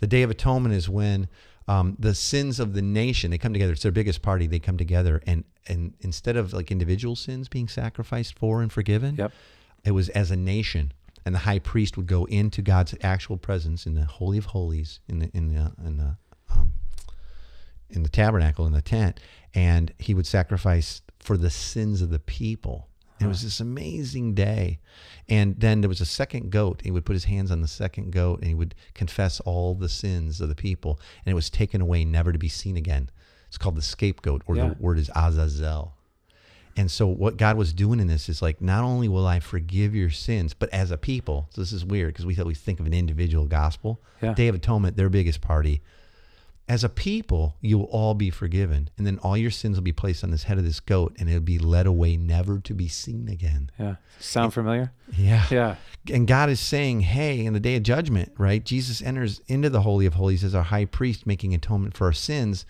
the 0.00 0.06
Day 0.06 0.22
of 0.22 0.30
Atonement 0.30 0.74
is 0.74 0.88
when 0.90 1.28
um, 1.68 1.96
the 1.98 2.14
sins 2.14 2.58
of 2.60 2.74
the 2.74 2.82
nation 2.82 3.30
they 3.30 3.38
come 3.38 3.52
together. 3.52 3.72
It's 3.72 3.82
their 3.84 3.92
biggest 3.92 4.20
party. 4.20 4.46
They 4.46 4.58
come 4.58 4.76
together 4.76 5.22
and 5.26 5.44
and 5.68 5.94
instead 6.00 6.36
of 6.36 6.52
like 6.52 6.70
individual 6.72 7.14
sins 7.16 7.48
being 7.48 7.68
sacrificed 7.68 8.36
for 8.38 8.60
and 8.62 8.70
forgiven, 8.72 9.14
Yep. 9.16 9.32
it 9.84 9.92
was 9.92 10.08
as 10.10 10.30
a 10.32 10.36
nation. 10.36 10.92
And 11.24 11.34
the 11.34 11.40
high 11.40 11.58
priest 11.60 11.96
would 11.96 12.06
go 12.06 12.24
into 12.24 12.62
God's 12.62 12.94
actual 13.02 13.36
presence 13.36 13.86
in 13.86 13.94
the 13.94 14.04
holy 14.04 14.38
of 14.38 14.46
holies, 14.46 15.00
in 15.08 15.20
the 15.20 15.30
in 15.34 15.48
the 15.48 15.72
in 15.84 15.96
the 15.98 16.16
um, 16.50 16.72
in 17.90 18.02
the 18.02 18.08
tabernacle 18.08 18.66
in 18.66 18.72
the 18.72 18.82
tent, 18.82 19.20
and 19.54 19.92
he 19.98 20.14
would 20.14 20.26
sacrifice 20.26 21.02
for 21.20 21.36
the 21.36 21.50
sins 21.50 22.02
of 22.02 22.10
the 22.10 22.18
people. 22.18 22.88
And 23.18 23.28
it 23.28 23.28
was 23.28 23.42
this 23.42 23.60
amazing 23.60 24.34
day. 24.34 24.80
And 25.28 25.60
then 25.60 25.80
there 25.80 25.88
was 25.88 26.00
a 26.00 26.04
second 26.06 26.50
goat. 26.50 26.80
He 26.82 26.90
would 26.90 27.04
put 27.04 27.12
his 27.12 27.24
hands 27.24 27.52
on 27.52 27.60
the 27.60 27.68
second 27.68 28.10
goat 28.10 28.40
and 28.40 28.48
he 28.48 28.54
would 28.54 28.74
confess 28.94 29.38
all 29.38 29.76
the 29.76 29.88
sins 29.88 30.40
of 30.40 30.48
the 30.48 30.56
people. 30.56 30.98
And 31.24 31.30
it 31.30 31.36
was 31.36 31.48
taken 31.48 31.80
away, 31.80 32.04
never 32.04 32.32
to 32.32 32.38
be 32.38 32.48
seen 32.48 32.76
again. 32.76 33.10
It's 33.46 33.58
called 33.58 33.76
the 33.76 33.82
scapegoat, 33.82 34.42
or 34.46 34.56
Yeah. 34.56 34.70
the 34.70 34.74
word 34.82 34.98
is 34.98 35.08
Azazel. 35.14 35.94
And 36.76 36.90
so 36.90 37.06
what 37.06 37.36
God 37.36 37.56
was 37.56 37.72
doing 37.72 38.00
in 38.00 38.06
this 38.06 38.28
is 38.28 38.40
like, 38.40 38.60
not 38.60 38.82
only 38.84 39.08
will 39.08 39.26
I 39.26 39.40
forgive 39.40 39.94
your 39.94 40.10
sins, 40.10 40.54
but 40.54 40.70
as 40.70 40.90
a 40.90 40.96
people, 40.96 41.48
so 41.50 41.60
this 41.60 41.72
is 41.72 41.84
weird 41.84 42.14
because 42.14 42.24
we 42.24 42.34
thought 42.34 42.46
we 42.46 42.54
think 42.54 42.80
of 42.80 42.86
an 42.86 42.94
individual 42.94 43.46
gospel. 43.46 44.00
Yeah. 44.22 44.34
Day 44.34 44.48
of 44.48 44.54
Atonement, 44.54 44.96
their 44.96 45.10
biggest 45.10 45.40
party. 45.40 45.82
As 46.68 46.84
a 46.84 46.88
people, 46.88 47.56
you 47.60 47.76
will 47.76 47.86
all 47.86 48.14
be 48.14 48.30
forgiven. 48.30 48.88
And 48.96 49.06
then 49.06 49.18
all 49.18 49.36
your 49.36 49.50
sins 49.50 49.76
will 49.76 49.82
be 49.82 49.92
placed 49.92 50.24
on 50.24 50.30
this 50.30 50.44
head 50.44 50.56
of 50.58 50.64
this 50.64 50.80
goat 50.80 51.14
and 51.18 51.28
it'll 51.28 51.40
be 51.40 51.58
led 51.58 51.86
away 51.86 52.16
never 52.16 52.60
to 52.60 52.72
be 52.72 52.88
seen 52.88 53.28
again. 53.28 53.68
Yeah. 53.78 53.96
Sound 54.20 54.54
familiar? 54.54 54.92
Yeah. 55.14 55.44
Yeah. 55.50 55.76
And 56.10 56.26
God 56.26 56.48
is 56.48 56.60
saying, 56.60 57.00
hey, 57.00 57.44
in 57.44 57.52
the 57.52 57.60
day 57.60 57.76
of 57.76 57.82
judgment, 57.82 58.32
right? 58.38 58.64
Jesus 58.64 59.02
enters 59.02 59.42
into 59.48 59.68
the 59.68 59.82
Holy 59.82 60.06
of 60.06 60.14
Holies 60.14 60.44
as 60.44 60.54
our 60.54 60.62
high 60.62 60.86
priest, 60.86 61.26
making 61.26 61.52
atonement 61.52 61.96
for 61.96 62.06
our 62.06 62.12
sins, 62.12 62.64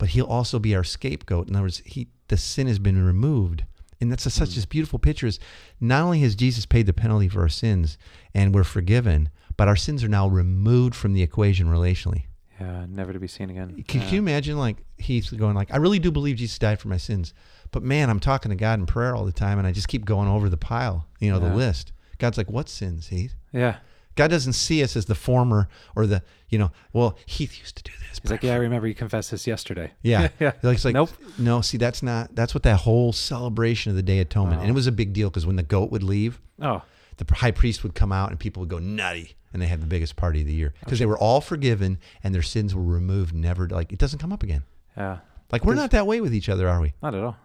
but 0.00 0.08
he'll 0.08 0.26
also 0.26 0.58
be 0.58 0.74
our 0.74 0.82
scapegoat. 0.82 1.46
In 1.46 1.54
other 1.54 1.64
words, 1.64 1.82
he, 1.84 2.08
the 2.28 2.38
sin 2.38 2.66
has 2.66 2.78
been 2.78 3.04
removed. 3.04 3.64
And 4.00 4.10
that's 4.10 4.24
a, 4.24 4.30
such 4.30 4.50
mm. 4.50 4.64
a 4.64 4.66
beautiful 4.66 4.98
picture 4.98 5.26
is 5.26 5.38
not 5.78 6.02
only 6.02 6.20
has 6.20 6.34
Jesus 6.34 6.64
paid 6.64 6.86
the 6.86 6.94
penalty 6.94 7.28
for 7.28 7.42
our 7.42 7.50
sins 7.50 7.98
and 8.34 8.54
we're 8.54 8.64
forgiven, 8.64 9.28
but 9.58 9.68
our 9.68 9.76
sins 9.76 10.02
are 10.02 10.08
now 10.08 10.26
removed 10.26 10.94
from 10.94 11.12
the 11.12 11.22
equation 11.22 11.66
relationally. 11.66 12.22
Yeah. 12.58 12.86
Never 12.88 13.12
to 13.12 13.20
be 13.20 13.28
seen 13.28 13.50
again. 13.50 13.84
Can 13.86 14.00
yeah. 14.00 14.08
you 14.08 14.18
imagine 14.20 14.58
like 14.58 14.78
Heath 14.96 15.30
going 15.36 15.54
like, 15.54 15.70
I 15.70 15.76
really 15.76 15.98
do 15.98 16.10
believe 16.10 16.36
Jesus 16.36 16.58
died 16.58 16.80
for 16.80 16.88
my 16.88 16.96
sins, 16.96 17.34
but 17.70 17.82
man, 17.82 18.08
I'm 18.08 18.20
talking 18.20 18.48
to 18.48 18.56
God 18.56 18.80
in 18.80 18.86
prayer 18.86 19.14
all 19.14 19.26
the 19.26 19.32
time, 19.32 19.58
and 19.58 19.66
I 19.66 19.72
just 19.72 19.88
keep 19.88 20.06
going 20.06 20.28
over 20.28 20.48
the 20.48 20.56
pile, 20.56 21.06
you 21.20 21.30
know, 21.30 21.38
the 21.38 21.54
list. 21.54 21.92
God's 22.18 22.38
like, 22.38 22.50
what 22.50 22.70
sins, 22.70 23.08
Heath? 23.08 23.34
Yeah. 23.52 23.76
God 24.20 24.30
doesn't 24.30 24.52
see 24.52 24.82
us 24.82 24.96
as 24.96 25.06
the 25.06 25.14
former 25.14 25.68
or 25.96 26.06
the, 26.06 26.22
you 26.50 26.58
know, 26.58 26.70
well, 26.92 27.16
Heath 27.26 27.58
used 27.58 27.76
to 27.76 27.82
do 27.82 27.92
this. 28.08 28.18
He's 28.22 28.30
like, 28.30 28.42
yeah, 28.42 28.52
I 28.52 28.56
remember 28.56 28.86
you 28.86 28.94
confessed 28.94 29.30
this 29.30 29.46
yesterday. 29.46 29.92
Yeah. 30.02 30.28
yeah. 30.40 30.52
It's 30.62 30.84
like, 30.84 30.94
Nope. 30.94 31.10
no, 31.38 31.60
see, 31.62 31.78
that's 31.78 32.02
not, 32.02 32.34
that's 32.34 32.52
what 32.54 32.62
that 32.64 32.80
whole 32.80 33.12
celebration 33.12 33.90
of 33.90 33.96
the 33.96 34.02
Day 34.02 34.18
of 34.20 34.26
Atonement. 34.26 34.58
Oh. 34.58 34.60
And 34.62 34.70
it 34.70 34.74
was 34.74 34.86
a 34.86 34.92
big 34.92 35.12
deal 35.12 35.30
because 35.30 35.46
when 35.46 35.56
the 35.56 35.62
goat 35.62 35.90
would 35.90 36.02
leave, 36.02 36.40
Oh. 36.60 36.82
the 37.16 37.34
high 37.34 37.50
priest 37.50 37.82
would 37.82 37.94
come 37.94 38.12
out 38.12 38.30
and 38.30 38.38
people 38.38 38.60
would 38.60 38.68
go 38.68 38.78
nutty 38.78 39.36
and 39.52 39.62
they 39.62 39.66
had 39.66 39.80
the 39.80 39.86
biggest 39.86 40.16
party 40.16 40.42
of 40.42 40.46
the 40.46 40.52
year 40.54 40.74
because 40.84 40.98
they 40.98 41.06
were 41.06 41.18
all 41.18 41.40
forgiven 41.40 41.98
and 42.22 42.34
their 42.34 42.42
sins 42.42 42.74
were 42.74 42.82
removed, 42.82 43.34
never, 43.34 43.68
like, 43.68 43.92
it 43.92 43.98
doesn't 43.98 44.18
come 44.18 44.32
up 44.32 44.42
again. 44.42 44.62
Yeah. 44.96 45.18
Like, 45.50 45.64
we're 45.64 45.74
not 45.74 45.90
that 45.92 46.06
way 46.06 46.20
with 46.20 46.34
each 46.34 46.48
other, 46.48 46.68
are 46.68 46.80
we? 46.80 46.92
Not 47.02 47.14
at 47.14 47.22
all. 47.24 47.36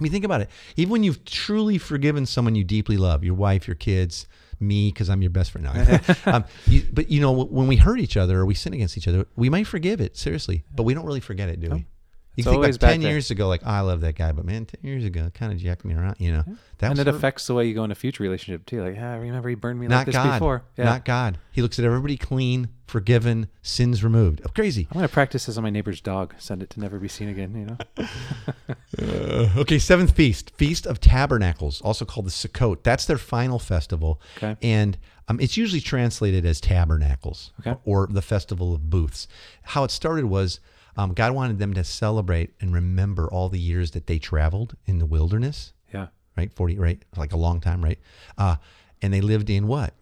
I 0.00 0.02
mean, 0.02 0.10
think 0.10 0.24
about 0.24 0.40
it. 0.40 0.48
Even 0.76 0.90
when 0.90 1.02
you've 1.04 1.24
truly 1.24 1.78
forgiven 1.78 2.26
someone 2.26 2.54
you 2.56 2.64
deeply 2.64 2.96
love, 2.96 3.22
your 3.22 3.34
wife, 3.34 3.68
your 3.68 3.76
kids, 3.76 4.26
me, 4.62 4.90
because 4.90 5.10
I'm 5.10 5.22
your 5.22 5.30
best 5.30 5.50
friend 5.50 5.64
now. 5.64 6.00
um, 6.26 6.44
you, 6.66 6.84
but 6.92 7.10
you 7.10 7.20
know, 7.20 7.32
when 7.32 7.66
we 7.66 7.76
hurt 7.76 8.00
each 8.00 8.16
other 8.16 8.40
or 8.40 8.46
we 8.46 8.54
sin 8.54 8.72
against 8.72 8.96
each 8.96 9.08
other, 9.08 9.26
we 9.36 9.50
might 9.50 9.66
forgive 9.66 10.00
it 10.00 10.16
seriously, 10.16 10.64
but 10.74 10.84
we 10.84 10.94
don't 10.94 11.04
really 11.06 11.20
forget 11.20 11.48
it, 11.48 11.60
do 11.60 11.70
we? 11.70 11.86
You 12.34 12.44
think 12.44 12.64
about 12.64 12.80
ten 12.80 13.02
years 13.02 13.30
ago, 13.30 13.46
like 13.46 13.60
oh, 13.64 13.70
I 13.70 13.80
love 13.80 14.00
that 14.00 14.14
guy, 14.16 14.32
but 14.32 14.44
man, 14.46 14.64
ten 14.64 14.80
years 14.82 15.04
ago, 15.04 15.30
kind 15.34 15.52
of 15.52 15.58
jacked 15.58 15.84
me 15.84 15.94
around. 15.94 16.16
You 16.18 16.32
know, 16.32 16.44
that 16.78 16.90
and 16.90 16.98
it 16.98 17.06
affects 17.06 17.46
the 17.46 17.52
way 17.54 17.66
you 17.66 17.74
go 17.74 17.84
in 17.84 17.90
a 17.90 17.94
future 17.94 18.22
relationship 18.22 18.64
too. 18.64 18.82
Like, 18.82 18.94
yeah, 18.94 19.16
remember 19.16 19.50
he 19.50 19.54
burned 19.54 19.78
me 19.78 19.86
like 19.88 20.06
this 20.06 20.14
God, 20.14 20.32
before. 20.38 20.64
Yeah. 20.78 20.84
not 20.86 21.04
God. 21.04 21.38
He 21.52 21.60
looks 21.60 21.78
at 21.78 21.84
everybody 21.84 22.16
clean, 22.16 22.68
forgiven, 22.86 23.48
sins 23.60 24.02
removed. 24.02 24.40
Oh, 24.46 24.50
crazy. 24.54 24.88
I'm 24.90 24.94
gonna 24.94 25.08
practice 25.08 25.44
this 25.44 25.58
on 25.58 25.62
my 25.62 25.68
neighbor's 25.70 26.00
dog. 26.00 26.34
Send 26.38 26.62
it 26.62 26.70
to 26.70 26.80
never 26.80 26.98
be 26.98 27.08
seen 27.08 27.28
again. 27.28 27.54
You 27.54 27.66
know. 27.66 28.06
Uh, 29.00 29.48
okay, 29.56 29.78
seventh 29.78 30.10
feast, 30.14 30.50
Feast 30.56 30.86
of 30.86 31.00
Tabernacles, 31.00 31.80
also 31.80 32.04
called 32.04 32.26
the 32.26 32.30
Sukkot. 32.30 32.82
That's 32.82 33.06
their 33.06 33.16
final 33.16 33.58
festival, 33.58 34.20
Okay. 34.36 34.54
and 34.62 34.98
um, 35.28 35.40
it's 35.40 35.56
usually 35.56 35.80
translated 35.80 36.44
as 36.44 36.60
Tabernacles 36.60 37.52
Okay. 37.60 37.74
or 37.86 38.06
the 38.10 38.20
Festival 38.20 38.74
of 38.74 38.90
Booths. 38.90 39.28
How 39.62 39.84
it 39.84 39.90
started 39.90 40.26
was 40.26 40.60
um, 40.96 41.12
God 41.14 41.32
wanted 41.32 41.58
them 41.58 41.74
to 41.74 41.84
celebrate 41.84 42.50
and 42.60 42.72
remember 42.74 43.30
all 43.30 43.48
the 43.48 43.58
years 43.60 43.92
that 43.92 44.06
they 44.06 44.18
traveled 44.18 44.76
in 44.86 44.98
the 44.98 45.06
wilderness, 45.06 45.72
Yeah. 45.92 46.08
right? 46.36 46.52
Forty, 46.52 46.78
right? 46.78 47.02
Like 47.16 47.32
a 47.32 47.36
long 47.38 47.60
time, 47.60 47.82
right? 47.82 47.98
Uh, 48.38 48.56
and 49.00 49.12
they 49.12 49.20
lived 49.20 49.50
in 49.50 49.66
what? 49.66 49.94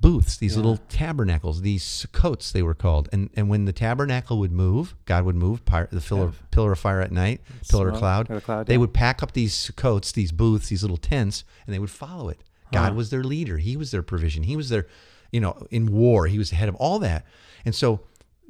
Booths, 0.00 0.36
these 0.36 0.56
little 0.56 0.78
tabernacles, 0.88 1.60
these 1.60 1.84
Sukkots 1.84 2.50
they 2.50 2.62
were 2.62 2.74
called. 2.74 3.08
And 3.12 3.30
and 3.36 3.48
when 3.48 3.66
the 3.66 3.72
tabernacle 3.72 4.38
would 4.40 4.50
move, 4.50 4.96
God 5.04 5.24
would 5.24 5.36
move 5.36 5.64
the 5.64 6.00
pillar, 6.04 6.24
Yeah. 6.26 6.30
pillar 6.50 6.72
of 6.72 6.80
fire 6.80 7.00
at 7.00 7.12
night, 7.12 7.40
pillar 7.68 7.90
of 7.90 7.98
cloud. 7.98 8.26
cloud, 8.42 8.66
they 8.66 8.74
yeah. 8.74 8.78
would 8.78 8.92
pack 8.92 9.22
up 9.22 9.30
these 9.32 9.54
Sukkots, 9.54 10.12
these 10.12 10.32
booths, 10.32 10.70
these 10.70 10.82
little 10.82 10.96
tents, 10.96 11.44
and 11.66 11.72
they 11.74 11.78
would 11.78 11.90
follow 11.90 12.28
it. 12.28 12.42
God 12.72 12.88
Huh. 12.88 12.94
was 12.94 13.10
their 13.10 13.22
leader. 13.22 13.58
He 13.58 13.76
was 13.76 13.92
their 13.92 14.02
provision. 14.02 14.42
He 14.42 14.56
was 14.56 14.70
their, 14.70 14.88
you 15.30 15.38
know, 15.40 15.68
in 15.70 15.92
war, 15.92 16.26
he 16.26 16.36
was 16.38 16.50
the 16.50 16.56
head 16.56 16.68
of 16.68 16.74
all 16.76 16.98
that. 16.98 17.24
And 17.64 17.72
so 17.72 18.00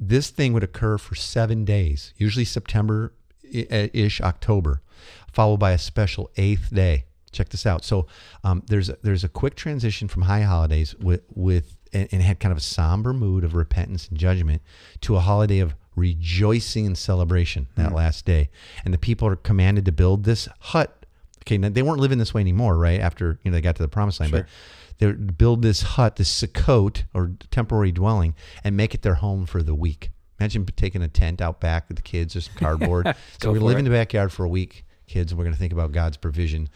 this 0.09 0.29
thing 0.29 0.53
would 0.53 0.63
occur 0.63 0.97
for 0.97 1.15
seven 1.15 1.65
days, 1.65 2.13
usually 2.17 2.45
September 2.45 3.13
ish, 3.51 4.21
October, 4.21 4.81
followed 5.31 5.57
by 5.57 5.71
a 5.71 5.77
special 5.77 6.31
eighth 6.37 6.73
day. 6.73 7.05
Check 7.31 7.49
this 7.49 7.65
out. 7.65 7.83
So 7.83 8.07
um, 8.43 8.63
there's 8.67 8.89
a, 8.89 8.97
there's 9.01 9.23
a 9.23 9.29
quick 9.29 9.55
transition 9.55 10.07
from 10.07 10.23
high 10.23 10.41
holidays 10.41 10.95
with 10.95 11.21
with 11.33 11.75
and, 11.91 12.07
and 12.11 12.21
it 12.21 12.25
had 12.25 12.39
kind 12.39 12.51
of 12.51 12.57
a 12.57 12.61
somber 12.61 13.13
mood 13.13 13.43
of 13.43 13.55
repentance 13.55 14.07
and 14.07 14.17
judgment 14.17 14.61
to 15.01 15.15
a 15.15 15.19
holiday 15.19 15.59
of 15.59 15.75
rejoicing 15.95 16.85
and 16.85 16.97
celebration 16.97 17.67
that 17.75 17.93
last 17.93 18.25
day. 18.25 18.49
And 18.83 18.93
the 18.93 18.97
people 18.97 19.27
are 19.27 19.35
commanded 19.35 19.85
to 19.85 19.91
build 19.91 20.23
this 20.23 20.47
hut. 20.59 21.05
Okay, 21.43 21.57
now 21.57 21.69
they 21.69 21.81
weren't 21.81 21.99
living 21.99 22.17
this 22.19 22.33
way 22.33 22.41
anymore, 22.41 22.77
right? 22.77 22.99
After 22.99 23.39
you 23.43 23.51
know 23.51 23.55
they 23.55 23.61
got 23.61 23.75
to 23.77 23.83
the 23.83 23.87
promised 23.87 24.19
land, 24.19 24.31
but 24.31 24.45
they 24.99 25.11
build 25.11 25.61
this 25.61 25.81
hut, 25.81 26.15
this 26.17 26.41
sukkot 26.43 27.03
or 27.13 27.31
temporary 27.51 27.91
dwelling, 27.91 28.35
and 28.63 28.77
make 28.77 28.93
it 28.93 29.01
their 29.01 29.15
home 29.15 29.45
for 29.45 29.61
the 29.63 29.75
week. 29.75 30.09
Imagine 30.39 30.65
taking 30.65 31.01
a 31.01 31.07
tent 31.07 31.41
out 31.41 31.59
back 31.59 31.87
with 31.87 31.97
the 31.97 32.03
kids 32.03 32.35
or 32.35 32.41
some 32.41 32.55
cardboard. 32.55 33.05
so 33.41 33.49
we're 33.49 33.55
gonna 33.55 33.65
live 33.65 33.77
in 33.77 33.85
the 33.85 33.91
backyard 33.91 34.31
for 34.31 34.43
a 34.43 34.49
week, 34.49 34.85
kids, 35.07 35.31
and 35.31 35.37
we're 35.39 35.45
going 35.45 35.53
to 35.55 35.59
think 35.59 35.73
about 35.73 35.91
God's 35.91 36.17
provision 36.17 36.69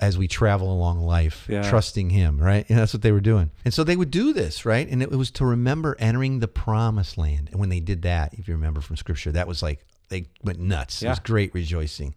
as 0.00 0.16
we 0.16 0.28
travel 0.28 0.72
along 0.72 1.00
life, 1.00 1.46
Yeah. 1.48 1.68
trusting 1.68 2.10
Him, 2.10 2.38
right? 2.38 2.64
And 2.68 2.78
that's 2.78 2.92
what 2.92 3.02
they 3.02 3.12
were 3.12 3.20
doing. 3.20 3.50
And 3.64 3.74
so 3.74 3.84
they 3.84 3.96
would 3.96 4.10
do 4.10 4.32
this, 4.32 4.64
right? 4.64 4.88
And 4.88 5.02
it 5.02 5.10
was 5.10 5.30
to 5.32 5.44
remember 5.44 5.96
entering 5.98 6.40
the 6.40 6.48
promised 6.48 7.18
land. 7.18 7.48
And 7.50 7.60
when 7.60 7.68
they 7.68 7.80
did 7.80 8.02
that, 8.02 8.34
if 8.34 8.48
you 8.48 8.54
remember 8.54 8.80
from 8.80 8.96
Scripture, 8.96 9.32
that 9.32 9.48
was 9.48 9.62
like 9.62 9.84
they 10.08 10.26
went 10.42 10.58
nuts. 10.58 11.02
It 11.02 11.08
was 11.08 11.18
great 11.18 11.52
rejoicing. 11.52 12.14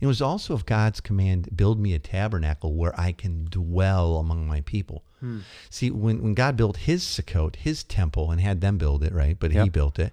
It 0.00 0.06
was 0.06 0.20
also 0.20 0.54
of 0.54 0.66
God's 0.66 1.00
command, 1.00 1.56
build 1.56 1.78
me 1.80 1.94
a 1.94 1.98
tabernacle 1.98 2.74
where 2.74 2.98
I 2.98 3.12
can 3.12 3.46
dwell 3.50 4.16
among 4.16 4.46
my 4.46 4.60
people. 4.62 5.04
Hmm. 5.20 5.40
See, 5.70 5.90
when, 5.90 6.22
when 6.22 6.34
God 6.34 6.56
built 6.56 6.76
his 6.78 7.02
Sukkot, 7.04 7.56
his 7.56 7.82
temple, 7.84 8.30
and 8.30 8.40
had 8.40 8.60
them 8.60 8.78
build 8.78 9.02
it, 9.02 9.12
right? 9.12 9.36
But 9.38 9.52
he 9.52 9.68
built 9.68 9.98
it. 9.98 10.12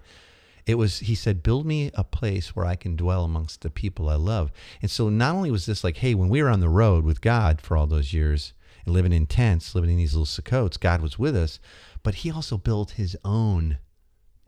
It 0.65 0.75
was, 0.75 0.99
he 0.99 1.15
said, 1.15 1.43
build 1.43 1.65
me 1.65 1.91
a 1.93 2.05
place 2.05 2.55
where 2.55 2.65
I 2.65 2.75
can 2.75 2.95
dwell 2.95 3.25
amongst 3.25 3.61
the 3.61 3.69
people 3.69 4.07
I 4.07 4.15
love. 4.15 4.51
And 4.81 4.89
so 4.89 5.09
not 5.09 5.35
only 5.35 5.51
was 5.51 5.65
this 5.65 5.83
like, 5.83 5.97
hey, 5.97 6.15
when 6.15 6.29
we 6.29 6.41
were 6.41 6.49
on 6.49 6.61
the 6.61 6.69
road 6.69 7.03
with 7.03 7.19
God 7.19 7.59
for 7.59 7.75
all 7.75 7.87
those 7.87 8.13
years 8.13 8.53
and 8.85 8.93
living 8.93 9.11
in 9.11 9.25
tents, 9.25 9.75
living 9.75 9.89
in 9.89 9.97
these 9.97 10.13
little 10.15 10.25
Sukkots, 10.25 10.79
God 10.79 11.01
was 11.01 11.19
with 11.19 11.35
us, 11.35 11.59
but 12.01 12.15
he 12.15 12.31
also 12.31 12.57
built 12.57 12.91
his 12.91 13.17
own 13.25 13.77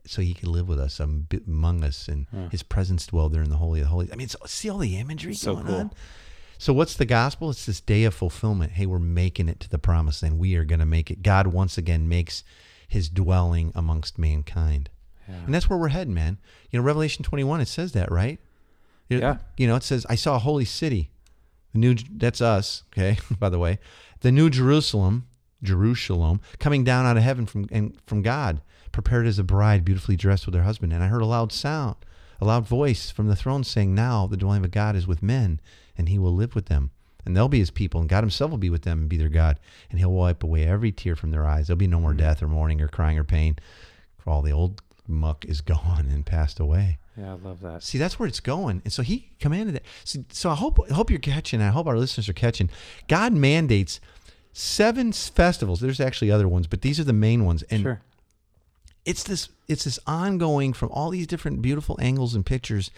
so 0.08 0.22
he 0.22 0.34
could 0.34 0.48
live 0.50 0.68
with 0.68 0.80
us 0.80 1.00
um, 1.00 1.28
among 1.48 1.84
us, 1.84 2.08
and 2.08 2.28
his 2.52 2.64
presence 2.64 3.08
dwelled 3.08 3.34
there 3.34 3.42
in 3.44 3.50
the 3.50 3.58
holy 3.58 3.82
of 3.82 3.88
holies. 3.88 4.10
I 4.12 4.16
mean, 4.16 4.28
so, 4.30 4.40
see 4.46 4.70
all 4.70 4.78
the 4.80 4.98
imagery 4.98 5.36
going 5.44 5.66
cool. 5.66 5.76
on. 5.76 5.92
So 6.58 6.72
what's 6.74 6.96
the 6.96 7.06
gospel? 7.06 7.50
It's 7.50 7.66
this 7.66 7.82
day 7.82 8.06
of 8.06 8.14
fulfillment. 8.14 8.74
Hey, 8.74 8.86
we're 8.86 9.00
making 9.00 9.50
it 9.50 9.60
to 9.62 9.70
the 9.70 9.78
promised 9.78 10.24
land. 10.24 10.40
We 10.40 10.56
are 10.56 10.64
going 10.64 10.80
to 10.80 10.86
make 10.86 11.12
it. 11.12 11.22
God 11.22 11.48
once 11.48 11.78
again 11.78 12.08
makes 12.08 12.44
his 12.88 13.10
dwelling 13.10 13.72
amongst 13.76 14.18
mankind. 14.18 14.90
And 15.28 15.54
that's 15.54 15.70
where 15.70 15.78
we're 15.80 15.88
heading, 15.90 16.14
man. 16.14 16.38
You 16.70 16.80
know, 16.80 16.86
Revelation 16.86 17.24
21, 17.24 17.60
it 17.62 17.68
says 17.68 17.92
that, 17.94 18.12
right? 18.12 18.40
It- 19.10 19.22
Yeah. 19.22 19.38
You 19.58 19.68
know, 19.68 19.76
it 19.76 19.84
says, 19.84 20.06
I 20.08 20.16
saw 20.16 20.36
a 20.36 20.40
holy 20.40 20.66
city. 20.66 21.10
The 21.74 21.80
new, 21.80 21.96
that's 21.96 22.42
us, 22.42 22.84
okay, 22.94 23.18
by 23.40 23.50
the 23.50 23.60
way. 23.60 23.80
The 24.22 24.32
new 24.32 24.50
Jerusalem, 24.50 25.28
Jerusalem, 25.62 26.40
coming 26.60 26.84
down 26.84 27.06
out 27.06 27.18
of 27.18 27.24
heaven 27.24 27.46
from, 27.48 27.68
and 27.72 27.98
from 28.06 28.22
God, 28.22 28.62
prepared 28.96 29.28
as 29.28 29.38
a 29.38 29.44
bride, 29.44 29.84
beautifully 29.84 30.16
dressed 30.16 30.46
with 30.46 30.56
her 30.56 30.64
husband. 30.64 30.94
And 30.94 31.04
I 31.04 31.08
heard 31.08 31.22
a 31.22 31.26
loud 31.26 31.52
sound, 31.52 31.98
a 32.40 32.46
loud 32.46 32.66
voice 32.66 33.12
from 33.12 33.28
the 33.28 33.36
throne 33.36 33.66
saying, 33.66 33.94
Now 33.94 34.26
the 34.26 34.38
dwelling 34.38 34.64
of 34.64 34.72
God 34.72 34.96
is 34.96 35.06
with 35.06 35.22
men, 35.22 35.60
and 35.98 36.08
he 36.08 36.18
will 36.18 36.34
live 36.34 36.56
with 36.56 36.68
them. 36.68 36.92
And 37.26 37.36
they'll 37.36 37.50
be 37.50 37.60
his 37.60 37.72
people, 37.72 38.00
and 38.00 38.10
God 38.10 38.24
himself 38.24 38.52
will 38.52 38.58
be 38.58 38.70
with 38.70 38.84
them 38.84 39.02
and 39.02 39.10
be 39.10 39.18
their 39.18 39.30
God. 39.30 39.60
And 39.90 40.00
he'll 40.00 40.14
wipe 40.14 40.44
away 40.44 40.66
every 40.66 40.94
tear 40.94 41.18
from 41.18 41.32
their 41.32 41.46
eyes. 41.46 41.68
There'll 41.68 41.78
be 41.78 41.88
no 41.88 42.00
more 42.00 42.14
mm. 42.14 42.18
death 42.18 42.42
or 42.42 42.48
mourning 42.48 42.82
or 42.82 42.88
crying 42.88 43.20
or 43.20 43.26
pain, 43.26 43.58
for 44.18 44.30
all 44.30 44.42
the 44.42 44.54
old 44.54 44.82
muck 45.08 45.44
is 45.44 45.60
gone 45.74 46.08
and 46.10 46.26
passed 46.26 46.60
away. 46.60 46.98
Yeah, 47.18 47.34
I 47.34 47.36
love 47.36 47.60
that. 47.62 47.84
See, 47.84 47.98
that's 47.98 48.18
where 48.18 48.28
it's 48.28 48.40
going. 48.40 48.82
And 48.86 48.94
so 48.94 49.04
he 49.04 49.32
commanded 49.40 49.76
that. 49.76 49.84
So, 50.06 50.24
so 50.30 50.50
I 50.50 50.56
hope 50.56 50.80
I 50.90 50.94
hope 50.94 51.10
you're 51.10 51.20
catching. 51.20 51.62
I 51.62 51.70
hope 51.70 51.88
our 51.88 51.98
listeners 51.98 52.30
are 52.30 52.34
catching. 52.34 52.70
God 53.10 53.34
mandates 53.34 54.00
seven 54.54 55.12
festivals. 55.12 55.82
There's 55.82 56.00
actually 56.00 56.32
other 56.32 56.48
ones, 56.48 56.68
but 56.68 56.82
these 56.82 56.98
are 57.00 57.04
the 57.04 57.14
main 57.14 57.44
ones. 57.44 57.64
And 57.64 57.82
Sure. 57.82 58.02
It's 59.06 59.24
this 59.24 59.50
it's 59.68 59.86
this 59.86 60.00
ongoing 60.06 60.74
from 60.74 60.90
all 60.92 61.10
these 61.10 61.28
different 61.28 61.62
beautiful 61.62 61.98
angles 62.02 62.36
and 62.36 62.46
pictures, 62.46 62.92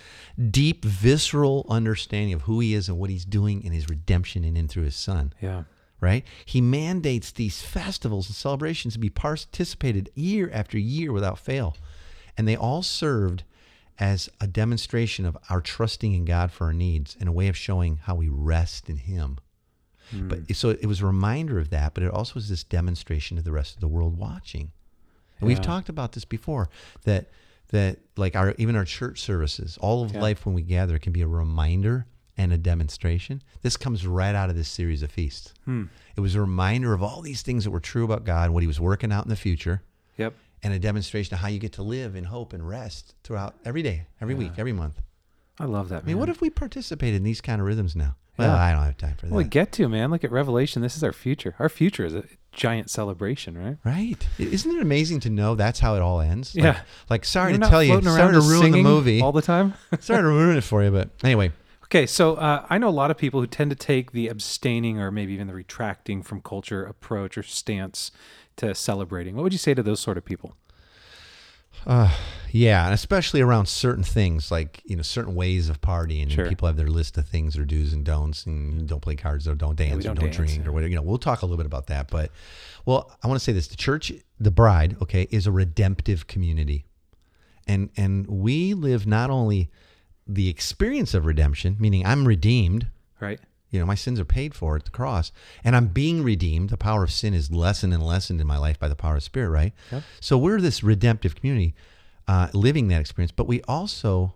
deep 0.52 0.84
visceral 0.84 1.66
understanding 1.70 2.34
of 2.34 2.44
who 2.44 2.60
he 2.60 2.74
is 2.74 2.90
and 2.90 2.98
what 2.98 3.10
he's 3.10 3.26
doing 3.26 3.64
in 3.64 3.72
his 3.72 3.90
redemption 3.90 4.44
and 4.44 4.58
in 4.58 4.62
and 4.62 4.70
through 4.70 4.84
his 4.84 4.96
son 4.96 5.34
Yeah. 5.42 5.64
right? 6.02 6.26
He 6.46 6.60
mandates 6.62 7.32
these 7.32 7.62
festivals 7.62 8.28
and 8.28 8.36
celebrations 8.36 8.94
to 8.96 9.00
be 9.00 9.10
participated 9.10 10.10
year 10.14 10.50
after 10.54 10.78
year 10.78 11.12
without 11.14 11.40
fail. 11.40 11.78
And 12.38 12.48
they 12.48 12.56
all 12.56 12.84
served 12.84 13.44
as 14.00 14.30
a 14.40 14.48
demonstration 14.48 15.26
of 15.26 15.38
our 15.50 15.62
trusting 15.62 16.14
in 16.14 16.26
God 16.26 16.52
for 16.52 16.66
our 16.66 16.74
needs 16.74 17.18
and 17.20 17.28
a 17.28 17.32
way 17.32 17.48
of 17.48 17.58
showing 17.58 17.98
how 18.04 18.16
we 18.16 18.28
rest 18.30 18.90
in 18.90 18.98
Him. 18.98 19.38
But 20.12 20.40
hmm. 20.40 20.54
so 20.54 20.70
it 20.70 20.86
was 20.86 21.02
a 21.02 21.06
reminder 21.06 21.60
of 21.60 21.70
that, 21.72 21.94
but 21.94 22.04
it 22.04 22.12
also 22.12 22.36
was 22.36 22.48
this 22.48 22.64
demonstration 22.64 23.38
to 23.38 23.44
the 23.44 23.52
rest 23.52 23.76
of 23.76 23.82
the 23.82 23.88
world 23.88 24.18
watching. 24.18 24.72
And 25.40 25.48
we've 25.48 25.62
talked 25.62 25.90
about 25.90 26.12
this 26.14 26.26
before 26.26 26.70
that 27.04 27.28
that 27.70 28.00
like 28.16 28.36
our 28.36 28.56
even 28.58 28.76
our 28.76 28.86
church 28.86 29.20
services, 29.22 29.78
all 29.82 30.04
of 30.04 30.14
Yeah. 30.14 30.22
life 30.22 30.46
when 30.46 30.56
we 30.56 30.62
gather 30.62 30.98
can 31.00 31.12
be 31.14 31.22
a 31.22 31.28
reminder 31.28 32.06
and 32.38 32.54
a 32.54 32.58
demonstration. 32.58 33.42
This 33.62 33.76
comes 33.76 34.06
right 34.08 34.34
out 34.36 34.50
of 34.50 34.56
this 34.56 34.70
series 34.70 35.04
of 35.04 35.12
feasts. 35.12 35.54
Hmm. 35.66 35.86
It 36.16 36.22
was 36.22 36.34
a 36.36 36.40
reminder 36.42 36.94
of 36.94 37.04
all 37.04 37.22
these 37.22 37.42
things 37.42 37.64
that 37.66 37.72
were 37.72 37.80
true 37.80 38.06
about 38.06 38.24
God 38.26 38.46
and 38.46 38.54
what 38.54 38.64
He 38.64 38.68
was 38.68 38.80
working 38.80 39.12
out 39.12 39.26
in 39.26 39.30
the 39.30 39.36
future, 39.36 39.82
Yep. 40.18 40.34
and 40.64 40.74
a 40.74 40.80
demonstration 40.80 41.34
of 41.34 41.42
how 41.42 41.48
you 41.50 41.60
get 41.60 41.74
to 41.74 41.84
live 41.84 42.16
in 42.16 42.26
hope 42.26 42.54
and 42.54 42.68
rest 42.68 43.16
throughout 43.24 43.56
every 43.66 43.82
day, 43.82 44.06
every 44.22 44.36
week, 44.36 44.52
every 44.58 44.72
month. 44.74 45.02
I 45.60 45.66
love 45.66 45.90
that. 45.90 46.04
I 46.04 46.06
mean, 46.06 46.20
what 46.20 46.30
if 46.30 46.40
we 46.40 46.50
participated 46.52 47.18
in 47.18 47.24
these 47.24 47.42
kind 47.42 47.60
of 47.60 47.68
rhythms 47.68 47.96
now? 47.96 48.16
Well, 48.38 48.48
Yeah. 48.56 48.62
I 48.64 48.72
don't 48.74 48.84
have 48.84 48.98
time 48.98 49.16
for 49.16 49.26
that. 49.26 49.32
Well, 49.32 49.44
we 49.44 49.50
get 49.50 49.72
to 49.74 49.88
man. 49.90 50.12
Look 50.12 50.24
at 50.24 50.32
Revelation. 50.32 50.82
This 50.82 50.96
is 50.96 51.04
our 51.04 51.14
future. 51.14 51.56
Our 51.60 51.70
future 51.70 52.06
is 52.06 52.14
a 52.14 52.24
giant 52.52 52.90
celebration, 52.90 53.58
right? 53.58 53.78
right? 53.84 54.28
Isn't 54.40 54.76
it 54.76 54.82
amazing 54.82 55.20
to 55.22 55.30
know 55.30 55.56
that's 55.56 55.80
how 55.80 55.96
it 55.96 56.02
all 56.02 56.22
ends? 56.22 56.56
Like- 56.56 56.64
Yeah. 56.64 56.80
Like, 57.10 57.26
sorry 57.26 57.54
We're 57.54 57.60
to 57.60 57.70
tell 57.70 57.84
you, 57.84 58.02
sorry 58.02 58.34
to 58.34 58.42
ruin 58.42 58.72
the 58.72 58.82
movie. 58.82 59.22
all 59.22 59.32
the 59.32 59.42
time. 59.42 59.74
sorry 60.00 60.22
to 60.22 60.28
ruin 60.28 60.58
it 60.58 60.64
for 60.64 60.84
you, 60.84 60.92
but 60.92 61.10
anyway. 61.24 61.52
Okay, 61.86 62.06
so 62.06 62.36
uh, 62.36 62.66
I 62.70 62.78
know 62.80 62.90
a 62.90 62.92
lot 62.92 63.12
of 63.12 63.18
people 63.18 63.40
who 63.40 63.48
tend 63.48 63.70
to 63.72 63.76
take 63.76 64.12
the 64.12 64.28
abstaining 64.28 65.00
or 65.00 65.10
maybe 65.10 65.34
even 65.34 65.48
the 65.48 65.54
retracting 65.54 66.22
from 66.22 66.42
culture 66.42 66.84
approach 66.84 67.38
or 67.38 67.44
stance 67.44 68.12
to 68.58 68.76
celebrating. 68.76 69.36
What 69.36 69.44
would 69.44 69.54
you 69.54 69.60
say 69.60 69.74
to 69.74 69.82
those 69.82 70.00
sort 70.02 70.18
of 70.18 70.26
people? 70.26 70.56
Uh, 71.86 72.14
yeah, 72.52 72.86
and 72.86 72.94
especially 72.94 73.42
around 73.42 73.68
certain 73.68 74.04
things 74.04 74.52
like 74.52 74.82
you 74.86 74.96
know 74.96 75.02
certain 75.02 75.36
ways 75.36 75.70
of 75.70 75.82
partying, 75.82 76.30
Sure. 76.32 76.46
and 76.46 76.50
people 76.50 76.68
have 76.68 76.78
their 76.78 76.88
list 76.88 77.18
of 77.18 77.28
things 77.28 77.58
or 77.58 77.66
do's 77.66 77.94
and 77.94 78.06
don'ts, 78.06 78.46
and 78.46 78.88
don't 78.88 79.02
play 79.02 79.16
cards 79.16 79.48
or 79.48 79.56
don't 79.56 79.76
dance 79.76 80.04
don't 80.04 80.14
or 80.14 80.16
don't 80.22 80.26
dance, 80.26 80.36
drink 80.38 80.58
yeah. 80.64 80.70
or 80.70 80.72
whatever. 80.72 80.90
You 80.90 80.96
know, 80.96 81.02
we'll 81.02 81.18
talk 81.18 81.42
a 81.42 81.46
little 81.46 81.58
bit 81.58 81.66
about 81.66 81.88
that, 81.88 82.10
but 82.10 82.32
well, 82.86 83.16
I 83.24 83.28
want 83.28 83.40
to 83.40 83.44
say 83.44 83.52
this: 83.52 83.68
the 83.68 83.76
church, 83.76 84.12
the 84.40 84.52
bride, 84.52 84.98
okay, 85.02 85.28
is 85.30 85.46
a 85.48 85.52
redemptive 85.52 86.28
community, 86.28 86.86
and 87.68 87.90
and 87.98 88.28
we 88.28 88.74
live 88.74 89.06
not 89.06 89.30
only 89.30 89.70
the 90.26 90.50
experience 90.50 91.14
of 91.14 91.26
redemption, 91.26 91.78
meaning 91.80 92.06
I'm 92.06 92.28
redeemed, 92.28 92.88
Right? 93.20 93.40
You 93.70 93.80
know, 93.80 93.86
my 93.86 93.96
sins 93.96 94.20
are 94.20 94.26
paid 94.26 94.54
for 94.54 94.76
at 94.76 94.86
the 94.86 94.92
cross, 94.92 95.32
and 95.64 95.76
I'm 95.76 95.88
being 95.88 96.24
redeemed. 96.24 96.70
The 96.70 96.78
power 96.78 97.04
of 97.04 97.12
sin 97.12 97.34
is 97.34 97.52
lessened 97.52 97.94
and 97.94 98.02
lessened 98.02 98.40
in 98.40 98.48
my 98.48 98.58
life 98.58 98.80
by 98.80 98.88
the 98.88 98.96
power 98.96 99.18
of 99.18 99.24
Spirit, 99.24 99.50
right? 99.50 99.74
Yep. 99.92 100.04
So 100.22 100.38
we're 100.38 100.62
this 100.62 100.84
redemptive 100.84 101.36
community, 101.36 101.76
uh, 102.28 102.48
living 102.54 102.88
that 102.90 103.02
experience. 103.02 103.32
But 103.32 103.48
we 103.48 103.62
also, 103.64 104.36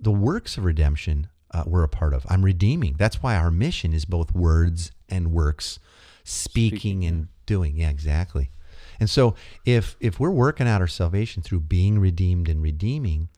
the 0.00 0.10
works 0.10 0.56
of 0.56 0.64
redemption, 0.64 1.28
uh, 1.50 1.64
we're 1.66 1.84
a 1.84 1.88
part 1.88 2.14
of. 2.14 2.24
I'm 2.30 2.42
redeeming. 2.42 2.94
That's 2.98 3.22
why 3.22 3.36
our 3.36 3.50
mission 3.50 3.92
is 3.92 4.06
both 4.06 4.34
words 4.34 4.90
and 5.08 5.32
works, 5.32 5.78
speaking, 6.24 6.78
Speaking, 6.78 7.04
and 7.04 7.28
doing. 7.44 7.76
Yeah, 7.76 7.90
exactly. 7.90 8.50
And 8.98 9.10
so 9.10 9.34
if 9.66 9.96
if 10.00 10.18
we're 10.18 10.30
working 10.30 10.68
out 10.68 10.80
our 10.80 10.86
salvation 10.86 11.42
through 11.42 11.60
being 11.60 11.98
redeemed 11.98 12.48
and 12.48 12.62
redeeming, 12.62 13.28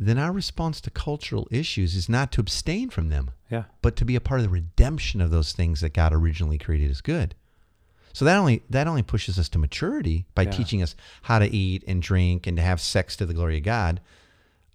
then 0.00 0.18
our 0.18 0.32
response 0.32 0.80
to 0.80 0.90
cultural 0.90 1.46
issues 1.50 1.94
is 1.94 2.08
not 2.08 2.32
to 2.32 2.40
abstain 2.40 2.90
from 2.90 3.10
them 3.10 3.30
Yeah. 3.52 3.64
but 3.82 3.94
to 3.96 4.04
be 4.04 4.16
a 4.16 4.20
part 4.20 4.40
of 4.40 4.44
the 4.44 4.50
redemption 4.50 5.20
of 5.20 5.30
those 5.30 5.52
things 5.52 5.80
that 5.82 5.92
God 5.92 6.12
originally 6.12 6.58
created 6.58 6.90
as 6.90 7.00
good. 7.02 7.34
So 8.14 8.24
that 8.24 8.36
only 8.36 8.62
that 8.70 8.86
only 8.88 9.02
pushes 9.02 9.38
us 9.38 9.48
to 9.50 9.58
maturity 9.58 10.24
by 10.34 10.42
Yeah. 10.42 10.50
teaching 10.50 10.82
us 10.82 10.94
how 11.22 11.38
to 11.38 11.46
eat 11.46 11.84
and 11.86 12.02
drink 12.02 12.46
and 12.46 12.56
to 12.56 12.62
have 12.62 12.80
sex 12.80 13.14
to 13.16 13.26
the 13.26 13.34
glory 13.34 13.58
of 13.58 13.62
God. 13.64 14.00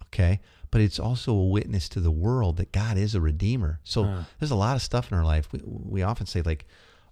Okay? 0.06 0.40
But 0.70 0.80
it's 0.80 0.98
also 0.98 1.32
a 1.34 1.46
witness 1.48 1.88
to 1.90 2.00
the 2.00 2.10
world 2.10 2.56
that 2.58 2.72
God 2.72 2.96
is 2.98 3.14
a 3.14 3.20
redeemer. 3.20 3.80
So 3.84 4.04
Huh. 4.04 4.22
there's 4.38 4.50
a 4.50 4.56
lot 4.56 4.76
of 4.76 4.82
stuff 4.82 5.10
in 5.10 5.18
our 5.18 5.24
life. 5.24 5.52
We, 5.52 5.60
we 5.64 6.02
often 6.02 6.26
say 6.26 6.42
like 6.42 6.66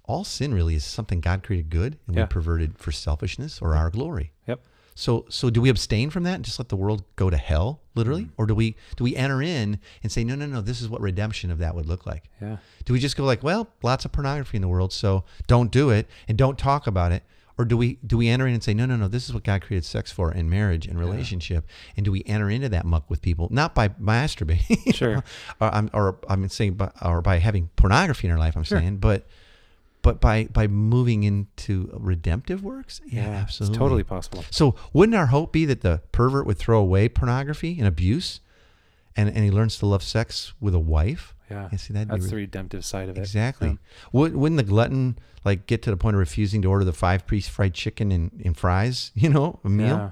all 0.05 0.25
sin 0.25 0.55
really 0.55 0.75
is 0.77 0.85
something 0.85 1.21
God 1.21 1.43
created 1.43 1.71
good 1.71 1.99
and 2.07 2.15
Yeah. 2.17 2.23
we 2.23 2.27
perverted 2.29 2.79
for 2.79 2.93
selfishness 2.93 3.61
or 3.61 3.75
our 3.75 3.91
glory. 3.91 4.33
Yep. 4.47 4.61
So 4.99 5.27
so 5.29 5.51
do 5.51 5.61
we 5.61 5.69
abstain 5.69 6.09
from 6.11 6.23
that 6.25 6.35
and 6.37 6.45
just 6.45 6.59
let 6.59 6.71
the 6.71 6.77
world 6.77 7.05
go 7.17 7.29
to 7.31 7.37
hell, 7.37 7.83
literally? 7.95 8.23
Mm. 8.25 8.31
Or 8.39 8.47
do 8.47 8.55
we 8.55 8.77
do 8.97 9.05
we 9.05 9.15
enter 9.15 9.43
in 9.43 9.79
and 10.03 10.11
say, 10.11 10.25
no, 10.25 10.35
no, 10.35 10.47
no, 10.47 10.63
this 10.63 10.81
is 10.81 10.89
what 10.89 11.03
redemption 11.03 11.51
of 11.51 11.59
that 11.59 11.75
would 11.75 11.85
look 11.87 12.07
like? 12.07 12.31
Yeah. 12.41 12.57
Do 12.87 12.95
we 12.95 12.99
just 12.99 13.15
go 13.17 13.25
like, 13.25 13.43
well, 13.43 13.69
lots 13.83 14.07
of 14.07 14.13
pornography 14.13 14.57
in 14.57 14.63
the 14.63 14.69
world, 14.69 14.93
so 14.95 15.25
don't 15.47 15.71
do 15.71 15.91
it 15.91 16.09
and 16.27 16.39
don't 16.39 16.59
talk 16.59 16.87
about 16.87 17.13
it? 17.13 17.23
Or 17.59 17.65
do 17.67 17.77
we 17.77 17.99
do 18.07 18.17
we 18.17 18.29
enter 18.29 18.47
in 18.47 18.55
and 18.55 18.63
say, 18.63 18.73
no, 18.75 18.87
no, 18.87 18.97
no, 18.97 19.07
this 19.07 19.27
is 19.29 19.35
what 19.35 19.45
God 19.45 19.61
created 19.63 19.85
sex 19.85 20.11
for 20.11 20.33
in 20.33 20.49
marriage 20.49 20.87
and 20.87 20.99
relationship? 20.99 21.67
And 21.97 22.05
do 22.05 22.11
we 22.13 22.23
enter 22.25 22.49
into 22.51 22.69
that 22.71 22.85
muck 22.87 23.09
with 23.11 23.21
people, 23.23 23.49
not 23.51 23.75
by 23.75 23.89
masturbating, 23.91 24.95
Sure. 24.95 25.23
or 25.61 25.75
I'm 25.75 25.91
or 25.93 26.19
I'm 26.29 26.49
saying, 26.49 26.75
by, 26.75 26.91
or 27.03 27.21
by 27.23 27.39
having 27.39 27.69
pornography 27.77 28.27
in 28.29 28.33
our 28.33 28.39
life? 28.39 28.57
I'm 28.57 28.63
Sure. 28.65 28.79
saying, 28.79 28.97
but 28.99 29.27
but 30.07 30.21
by 30.21 30.45
by 30.45 30.67
moving 30.69 31.25
into 31.25 31.91
redemptive 31.93 32.63
works, 32.63 33.01
yeah, 33.07 33.25
Yeah. 33.25 33.29
absolutely, 33.43 33.75
It's 33.75 33.79
totally 33.79 34.05
possible. 34.05 34.45
so 34.51 34.75
wouldn't 34.93 35.17
our 35.17 35.27
hope 35.27 35.53
be 35.53 35.65
that 35.67 35.81
the 35.81 36.01
pervert 36.13 36.47
would 36.47 36.59
throw 36.59 36.79
away 36.81 37.09
pornography 37.09 37.77
and 37.79 37.87
abuse, 37.89 38.41
and 39.17 39.29
and 39.29 39.39
he 39.45 39.51
learns 39.51 39.79
to 39.81 39.87
love 39.87 40.03
sex 40.03 40.55
with 40.61 40.75
a 40.75 40.79
wife? 40.79 41.35
Yeah. 41.51 41.69
See, 41.77 41.93
that'd 41.93 42.09
be 42.09 42.13
That's 42.13 42.25
re- 42.25 42.31
the 42.31 42.37
redemptive 42.37 42.85
side 42.85 43.09
of 43.09 43.17
it. 43.17 43.21
Exactly. 43.21 43.69
Yeah. 43.69 43.75
Would, 44.13 44.35
wouldn't 44.37 44.57
the 44.57 44.65
glutton 44.65 45.17
like 45.45 45.67
get 45.67 45.81
to 45.83 45.91
the 45.91 45.97
point 45.97 46.15
of 46.17 46.19
refusing 46.21 46.61
to 46.63 46.69
order 46.69 46.85
the 46.85 46.93
five 46.93 47.25
piece 47.27 47.47
fried 47.49 47.73
chicken 47.75 48.11
and, 48.11 48.31
and 48.45 48.57
fries, 48.57 49.13
you 49.17 49.29
know, 49.29 49.61
a 49.65 49.69
meal, 49.69 49.87
Yeah. 49.97 50.11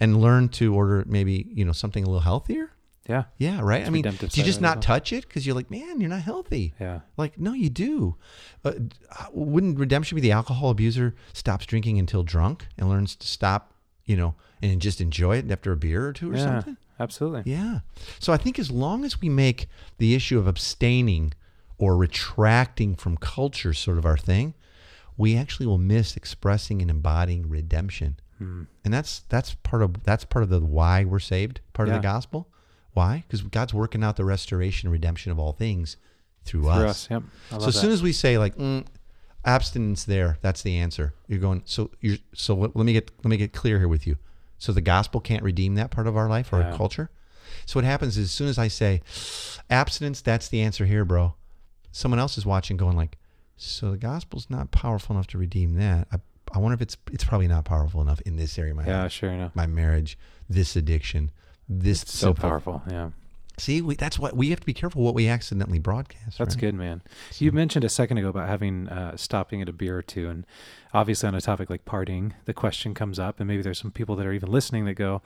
and 0.00 0.20
learn 0.20 0.48
to 0.50 0.72
order 0.74 1.04
maybe 1.06 1.46
you 1.52 1.64
know 1.64 1.72
something 1.72 2.02
a 2.04 2.06
little 2.06 2.20
healthier? 2.32 2.70
Yeah. 3.08 3.24
Yeah, 3.38 3.60
right. 3.62 3.80
It's 3.80 3.88
I 3.88 3.90
mean, 3.90 4.02
do 4.02 4.10
you 4.10 4.16
just 4.28 4.36
of 4.36 4.38
it 4.38 4.48
as 4.48 4.60
not 4.60 4.76
well. 4.76 4.82
touch 4.82 5.12
it 5.12 5.26
because 5.26 5.46
you're 5.46 5.56
like, 5.56 5.70
man, 5.70 6.00
you're 6.00 6.10
not 6.10 6.20
healthy? 6.20 6.74
Yeah. 6.78 7.00
Like, 7.16 7.40
no, 7.40 7.54
you 7.54 7.70
do. 7.70 8.16
Uh, 8.64 8.72
uh, 9.18 9.26
wouldn't 9.32 9.78
redemption 9.78 10.14
be 10.14 10.20
the 10.20 10.32
alcohol 10.32 10.70
abuser 10.70 11.14
stops 11.32 11.64
drinking 11.64 11.98
until 11.98 12.22
drunk 12.22 12.66
and 12.76 12.88
learns 12.88 13.16
to 13.16 13.26
stop, 13.26 13.72
you 14.04 14.16
know, 14.16 14.34
and 14.60 14.80
just 14.80 15.00
enjoy 15.00 15.38
it 15.38 15.50
after 15.50 15.72
a 15.72 15.76
beer 15.76 16.06
or 16.06 16.12
two 16.12 16.30
or 16.30 16.36
yeah. 16.36 16.44
something? 16.44 16.76
Absolutely. 17.00 17.50
Yeah. 17.50 17.80
So 18.18 18.32
I 18.32 18.36
think 18.36 18.58
as 18.58 18.70
long 18.70 19.04
as 19.04 19.20
we 19.20 19.28
make 19.28 19.68
the 19.96 20.14
issue 20.14 20.38
of 20.38 20.46
abstaining 20.46 21.32
or 21.78 21.96
retracting 21.96 22.94
from 22.94 23.16
culture 23.16 23.72
sort 23.72 23.98
of 23.98 24.04
our 24.04 24.18
thing, 24.18 24.54
we 25.16 25.36
actually 25.36 25.66
will 25.66 25.78
miss 25.78 26.16
expressing 26.16 26.82
and 26.82 26.90
embodying 26.90 27.48
redemption. 27.48 28.18
Hmm. 28.38 28.64
And 28.84 28.92
that's 28.92 29.20
that's 29.28 29.54
part 29.54 29.82
of 29.82 30.04
that's 30.04 30.24
part 30.24 30.42
of 30.42 30.48
the 30.48 30.60
why 30.60 31.04
we're 31.04 31.18
saved, 31.18 31.60
part 31.72 31.88
of 31.88 31.94
the 31.94 32.00
gospel. 32.00 32.48
Why? 32.98 33.24
Because 33.26 33.42
God's 33.42 33.72
working 33.72 34.02
out 34.04 34.16
the 34.16 34.24
restoration 34.24 34.86
and 34.88 34.92
redemption 34.92 35.30
of 35.32 35.38
all 35.38 35.52
things 35.52 35.96
through, 36.44 36.64
For 36.64 36.70
us. 36.70 36.84
us. 36.84 37.08
Yep. 37.10 37.22
So 37.50 37.56
as 37.56 37.64
that. 37.66 37.72
soon 37.72 37.90
as 37.92 38.02
we 38.02 38.12
say 38.12 38.38
like 38.38 38.56
mm, 38.56 38.84
abstinence, 39.44 40.04
there, 40.04 40.38
that's 40.42 40.62
the 40.62 40.76
answer. 40.76 41.14
You're 41.26 41.38
going. 41.40 41.62
So 41.64 41.90
you're. 42.00 42.18
So 42.34 42.54
let 42.54 42.74
let 42.76 42.84
me 42.86 42.92
get 42.92 43.10
let 43.24 43.30
me 43.30 43.36
get 43.36 43.52
clear 43.52 43.78
here 43.78 43.88
with 43.88 44.06
you. 44.06 44.16
So 44.58 44.72
the 44.72 44.80
gospel 44.80 45.20
can't 45.20 45.42
redeem 45.42 45.76
that 45.76 45.90
part 45.90 46.06
of 46.06 46.16
our 46.16 46.28
life 46.28 46.52
or 46.52 46.60
Yeah. 46.60 46.70
our 46.72 46.76
culture. 46.76 47.10
So 47.66 47.78
what 47.78 47.84
happens 47.84 48.16
is 48.18 48.24
as 48.26 48.30
soon 48.32 48.48
as 48.48 48.58
I 48.58 48.68
say 48.68 49.00
abstinence, 49.70 50.20
that's 50.20 50.48
the 50.48 50.60
answer 50.60 50.84
here, 50.86 51.04
bro. 51.04 51.34
Someone 51.92 52.18
else 52.18 52.36
is 52.38 52.44
watching 52.44 52.76
going 52.76 52.96
like, 52.96 53.16
so 53.56 53.92
the 53.92 53.96
gospel's 53.96 54.48
not 54.50 54.70
powerful 54.70 55.14
enough 55.16 55.26
to 55.28 55.38
redeem 55.38 55.74
that. 55.74 56.08
I, 56.12 56.16
I 56.52 56.58
wonder 56.58 56.74
if 56.74 56.82
it's 56.82 56.96
it's 57.12 57.24
probably 57.24 57.48
not 57.48 57.64
powerful 57.64 58.00
enough 58.00 58.20
in 58.22 58.36
this 58.36 58.58
area 58.58 58.72
of 58.72 58.76
my 58.78 58.86
Yeah, 58.86 59.02
life, 59.02 59.12
sure 59.12 59.30
enough. 59.30 59.54
my 59.54 59.66
marriage, 59.66 60.18
this 60.48 60.76
addiction, 60.76 61.30
this 61.68 62.00
So 62.06 62.32
powerful. 62.34 62.82
Yeah. 62.90 63.10
See, 63.58 63.82
we, 63.82 63.96
that's 63.96 64.20
what 64.20 64.36
we 64.36 64.50
have 64.50 64.60
to 64.60 64.66
be 64.66 64.72
careful 64.72 65.02
what 65.02 65.14
we 65.14 65.26
accidentally 65.26 65.80
broadcast. 65.80 66.38
That's 66.38 66.54
right? 66.54 66.60
good, 66.60 66.74
man. 66.76 67.02
You 67.38 67.50
mentioned 67.50 67.84
a 67.84 67.88
second 67.88 68.18
ago 68.18 68.28
about 68.28 68.48
having 68.48 68.88
uh, 68.88 69.16
stopping 69.16 69.60
at 69.60 69.68
a 69.68 69.72
beer 69.72 69.98
or 69.98 70.02
two, 70.02 70.28
and 70.28 70.46
obviously 70.94 71.26
on 71.26 71.34
a 71.34 71.40
topic 71.40 71.68
like 71.68 71.84
partying, 71.84 72.34
the 72.44 72.54
question 72.54 72.94
comes 72.94 73.18
up, 73.18 73.40
and 73.40 73.48
maybe 73.48 73.62
there's 73.62 73.80
some 73.80 73.90
people 73.90 74.14
that 74.16 74.26
are 74.26 74.32
even 74.32 74.50
listening 74.52 74.84
that 74.84 74.94
go, 74.94 75.22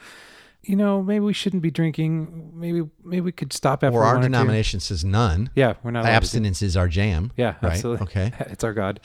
you 0.63 0.77
know, 0.77 1.03
maybe 1.03 1.21
we 1.21 1.35
shouldn't 1.35 1.61
be 1.63 1.71
drinking. 1.71 2.53
Maybe 2.55 2.89
maybe 3.05 3.21
we 3.21 3.33
could 3.33 3.53
stop 3.53 3.85
after 3.85 3.99
Or 3.99 4.05
our 4.05 4.15
one 4.15 4.23
or 4.25 4.29
two." 4.29 4.33
denomination 4.33 4.81
says 4.81 5.05
none. 5.05 5.51
Yeah, 5.55 5.75
we're 5.83 5.91
not 5.91 6.01
allowed 6.01 6.09
to 6.09 6.13
do- 6.13 6.17
Abstinence 6.17 6.63
is 6.63 6.75
our 6.75 6.89
jam. 6.89 7.33
Yeah, 7.37 7.57
right? 7.61 7.73
absolutely. 7.73 8.05
Okay. 8.05 8.33
it's 8.41 8.65
our 8.65 8.73
God. 8.73 9.01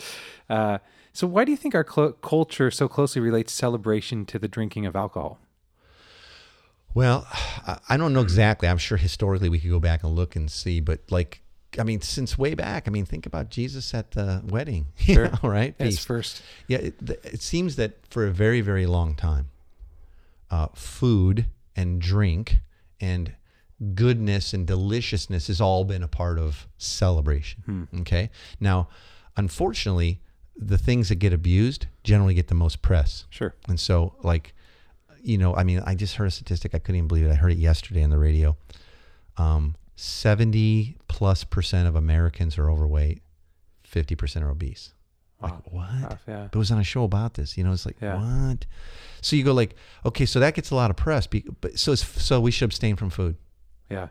Uh, 0.50 0.78
so 1.12 1.28
why 1.28 1.43
do 1.43 1.52
you 1.52 1.58
think 1.58 1.76
our 1.76 1.84
clo- 1.84 2.13
culture 2.13 2.71
so 2.71 2.88
closely 2.88 3.21
relates 3.21 3.52
celebration 3.52 4.26
to 4.28 4.39
the 4.39 4.47
drinking 4.47 4.86
of 4.86 4.95
alcohol? 4.95 5.39
Well, 6.97 7.27
I- 7.89 7.95
don't 7.95 8.12
know 8.13 8.21
exactly. 8.21 8.67
I'm 8.67 8.79
sure 8.79 8.97
historically 8.97 9.49
we 9.49 9.60
could 9.60 9.69
go 9.69 9.79
back 9.79 10.03
and 10.03 10.15
look 10.15 10.36
and 10.36 10.49
see, 10.49 10.79
but 10.79 10.99
like, 11.12 11.41
I 11.77 11.83
mean, 11.83 12.01
since 12.01 12.39
way 12.39 12.55
back, 12.55 12.88
I 12.88 12.91
mean, 12.91 13.05
think 13.05 13.27
about 13.27 13.51
Jesus 13.51 13.93
at 13.93 14.12
the 14.12 14.41
wedding, 14.47 14.88
you 14.97 15.13
Sure. 15.13 15.29
know, 15.29 15.38
right? 15.49 15.75
First. 15.99 16.41
Yeah, 16.67 16.79
it, 16.79 16.95
it 17.23 17.41
seems 17.43 17.75
that 17.75 17.99
for 18.10 18.25
a 18.25 18.31
very, 18.31 18.62
very 18.62 18.88
long 18.88 19.13
time, 19.13 19.49
uh, 20.49 20.69
food 20.73 21.45
and 21.75 22.01
drink 22.01 22.57
and 22.99 23.33
goodness 23.93 24.51
and 24.53 24.65
deliciousness 24.65 25.47
has 25.47 25.62
all 25.62 25.83
been 25.83 26.01
a 26.01 26.07
part 26.07 26.39
of 26.39 26.67
celebration. 26.79 27.88
Okay. 27.99 28.31
Now, 28.60 28.88
unfortunately, 29.36 30.19
the 30.55 30.79
things 30.79 31.10
that 31.10 31.15
get 31.17 31.31
abused 31.31 31.86
generally 32.03 32.33
get 32.33 32.47
the 32.47 32.55
most 32.55 32.81
press. 32.81 33.25
Sure. 33.29 33.53
And 33.67 33.79
so, 33.79 34.15
like, 34.23 34.55
you 35.28 35.38
know, 35.38 35.56
I 35.56 35.63
mean, 35.63 35.82
I 35.86 35.94
just 35.96 36.16
heard 36.16 36.28
a 36.28 36.32
statistic. 36.32 36.74
I 36.74 36.80
couldn't 36.80 36.96
even 36.98 37.08
believe 37.08 37.26
it. 37.26 37.32
I 37.32 37.36
heard 37.36 37.52
it 37.52 37.58
yesterday 37.58 38.04
on 38.04 38.10
the 38.10 38.18
radio. 38.18 38.56
Um, 39.38 39.76
70 39.96 40.98
plus 41.08 41.44
percent 41.44 41.88
of 41.88 41.96
Americans 41.96 42.58
are 42.58 42.70
overweight, 42.72 43.22
50% 43.92 44.42
are 44.42 44.50
obese. 44.50 44.94
Wow. 45.42 45.50
Like, 45.66 45.74
what? 45.74 46.10
Tough, 46.10 46.22
yeah. 46.28 46.48
But 46.52 46.56
it 46.56 46.60
was 46.60 46.72
on 46.72 46.80
a 46.80 46.84
show 46.84 47.04
about 47.04 47.36
this. 47.36 47.58
You 47.58 47.63
know, 47.63 47.72
it's 47.72 47.86
like, 47.86 47.98
Yeah. 48.02 48.16
what? 48.50 48.66
So 49.22 49.36
you 49.36 49.44
go 49.44 49.54
like, 49.54 49.76
okay, 50.06 50.26
so 50.26 50.40
that 50.40 50.56
gets 50.56 50.72
a 50.72 50.76
lot 50.76 50.90
of 50.90 50.96
press. 50.98 51.28
be- 51.28 51.46
But 51.62 51.78
so 51.78 51.92
it's, 51.92 52.04
so 52.24 52.40
we 52.42 52.50
should 52.52 52.66
abstain 52.66 52.96
from 52.96 53.10
food. 53.12 53.36
Yeah. 53.90 54.08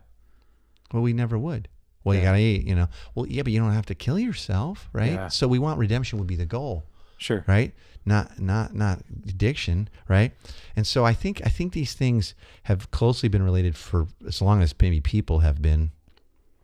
Well, 0.93 1.03
we 1.03 1.13
never 1.13 1.37
would. 1.39 1.69
Well, 2.05 2.15
you 2.15 2.23
gotta 2.23 2.39
eat. 2.39 2.65
You 2.65 2.77
know. 2.77 2.89
Well, 3.17 3.27
yeah, 3.27 3.43
but 3.43 3.53
you 3.53 3.59
don't 3.59 3.73
have 3.73 3.87
to 3.87 3.95
kill 3.97 4.17
yourself, 4.19 4.89
right? 4.93 5.13
Yeah. 5.13 5.27
So 5.29 5.49
we 5.49 5.59
want 5.59 5.81
redemption 5.81 6.19
would 6.21 6.29
be 6.29 6.37
the 6.37 6.47
goal 6.47 6.85
Sure. 7.17 7.45
right? 7.47 7.73
Not 8.05 8.39
not 8.39 8.75
not 8.75 9.01
addiction 9.29 9.89
right? 10.09 10.33
And 10.77 10.87
so 10.87 11.05
i 11.05 11.13
think 11.13 11.41
i 11.45 11.49
think 11.49 11.73
these 11.73 11.93
things 11.95 12.35
have 12.65 12.91
closely 12.91 13.29
been 13.29 13.43
related 13.43 13.77
for 13.77 14.07
as 14.27 14.41
long 14.41 14.63
as 14.63 14.75
maybe 14.81 15.01
people 15.01 15.41
have 15.41 15.61
been. 15.61 15.91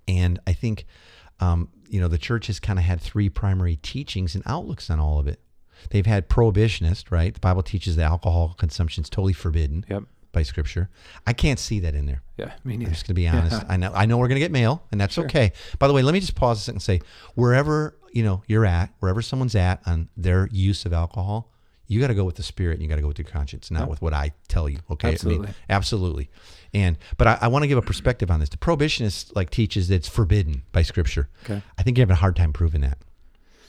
And 0.07 0.38
i 0.47 0.53
think 0.53 0.87
um, 1.41 1.69
you 1.88 2.01
know 2.01 2.09
the 2.09 2.19
church 2.19 2.47
has 2.47 2.61
kind 2.61 2.79
of 2.79 2.85
had 2.85 3.01
three 3.01 3.29
primary 3.29 3.77
teachings 3.77 4.35
and 4.35 4.45
outlooks 4.47 4.88
on 4.91 5.01
all 5.01 5.19
of 5.19 5.27
it. 5.27 5.41
They've 5.91 6.07
had 6.07 6.29
prohibitionist 6.29 7.11
right? 7.11 7.35
The 7.35 7.41
bible 7.41 7.62
teaches 7.62 7.97
that 7.97 8.05
alcohol 8.05 8.55
consumption 8.59 9.03
is 9.03 9.11
totally 9.11 9.33
forbidden. 9.33 9.85
Yep. 9.88 10.05
By 10.33 10.42
scripture 10.42 10.88
i 11.27 11.33
can't 11.33 11.59
see 11.59 11.81
that 11.81 11.95
in 11.95 12.07
there 12.07 12.23
Yeah. 12.37 12.53
Me 12.64 12.75
I'm 12.75 12.81
neither. 12.81 12.90
just 12.92 13.05
going 13.07 13.14
to 13.14 13.21
be 13.21 13.29
honest. 13.37 13.62
I 13.68 13.77
know 13.77 13.92
I 13.95 14.07
know 14.07 14.16
we're 14.18 14.29
going 14.29 14.40
to 14.40 14.45
get 14.47 14.51
mail, 14.51 14.83
and 14.90 15.01
that's 15.01 15.14
Sure. 15.14 15.25
okay. 15.27 15.53
By 15.79 15.87
the 15.87 15.92
way, 15.95 16.03
let 16.03 16.12
me 16.12 16.21
just 16.21 16.35
pause 16.35 16.59
a 16.59 16.62
second 16.62 16.77
and 16.77 16.83
say, 16.83 17.01
wherever 17.35 17.97
you 18.12 18.23
know 18.25 18.42
you're 18.47 18.66
at, 18.66 18.90
wherever 19.01 19.23
someone's 19.23 19.55
at 19.55 19.81
on 19.87 20.09
their 20.16 20.49
use 20.51 20.85
of 20.87 20.92
alcohol, 20.92 21.51
you 21.87 22.01
got 22.01 22.09
to 22.09 22.14
go 22.14 22.25
with 22.25 22.37
the 22.37 22.42
spirit, 22.42 22.75
and 22.75 22.83
you 22.83 22.88
got 22.88 22.97
to 22.97 23.03
go 23.03 23.09
with 23.09 23.18
your 23.18 23.27
conscience, 23.29 23.71
not 23.71 23.81
Yeah. 23.83 23.87
with 23.87 24.03
what 24.03 24.12
I 24.14 24.33
tell 24.49 24.68
you. 24.68 24.79
Okay, 24.90 25.12
Absolutely. 25.12 25.47
I 25.47 25.51
mean, 25.51 25.55
absolutely. 25.71 26.31
And 26.75 26.97
but 27.18 27.27
I, 27.29 27.38
I 27.42 27.49
want 27.49 27.62
to 27.64 27.68
give 27.68 27.79
a 27.79 27.83
perspective 27.83 28.31
on 28.31 28.40
this. 28.40 28.49
The 28.49 28.57
prohibitionist 28.57 29.37
like 29.37 29.51
teaches 29.51 29.88
that 29.88 29.97
it's 29.97 30.09
forbidden 30.09 30.62
by 30.73 30.83
Scripture. 30.83 31.29
Okay. 31.45 31.62
I 31.79 31.83
think 31.83 31.99
you 31.99 32.03
have 32.03 32.11
a 32.11 32.14
hard 32.16 32.35
time 32.37 32.53
proving 32.53 32.81
that. 32.81 32.99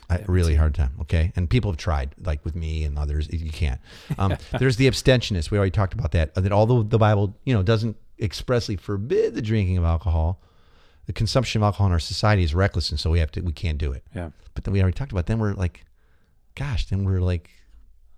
A 0.10 0.24
really 0.28 0.56
hard 0.56 0.76
time. 0.76 0.92
Okay. 1.02 1.32
And 1.36 1.50
people 1.50 1.72
have 1.72 1.78
tried, 1.78 2.14
like 2.24 2.44
with 2.46 2.56
me 2.56 2.84
and 2.84 2.98
others, 2.98 3.28
you 3.32 3.52
can't. 3.52 3.80
Um, 4.18 4.38
there's 4.60 4.76
the 4.76 4.88
abstentionist. 4.90 5.50
We 5.50 5.58
already 5.58 5.72
talked 5.72 5.94
about 5.94 6.12
that. 6.12 6.36
That 6.36 6.52
although 6.52 6.84
the 6.84 6.98
Bible, 7.00 7.36
you 7.46 7.54
know, 7.54 7.64
doesn't 7.64 7.98
expressly 8.20 8.76
forbid 8.76 9.34
the 9.36 9.42
drinking 9.42 9.78
of 9.78 9.86
alcohol, 9.86 10.42
the 11.06 11.14
consumption 11.14 11.62
of 11.62 11.66
alcohol 11.66 11.88
in 11.88 11.94
our 11.94 12.00
society 12.00 12.44
is 12.44 12.54
reckless, 12.54 12.90
and 12.90 13.00
so 13.00 13.10
we 13.10 13.20
have 13.20 13.32
to, 13.32 13.42
we 13.42 13.52
can't 13.52 13.78
do 13.78 13.92
it. 13.92 14.04
Yeah. 14.16 14.30
But 14.54 14.64
then 14.64 14.74
we 14.74 14.82
already 14.82 14.96
talked 14.96 15.12
about. 15.12 15.26
Then 15.26 15.40
we're 15.40 15.54
like, 15.54 15.86
gosh, 16.56 16.86
then 16.88 17.04
we're 17.04 17.20
like, 17.20 17.50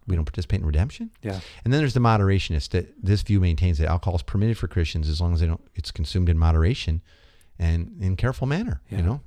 we 0.08 0.16
don't 0.16 0.26
participate 0.26 0.60
in 0.60 0.66
redemption. 0.66 1.10
Yeah. 1.24 1.40
And 1.64 1.74
then 1.74 1.82
there's 1.82 1.96
the 1.96 2.00
moderationist. 2.00 2.70
That 2.70 2.94
this 3.04 3.22
view 3.24 3.40
maintains 3.40 3.80
that 3.80 3.88
alcohol 3.88 4.16
is 4.16 4.22
permitted 4.22 4.58
for 4.58 4.68
Christians 4.68 5.10
as 5.10 5.20
long 5.20 5.34
as 5.34 5.40
they 5.40 5.48
don't. 5.48 5.62
It's 5.74 5.92
consumed 5.92 6.30
in 6.30 6.38
moderation, 6.38 7.02
and 7.58 7.96
in 8.02 8.16
careful 8.16 8.48
manner. 8.48 8.82
Yeah. 8.90 8.98
You 8.98 9.04
know. 9.04 9.22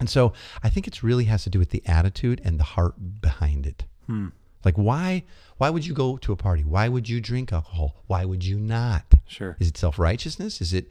And 0.00 0.08
so 0.08 0.32
I 0.62 0.68
think 0.68 0.86
it's 0.86 1.02
really 1.02 1.24
has 1.24 1.42
to 1.44 1.50
do 1.50 1.58
with 1.58 1.70
the 1.70 1.82
attitude 1.86 2.40
and 2.44 2.58
the 2.58 2.64
heart 2.64 3.20
behind 3.20 3.66
it. 3.66 3.84
Hmm. 4.06 4.28
Like 4.64 4.76
why 4.76 5.24
why 5.56 5.70
would 5.70 5.86
you 5.86 5.94
go 5.94 6.16
to 6.18 6.32
a 6.32 6.36
party? 6.36 6.62
Why 6.64 6.88
would 6.88 7.08
you 7.08 7.20
drink 7.20 7.52
alcohol? 7.52 8.02
Why 8.06 8.24
would 8.24 8.44
you 8.44 8.58
not? 8.58 9.04
Sure. 9.26 9.56
Is 9.60 9.68
it 9.68 9.76
self 9.76 9.98
righteousness? 9.98 10.60
Is 10.60 10.72
it 10.72 10.90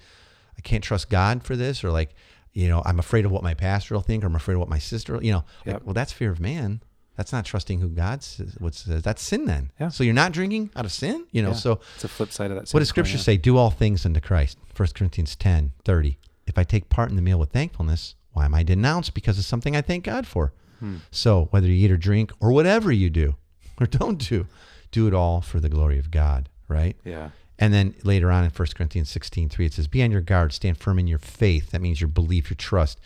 I 0.57 0.61
can't 0.61 0.83
trust 0.83 1.09
God 1.09 1.43
for 1.43 1.55
this? 1.55 1.83
Or 1.83 1.91
like, 1.91 2.15
you 2.53 2.67
know, 2.67 2.81
I'm 2.85 2.99
afraid 2.99 3.25
of 3.25 3.31
what 3.31 3.43
my 3.43 3.53
pastor 3.53 3.93
will 3.93 4.01
think, 4.01 4.23
or 4.23 4.27
I'm 4.27 4.35
afraid 4.35 4.55
of 4.55 4.59
what 4.61 4.69
my 4.69 4.79
sister, 4.79 5.13
will- 5.13 5.23
you 5.23 5.31
know, 5.31 5.43
like, 5.65 5.85
well, 5.85 5.93
that's 5.93 6.11
fear 6.11 6.31
of 6.31 6.39
man. 6.39 6.81
That's 7.15 7.31
not 7.31 7.45
trusting 7.45 7.79
who 7.79 7.89
God 7.89 8.23
says. 8.23 8.55
What 8.59 8.73
says 8.75 9.03
that's 9.03 9.21
sin 9.23 9.45
then. 9.45 9.71
Yeah. 9.79 9.89
So 9.89 10.03
you're 10.03 10.13
not 10.13 10.31
drinking 10.31 10.69
out 10.75 10.85
of 10.85 10.91
sin, 10.91 11.25
you 11.31 11.41
know. 11.41 11.49
Yeah. 11.49 11.55
So 11.55 11.79
It's 11.95 12.03
a 12.03 12.07
flip 12.07 12.31
side 12.31 12.51
of 12.51 12.57
that. 12.57 12.69
what 12.73 12.79
does 12.79 12.89
Scripture 12.89 13.13
coin, 13.13 13.19
yeah. 13.19 13.23
say? 13.23 13.37
Do 13.37 13.57
all 13.57 13.69
things 13.71 14.05
unto 14.05 14.19
Christ. 14.19 14.57
1 14.75 14.89
Corinthians 14.95 15.35
10, 15.35 15.73
30. 15.83 16.17
If 16.45 16.57
I 16.57 16.63
take 16.63 16.89
part 16.89 17.09
in 17.09 17.15
the 17.15 17.21
meal 17.21 17.39
with 17.39 17.49
thankfulness, 17.51 18.15
why 18.37 18.45
am 18.45 18.53
I 18.53 18.61
denounced 18.61 19.15
because 19.15 19.39
of 19.39 19.45
something 19.45 19.75
I 19.75 19.81
thank 19.81 20.03
God 20.03 20.27
for? 20.27 20.53
Hmm. 20.79 20.97
So 21.09 21.47
whether 21.49 21.67
you 21.67 21.85
eat 21.85 21.91
or 21.91 21.97
drink 21.97 22.31
or 22.39 22.51
whatever 22.51 22.91
you 22.91 23.09
do 23.09 23.35
or 23.81 23.87
don't 23.87 24.17
do, 24.29 24.45
do 24.91 25.07
it 25.07 25.13
all 25.13 25.41
for 25.41 25.59
the 25.59 25.69
glory 25.69 25.97
of 25.97 26.11
God, 26.11 26.47
right? 26.67 26.95
Yeah. 27.03 27.31
And 27.57 27.73
then 27.73 27.95
later 28.03 28.31
on 28.31 28.43
in 28.43 28.51
1 28.51 28.67
Corinthians 28.75 29.09
16, 29.09 29.49
3, 29.49 29.65
it 29.65 29.73
says, 29.73 29.87
Be 29.87 30.03
on 30.03 30.11
your 30.11 30.21
guard, 30.21 30.53
stand 30.53 30.77
firm 30.77 30.99
in 30.99 31.07
your 31.07 31.17
faith. 31.17 31.71
That 31.71 31.81
means 31.81 31.99
your 31.99 32.07
belief, 32.07 32.51
your 32.51 32.55
trust. 32.55 32.99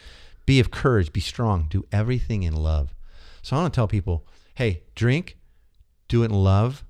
Be 0.46 0.60
of 0.60 0.70
courage, 0.70 1.14
be 1.14 1.22
strong, 1.22 1.68
do 1.70 1.86
everything 1.94 2.44
in 2.44 2.54
love. 2.54 2.94
So 3.42 3.56
I 3.56 3.62
want 3.62 3.74
to 3.74 3.78
tell 3.78 3.88
people, 3.88 4.26
hey, 4.56 4.84
drink, 4.96 5.38
do 6.10 6.24
it 6.24 6.32
in 6.32 6.34
love, 6.34 6.84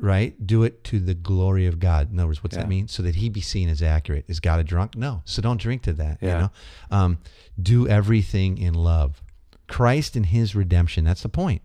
right? 0.00 0.46
Do 0.46 0.62
it 0.64 0.82
to 0.84 0.98
the 0.98 1.14
glory 1.14 1.66
of 1.66 1.78
God. 1.78 2.10
In 2.12 2.18
other 2.18 2.26
words, 2.28 2.42
what's 2.42 2.56
Yeah. 2.56 2.62
that 2.62 2.68
mean? 2.68 2.88
So 2.88 3.02
that 3.02 3.16
he 3.16 3.28
be 3.28 3.40
seen 3.40 3.68
as 3.68 3.82
accurate. 3.82 4.24
Is 4.28 4.40
God 4.40 4.60
a 4.60 4.64
drunk? 4.64 4.96
No. 4.96 5.22
So 5.24 5.40
don't 5.42 5.60
drink 5.60 5.82
to 5.82 5.92
that. 5.94 6.18
Yeah. 6.20 6.28
You 6.28 6.38
know? 6.42 6.50
Um, 6.90 7.18
do 7.60 7.86
everything 7.88 8.58
in 8.58 8.74
love. 8.74 9.22
Christ 9.68 10.16
and 10.16 10.26
his 10.26 10.54
redemption. 10.54 11.04
That's 11.04 11.22
the 11.22 11.28
point. 11.28 11.62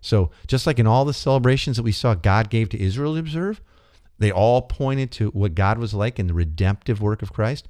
So 0.00 0.30
just 0.46 0.66
like 0.66 0.78
in 0.78 0.86
all 0.86 1.04
the 1.04 1.14
celebrations 1.14 1.76
that 1.76 1.82
we 1.82 1.92
saw 1.92 2.14
God 2.14 2.50
gave 2.50 2.68
to 2.70 2.80
Israel 2.80 3.14
to 3.14 3.20
observe, 3.20 3.60
they 4.18 4.30
all 4.30 4.62
pointed 4.62 5.10
to 5.12 5.28
what 5.30 5.54
God 5.54 5.78
was 5.78 5.94
like 5.94 6.18
in 6.18 6.26
the 6.26 6.34
redemptive 6.34 7.00
work 7.00 7.22
of 7.22 7.32
Christ. 7.32 7.68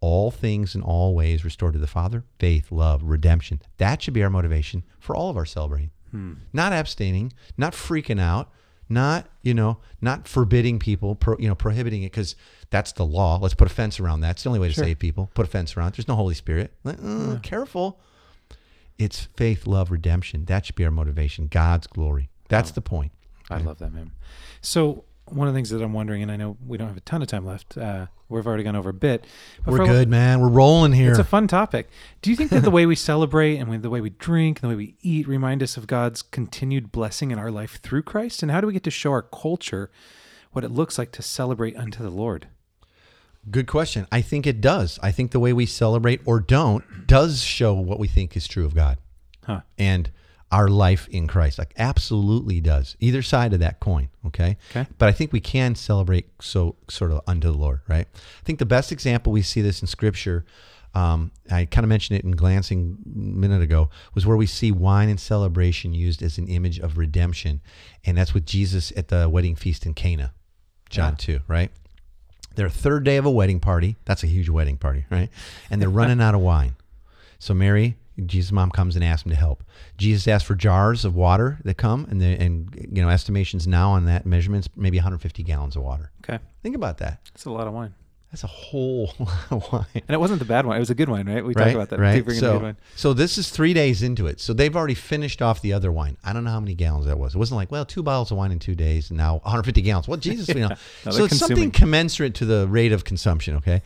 All 0.00 0.30
things 0.30 0.74
in 0.74 0.82
all 0.82 1.14
ways 1.14 1.44
restored 1.44 1.72
to 1.74 1.78
the 1.78 1.86
Father, 1.86 2.24
faith, 2.38 2.70
love, 2.70 3.02
redemption. 3.02 3.62
That 3.78 4.02
should 4.02 4.12
be 4.14 4.22
our 4.22 4.28
motivation 4.30 4.82
for 4.98 5.16
all 5.16 5.30
of 5.30 5.36
our 5.36 5.46
celebrating. 5.46 5.90
Not 6.52 6.72
abstaining, 6.72 7.32
not 7.56 7.72
freaking 7.72 8.20
out, 8.20 8.50
not, 8.88 9.26
you 9.42 9.54
know, 9.54 9.78
not 10.00 10.28
forbidding 10.28 10.78
people, 10.78 11.14
pro, 11.14 11.36
you 11.38 11.48
know, 11.48 11.54
prohibiting 11.54 12.02
it 12.02 12.12
because 12.12 12.36
that's 12.70 12.92
the 12.92 13.04
law. 13.04 13.38
Let's 13.40 13.54
put 13.54 13.70
a 13.70 13.74
fence 13.74 13.98
around 14.00 14.20
that. 14.20 14.32
It's 14.32 14.42
the 14.42 14.48
only 14.50 14.60
way 14.60 14.68
to 14.68 14.74
Sure. 14.74 14.84
save 14.84 14.98
people. 14.98 15.30
Put 15.34 15.46
a 15.46 15.50
fence 15.50 15.76
around 15.76 15.88
it. 15.88 15.96
There's 15.96 16.08
no 16.08 16.16
Holy 16.16 16.34
Spirit. 16.34 16.72
Like, 16.84 16.98
uh, 17.02 17.38
Careful. 17.42 18.00
It's 18.98 19.28
faith, 19.36 19.66
love, 19.66 19.90
redemption. 19.90 20.44
That 20.44 20.66
should 20.66 20.76
be 20.76 20.84
our 20.84 20.90
motivation. 20.90 21.48
God's 21.48 21.86
glory. 21.86 22.30
That's 22.48 22.70
the 22.70 22.80
point. 22.80 23.12
I 23.50 23.58
love 23.58 23.78
that, 23.78 23.92
man. 23.92 24.12
So 24.60 25.04
one 25.26 25.48
of 25.48 25.54
the 25.54 25.58
things 25.58 25.70
that 25.70 25.82
I'm 25.82 25.92
wondering, 25.92 26.22
and 26.22 26.30
I 26.30 26.36
know 26.36 26.56
we 26.66 26.76
don't 26.76 26.88
have 26.88 26.96
a 26.96 27.00
ton 27.00 27.22
of 27.22 27.28
time 27.28 27.46
left. 27.46 27.76
Uh, 27.78 28.06
we've 28.28 28.46
already 28.46 28.62
gone 28.62 28.76
over 28.76 28.90
a 28.90 28.94
bit. 28.94 29.26
but 29.64 29.72
We're 29.72 29.86
good, 29.86 30.08
man. 30.08 30.40
We're 30.40 30.48
rolling 30.48 30.92
here. 30.92 31.10
It's 31.10 31.18
a 31.18 31.24
fun 31.24 31.48
topic. 31.48 31.88
Do 32.22 32.30
you 32.30 32.36
think 32.36 32.50
that 32.50 32.62
the 32.62 32.70
way 32.70 32.86
we 32.86 32.94
celebrate 33.12 33.56
and 33.56 33.82
the 33.82 33.90
way 33.90 34.00
we 34.00 34.10
drink 34.10 34.62
and 34.62 34.70
the 34.70 34.76
way 34.76 34.78
we 34.78 34.96
eat 35.02 35.26
remind 35.26 35.62
us 35.62 35.76
of 35.76 35.86
God's 35.86 36.22
continued 36.22 36.92
blessing 36.92 37.30
in 37.30 37.38
our 37.38 37.50
life 37.50 37.80
through 37.82 38.02
Christ? 38.02 38.42
And 38.42 38.50
how 38.50 38.60
do 38.60 38.66
we 38.66 38.72
get 38.72 38.84
to 38.84 38.90
show 38.90 39.12
our 39.12 39.22
culture 39.22 39.90
what 40.52 40.64
it 40.64 40.70
looks 40.70 40.98
like 40.98 41.10
to 41.12 41.22
celebrate 41.22 41.76
unto 41.76 42.02
the 42.02 42.10
Lord? 42.10 42.48
Good 43.50 43.66
question. 43.66 44.06
I 44.10 44.22
think 44.22 44.46
it 44.46 44.60
does. 44.60 44.98
I 45.02 45.10
think 45.12 45.30
the 45.30 45.40
way 45.40 45.52
we 45.52 45.66
celebrate 45.66 46.20
or 46.24 46.40
don't 46.40 47.06
does 47.06 47.42
show 47.42 47.74
what 47.74 47.98
we 47.98 48.08
think 48.08 48.36
is 48.36 48.46
true 48.46 48.64
of 48.64 48.74
God. 48.74 48.98
Huh. 49.44 49.60
And 49.76 50.10
our 50.54 50.68
life 50.68 51.08
in 51.10 51.26
Christ. 51.26 51.58
Like 51.58 51.74
absolutely 51.76 52.60
does. 52.60 52.96
Either 53.00 53.22
side 53.22 53.52
of 53.52 53.60
that 53.60 53.80
coin, 53.80 54.08
okay? 54.26 54.56
Okay. 54.70 54.86
But 54.98 55.08
I 55.08 55.12
think 55.12 55.32
we 55.32 55.40
can 55.40 55.74
celebrate 55.74 56.28
so 56.40 56.76
sort 56.88 57.10
of 57.10 57.22
unto 57.26 57.50
the 57.50 57.58
Lord, 57.58 57.80
right? 57.88 58.06
I 58.14 58.42
think 58.44 58.60
the 58.60 58.66
best 58.66 58.92
example 58.92 59.32
we 59.32 59.42
see 59.42 59.60
this 59.62 59.80
in 59.82 59.88
scripture 59.88 60.44
um, 60.94 61.32
I 61.50 61.64
kind 61.64 61.84
of 61.84 61.88
mentioned 61.88 62.20
it 62.20 62.24
in 62.24 62.30
glancing 62.32 62.98
a 63.04 63.18
minute 63.18 63.62
ago, 63.62 63.90
was 64.14 64.26
where 64.26 64.36
we 64.36 64.46
see 64.46 64.70
wine 64.70 65.08
and 65.08 65.18
celebration 65.18 65.92
used 65.92 66.22
as 66.22 66.38
an 66.38 66.46
image 66.46 66.78
of 66.78 66.96
redemption. 66.96 67.60
And 68.04 68.16
that's 68.16 68.32
with 68.32 68.46
Jesus 68.46 68.92
at 68.96 69.08
the 69.08 69.28
wedding 69.28 69.56
feast 69.56 69.86
in 69.86 69.94
Cana, 69.94 70.32
John 70.90 71.14
Yeah. 71.14 71.38
2, 71.38 71.40
right? 71.48 71.72
Their 72.54 72.68
third 72.68 73.02
day 73.02 73.16
of 73.16 73.26
a 73.26 73.30
wedding 73.32 73.58
party. 73.58 73.96
That's 74.04 74.22
a 74.22 74.28
huge 74.28 74.48
wedding 74.48 74.76
party, 74.76 75.04
right? 75.10 75.30
And 75.68 75.82
they're 75.82 75.88
running 75.90 76.20
out 76.20 76.36
of 76.36 76.40
wine. 76.42 76.76
So 77.40 77.54
Mary, 77.54 77.96
Jesus' 78.26 78.52
mom 78.52 78.70
comes 78.70 78.94
and 78.94 79.04
asks 79.04 79.26
him 79.26 79.30
to 79.30 79.36
help. 79.36 79.64
Jesus 79.98 80.28
asks 80.28 80.46
for 80.46 80.54
jars 80.54 81.04
of 81.04 81.14
water 81.16 81.58
that 81.64 81.74
come, 81.74 82.06
and 82.10 82.20
the, 82.20 82.26
and 82.26 82.88
you 82.90 83.02
know 83.02 83.08
estimations 83.08 83.66
now 83.66 83.90
on 83.90 84.04
that 84.06 84.24
measurements 84.24 84.68
maybe 84.76 84.98
150 84.98 85.42
gallons 85.42 85.76
of 85.76 85.82
water. 85.82 86.10
Okay. 86.22 86.42
Think 86.62 86.76
about 86.76 86.98
that. 86.98 87.20
That's 87.32 87.44
a 87.44 87.50
lot 87.50 87.66
of 87.66 87.72
wine. 87.72 87.94
That's 88.34 88.42
a 88.42 88.48
whole 88.48 89.12
wine. 89.70 89.86
And 89.94 90.10
it 90.10 90.18
wasn't 90.18 90.40
the 90.40 90.44
bad 90.44 90.66
wine. 90.66 90.78
It 90.78 90.80
was 90.80 90.90
a 90.90 90.94
good 90.96 91.08
wine, 91.08 91.28
right? 91.28 91.44
We 91.44 91.54
right, 91.54 91.66
talked 91.66 91.74
about 91.76 91.90
that. 91.90 92.00
right. 92.00 92.16
Keep 92.16 92.24
bringing 92.24 92.42
the 92.42 92.58
good 92.58 92.76
So, 92.96 93.10
so 93.10 93.12
this 93.12 93.38
is 93.38 93.48
three 93.48 93.72
days 93.72 94.02
into 94.02 94.26
it. 94.26 94.40
So 94.40 94.52
they've 94.52 94.74
already 94.74 94.94
finished 94.94 95.40
off 95.40 95.62
the 95.62 95.72
other 95.72 95.92
wine. 95.92 96.16
I 96.24 96.32
don't 96.32 96.42
know 96.42 96.50
how 96.50 96.58
many 96.58 96.74
gallons 96.74 97.06
that 97.06 97.16
was. 97.16 97.36
It 97.36 97.38
wasn't 97.38 97.58
like, 97.58 97.70
well, 97.70 97.84
two 97.84 98.02
bottles 98.02 98.32
of 98.32 98.38
wine 98.38 98.50
in 98.50 98.58
two 98.58 98.74
days, 98.74 99.10
and 99.10 99.16
now 99.16 99.34
150 99.44 99.82
gallons. 99.82 100.08
Well, 100.08 100.16
Jesus, 100.16 100.48
you 100.54 100.62
know. 100.62 100.70
No, 101.06 101.12
so 101.12 101.26
it's 101.26 101.38
something 101.38 101.70
commensurate 101.70 102.34
to 102.34 102.44
the 102.44 102.66
rate 102.66 102.90
of 102.90 103.04
consumption. 103.04 103.54
Okay, 103.58 103.82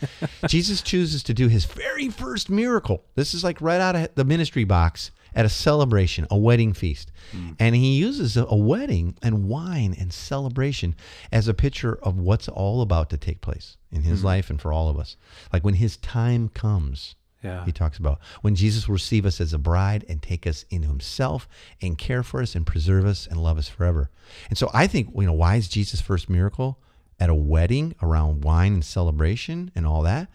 Jesus 0.47 0.81
chooses 0.81 1.23
to 1.25 1.35
do 1.35 1.49
his 1.49 1.67
very 1.67 2.09
first 2.09 2.49
miracle. 2.49 3.05
This 3.17 3.35
is 3.35 3.45
like 3.45 3.61
right 3.61 3.83
out 3.83 3.97
of 3.97 4.15
the 4.15 4.25
ministry 4.25 4.65
box 4.65 5.11
at 5.35 5.45
a 5.45 5.49
celebration, 5.49 6.27
a 6.31 6.37
wedding 6.37 6.73
feast, 6.73 7.11
Hmm. 7.33 7.51
and 7.59 7.75
he 7.77 7.95
uses 7.97 8.37
a, 8.37 8.45
wedding 8.55 9.17
and 9.23 9.45
wine 9.49 9.95
and 9.99 10.13
celebration 10.13 10.95
as 11.31 11.47
a 11.49 11.55
picture 11.55 11.99
of 12.03 12.19
what's 12.19 12.49
all 12.49 12.81
about 12.83 13.11
to 13.11 13.17
take 13.17 13.41
place 13.41 13.77
in 13.93 14.03
his 14.03 14.25
life 14.25 14.49
and 14.51 14.61
for 14.61 14.73
all 14.73 14.89
of 14.89 14.99
us. 14.99 15.17
Like 15.53 15.65
when 15.65 15.75
his 15.75 15.97
time 15.99 16.49
comes. 16.49 17.15
Yeah. 17.45 17.65
He 17.65 17.71
talks 17.71 17.99
about 17.99 18.19
when 18.41 18.57
Jesus 18.57 18.89
will 18.89 18.95
receive 18.95 19.25
us 19.25 19.41
as 19.41 19.53
a 19.53 19.59
bride 19.59 20.05
and 20.09 20.21
take 20.21 20.45
us 20.45 20.65
into 20.71 20.89
himself 20.89 21.49
and 21.81 21.97
care 21.97 22.25
for 22.25 22.43
us 22.43 22.57
and 22.57 22.67
preserve 22.67 23.07
us 23.07 23.29
and 23.29 23.41
love 23.41 23.59
us 23.59 23.69
forever. 23.69 24.11
And 24.49 24.59
so 24.59 24.69
I 24.75 24.89
think, 24.89 25.11
you 25.15 25.23
know, 25.27 25.33
why 25.35 25.55
is 25.55 25.69
Jesus' 25.69 26.01
first 26.01 26.29
miracle 26.29 26.81
at 27.21 27.31
a 27.31 27.35
wedding 27.37 27.95
around 28.03 28.43
wine 28.43 28.73
and 28.75 28.85
celebration 28.85 29.71
and 29.77 29.87
all 29.87 30.03
that? 30.03 30.29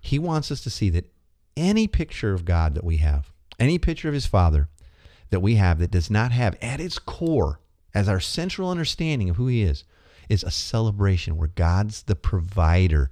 He 0.00 0.18
wants 0.18 0.50
us 0.50 0.62
to 0.62 0.70
see 0.70 0.88
that 0.90 1.12
any 1.54 1.86
picture 1.86 2.32
of 2.32 2.46
God 2.46 2.74
that 2.74 2.84
we 2.84 2.96
have, 2.96 3.30
any 3.58 3.78
picture 3.78 4.08
of 4.08 4.14
his 4.14 4.26
Father 4.26 4.68
that 5.30 5.40
we 5.40 5.56
have 5.56 5.78
that 5.78 5.90
does 5.90 6.10
not 6.10 6.32
have 6.32 6.56
at 6.62 6.80
its 6.80 6.98
core, 6.98 7.60
as 7.94 8.08
our 8.08 8.20
central 8.20 8.70
understanding 8.70 9.28
of 9.28 9.36
who 9.36 9.46
he 9.46 9.62
is, 9.62 9.84
is 10.28 10.42
a 10.44 10.50
celebration 10.50 11.36
where 11.36 11.48
God's 11.48 12.02
the 12.04 12.14
provider 12.16 13.10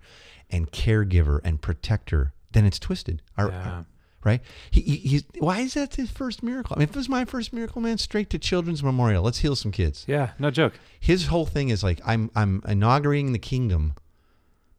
and 0.51 0.71
caregiver 0.71 1.41
and 1.45 1.61
protector, 1.61 2.33
then 2.53 2.65
it's 2.65 2.79
twisted. 2.79 3.23
Our, 3.37 3.49
Yeah. 3.51 3.83
right? 4.25 4.41
He, 4.71 4.81
he, 4.83 4.97
he's, 4.97 5.25
why 5.39 5.61
is 5.61 5.75
that 5.75 5.95
his 5.97 6.11
first 6.11 6.43
miracle? 6.43 6.75
I 6.77 6.79
mean, 6.79 6.85
if 6.85 6.91
it 6.91 6.97
was 6.97 7.09
my 7.09 7.25
first 7.25 7.53
miracle, 7.53 7.81
man, 7.83 7.99
straight 7.99 8.31
to 8.31 8.39
Children's 8.39 8.83
Memorial. 8.83 9.23
Let's 9.23 9.39
heal 9.39 9.57
some 9.57 9.73
kids. 9.73 10.05
Yeah, 10.07 10.31
no 10.39 10.51
joke. 10.51 10.75
His 11.01 11.27
whole 11.27 11.47
thing 11.47 11.71
is 11.71 11.83
like, 11.83 12.01
I'm, 12.07 12.31
I'm 12.37 12.63
inaugurating 12.69 13.33
the 13.33 13.39
kingdom. 13.39 13.95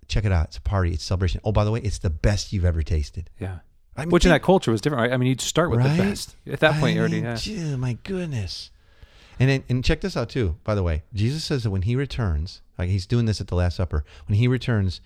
Check 0.08 0.24
it 0.26 0.32
out. 0.32 0.48
It's 0.48 0.58
a 0.58 0.62
party. 0.62 0.94
It's 0.94 1.04
a 1.04 1.08
celebration. 1.08 1.42
Oh, 1.44 1.52
by 1.52 1.64
the 1.66 1.72
way, 1.72 1.82
it's 1.82 1.98
the 2.00 2.10
best 2.10 2.54
you've 2.54 2.66
ever 2.66 2.82
tasted. 2.82 3.30
Yeah. 3.40 3.60
I 3.98 4.02
mean, 4.02 4.12
Which 4.12 4.26
in 4.26 4.32
that 4.32 4.44
culture 4.44 4.72
was 4.72 4.80
different, 4.80 5.02
right? 5.02 5.12
I 5.12 5.18
mean, 5.18 5.30
you'd 5.30 5.42
start 5.42 5.72
with 5.72 5.80
right? 5.80 5.98
the 5.98 6.04
best. 6.04 6.36
At 6.46 6.60
that 6.60 6.80
point, 6.80 6.92
I 6.92 6.96
you 6.96 7.00
already 7.00 7.22
mean, 7.22 7.80
my 7.80 7.98
goodness. 8.04 8.70
And 9.40 9.50
then, 9.50 9.64
and 9.70 9.84
check 9.84 10.02
this 10.02 10.16
out 10.16 10.30
too. 10.30 10.56
By 10.64 10.76
the 10.76 10.84
way, 10.84 11.04
Jesus 11.14 11.44
says 11.44 11.64
that 11.64 11.72
when 11.72 11.84
he 11.84 11.96
returns, 11.96 12.62
like 12.78 12.90
he's 12.90 13.06
doing 13.06 13.26
this 13.26 13.42
at 13.42 13.48
the 13.48 13.56
Last 13.56 13.76
Supper, 13.78 14.04
when 14.28 14.38
he 14.38 14.48
returns, 14.48 15.02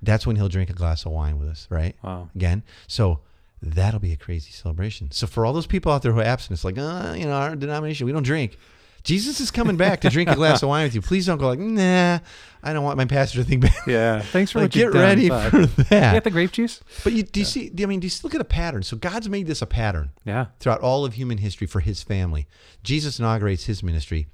that's 0.00 0.26
when 0.26 0.36
he'll 0.36 0.48
drink 0.48 0.70
a 0.70 0.74
glass 0.74 1.06
of 1.06 1.12
wine 1.12 1.38
with 1.38 1.48
us, 1.48 1.66
right? 1.70 1.94
Wow. 2.02 2.30
Again, 2.34 2.62
so 2.86 3.20
that'll 3.60 4.00
be 4.00 4.12
a 4.12 4.16
crazy 4.16 4.50
celebration. 4.50 5.10
So 5.12 5.26
for 5.26 5.46
all 5.46 5.52
those 5.52 5.66
people 5.66 5.92
out 5.92 6.02
there 6.02 6.12
who 6.12 6.20
are 6.20 6.24
abstinent, 6.24 6.58
it's 6.58 6.64
like, 6.64 6.78
uh, 6.78 7.14
you 7.16 7.26
know, 7.26 7.32
our 7.32 7.54
denomination, 7.54 8.06
we 8.06 8.12
don't 8.12 8.24
drink. 8.24 8.58
Jesus 9.04 9.40
is 9.40 9.50
coming 9.50 9.76
back 9.76 10.00
to 10.02 10.08
drink 10.10 10.30
a 10.30 10.34
glass 10.36 10.62
of 10.62 10.68
wine 10.68 10.84
with 10.84 10.94
you. 10.94 11.02
Please 11.02 11.26
don't 11.26 11.38
go 11.38 11.48
like, 11.48 11.58
nah, 11.58 12.18
I 12.62 12.72
don't 12.72 12.84
want 12.84 12.96
my 12.96 13.04
pastor 13.04 13.38
to 13.38 13.44
think 13.44 13.62
bad. 13.62 13.72
Yeah. 13.86 14.20
Thanks 14.22 14.52
for 14.52 14.60
Like, 14.60 14.70
get 14.70 14.92
done, 14.92 15.02
ready 15.02 15.28
bud. 15.28 15.50
for 15.50 15.60
You 15.60 15.66
that. 15.90 16.12
got 16.14 16.24
the 16.24 16.30
grape 16.30 16.52
juice? 16.52 16.80
But 17.02 17.12
you, 17.12 17.22
do 17.24 17.40
you 17.40 17.46
see? 17.46 17.72
I 17.80 17.86
mean, 17.86 17.98
do 18.00 18.06
you 18.06 18.12
look 18.22 18.34
at 18.34 18.40
a 18.40 18.44
pattern? 18.44 18.82
So 18.84 18.96
God's 18.96 19.28
made 19.28 19.46
this 19.48 19.60
a 19.62 19.66
pattern 19.66 20.10
Yeah. 20.24 20.46
throughout 20.60 20.80
all 20.80 21.04
of 21.04 21.14
human 21.14 21.38
history 21.38 21.66
for 21.66 21.80
his 21.80 22.02
family. 22.02 22.46
Jesus 22.84 23.18
inaugurates 23.18 23.64
his 23.64 23.82
ministry. 23.82 24.28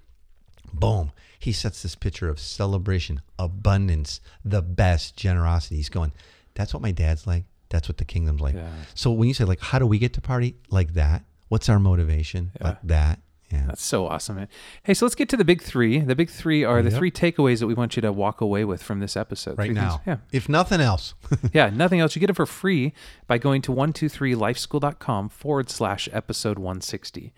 Boom. 0.73 1.13
He 1.39 1.53
sets 1.53 1.83
this 1.83 1.95
picture 1.95 2.29
of 2.29 2.39
celebration, 2.41 3.23
abundance, 3.39 4.21
the 4.45 4.61
best, 4.61 5.17
generosity. 5.17 5.77
He's 5.77 5.89
going, 5.89 6.13
that's 6.55 6.75
what 6.75 6.83
my 6.83 6.91
dad's 6.93 7.27
like. 7.27 7.45
That's 7.71 7.89
what 7.89 7.97
the 7.99 8.05
kingdom's 8.05 8.41
like. 8.41 8.55
Yeah. 8.55 8.69
So 8.95 9.13
when 9.13 9.29
you 9.29 9.35
say, 9.35 9.45
like, 9.45 9.61
how 9.61 9.79
do 9.79 9.87
we 9.87 9.99
get 9.99 10.13
to 10.15 10.21
party? 10.21 10.57
Like 10.71 10.95
that. 10.95 11.25
What's 11.49 11.69
our 11.69 11.79
motivation? 11.79 12.51
Yeah. 12.61 12.67
Like 12.69 12.79
that. 12.85 13.21
Yeah. 13.51 13.65
That's 13.67 13.83
so 13.83 14.07
awesome, 14.07 14.37
man. 14.37 14.49
Hey, 14.83 14.93
so 14.93 15.07
let's 15.07 15.15
get 15.15 15.29
to 15.31 15.37
the 15.39 15.45
big 15.45 15.63
three. 15.63 16.01
The 16.01 16.15
big 16.15 16.29
three 16.29 16.65
are 16.65 16.83
the 16.83 16.91
Yep. 16.91 16.99
three 16.99 17.11
takeaways 17.11 17.61
that 17.61 17.67
we 17.67 17.73
want 17.73 17.97
you 17.97 18.03
to 18.03 18.13
walk 18.13 18.43
away 18.43 18.63
with 18.65 18.83
from 18.83 19.01
this 19.01 19.17
episode. 19.17 19.57
right 19.57 19.67
Three 19.69 19.75
things- 19.75 19.77
now. 19.77 20.03
Yeah. 20.07 20.17
If 20.33 20.49
nothing 20.51 20.81
else. 20.83 21.15
Yeah, 21.55 21.71
nothing 21.71 21.99
else. 22.01 22.15
You 22.15 22.21
get 22.21 22.29
it 22.29 22.37
for 22.37 22.45
free 22.45 22.93
by 23.27 23.39
going 23.39 23.63
to 23.63 23.73
123lifeschool.com 23.73 25.29
forward 25.31 25.71
slash 25.71 26.09
episode 26.13 26.59
160. 26.59 27.33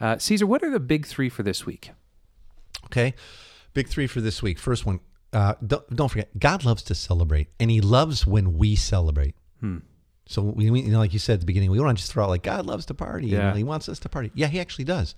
Uh, 0.00 0.18
Caesar, 0.18 0.46
what 0.46 0.62
are 0.62 0.70
the 0.70 0.80
big 0.80 1.06
three 1.06 1.28
for 1.30 1.42
this 1.42 1.64
week? 1.64 1.90
Okay. 2.86 3.14
Big 3.72 3.88
three 3.88 4.06
for 4.06 4.20
this 4.20 4.42
week. 4.42 4.58
First 4.58 4.84
one, 4.84 5.00
uh, 5.32 5.54
don't, 5.66 5.88
don't 5.94 6.08
forget, 6.10 6.38
God 6.38 6.64
loves 6.64 6.82
to 6.84 6.94
celebrate, 6.94 7.48
and 7.58 7.70
He 7.70 7.80
loves 7.80 8.26
when 8.26 8.58
we 8.58 8.76
celebrate. 8.76 9.34
Hmm. 9.60 9.78
So, 10.26 10.42
we, 10.42 10.70
we- 10.70 10.82
you 10.82 10.90
know, 10.90 10.98
like 10.98 11.12
you 11.12 11.18
said 11.18 11.34
at 11.34 11.40
the 11.40 11.46
beginning, 11.46 11.70
we 11.70 11.76
don't 11.78 11.86
want 11.86 11.98
to 11.98 12.02
just 12.02 12.12
throw 12.12 12.24
out 12.24 12.30
like 12.30 12.42
God 12.42 12.66
loves 12.66 12.86
to 12.86 12.94
party. 12.94 13.28
you 13.28 13.36
Yeah. 13.38 13.50
know, 13.50 13.56
he 13.56 13.64
wants 13.64 13.88
us 13.88 13.98
to 14.00 14.08
party. 14.08 14.30
Yeah, 14.34 14.48
He 14.48 14.58
actually 14.60 14.84
does. 14.84 15.14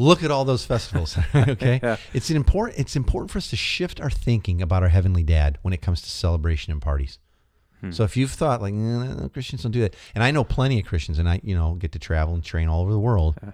Look 0.00 0.22
at 0.22 0.30
all 0.30 0.44
those 0.44 0.64
festivals. 0.64 1.18
okay, 1.34 1.80
Yeah. 1.82 1.96
it's 2.12 2.30
an 2.30 2.36
important. 2.36 2.78
It's 2.78 2.94
important 2.94 3.30
for 3.32 3.38
us 3.38 3.50
to 3.50 3.56
shift 3.56 4.00
our 4.00 4.10
thinking 4.10 4.62
about 4.62 4.82
our 4.84 4.88
heavenly 4.90 5.24
Dad 5.24 5.58
when 5.62 5.74
it 5.74 5.82
comes 5.82 6.00
to 6.02 6.08
celebration 6.10 6.72
and 6.72 6.80
parties. 6.80 7.18
Hmm. 7.80 7.90
So 7.90 8.04
if 8.04 8.16
you've 8.16 8.30
thought 8.30 8.62
like 8.62 8.74
"No, 8.74 9.02
no, 9.02 9.12
no, 9.14 9.28
Christians 9.28 9.62
don't 9.62 9.72
do 9.72 9.80
that, 9.80 9.96
and 10.14 10.22
I 10.22 10.30
know 10.30 10.44
plenty 10.44 10.78
of 10.78 10.86
Christians, 10.86 11.18
and 11.18 11.28
I 11.28 11.40
you 11.42 11.54
know 11.56 11.74
get 11.74 11.90
to 11.92 11.98
travel 11.98 12.34
and 12.34 12.44
train 12.44 12.68
all 12.68 12.82
over 12.82 12.92
the 12.92 12.98
world, 12.98 13.36
Yeah. 13.42 13.52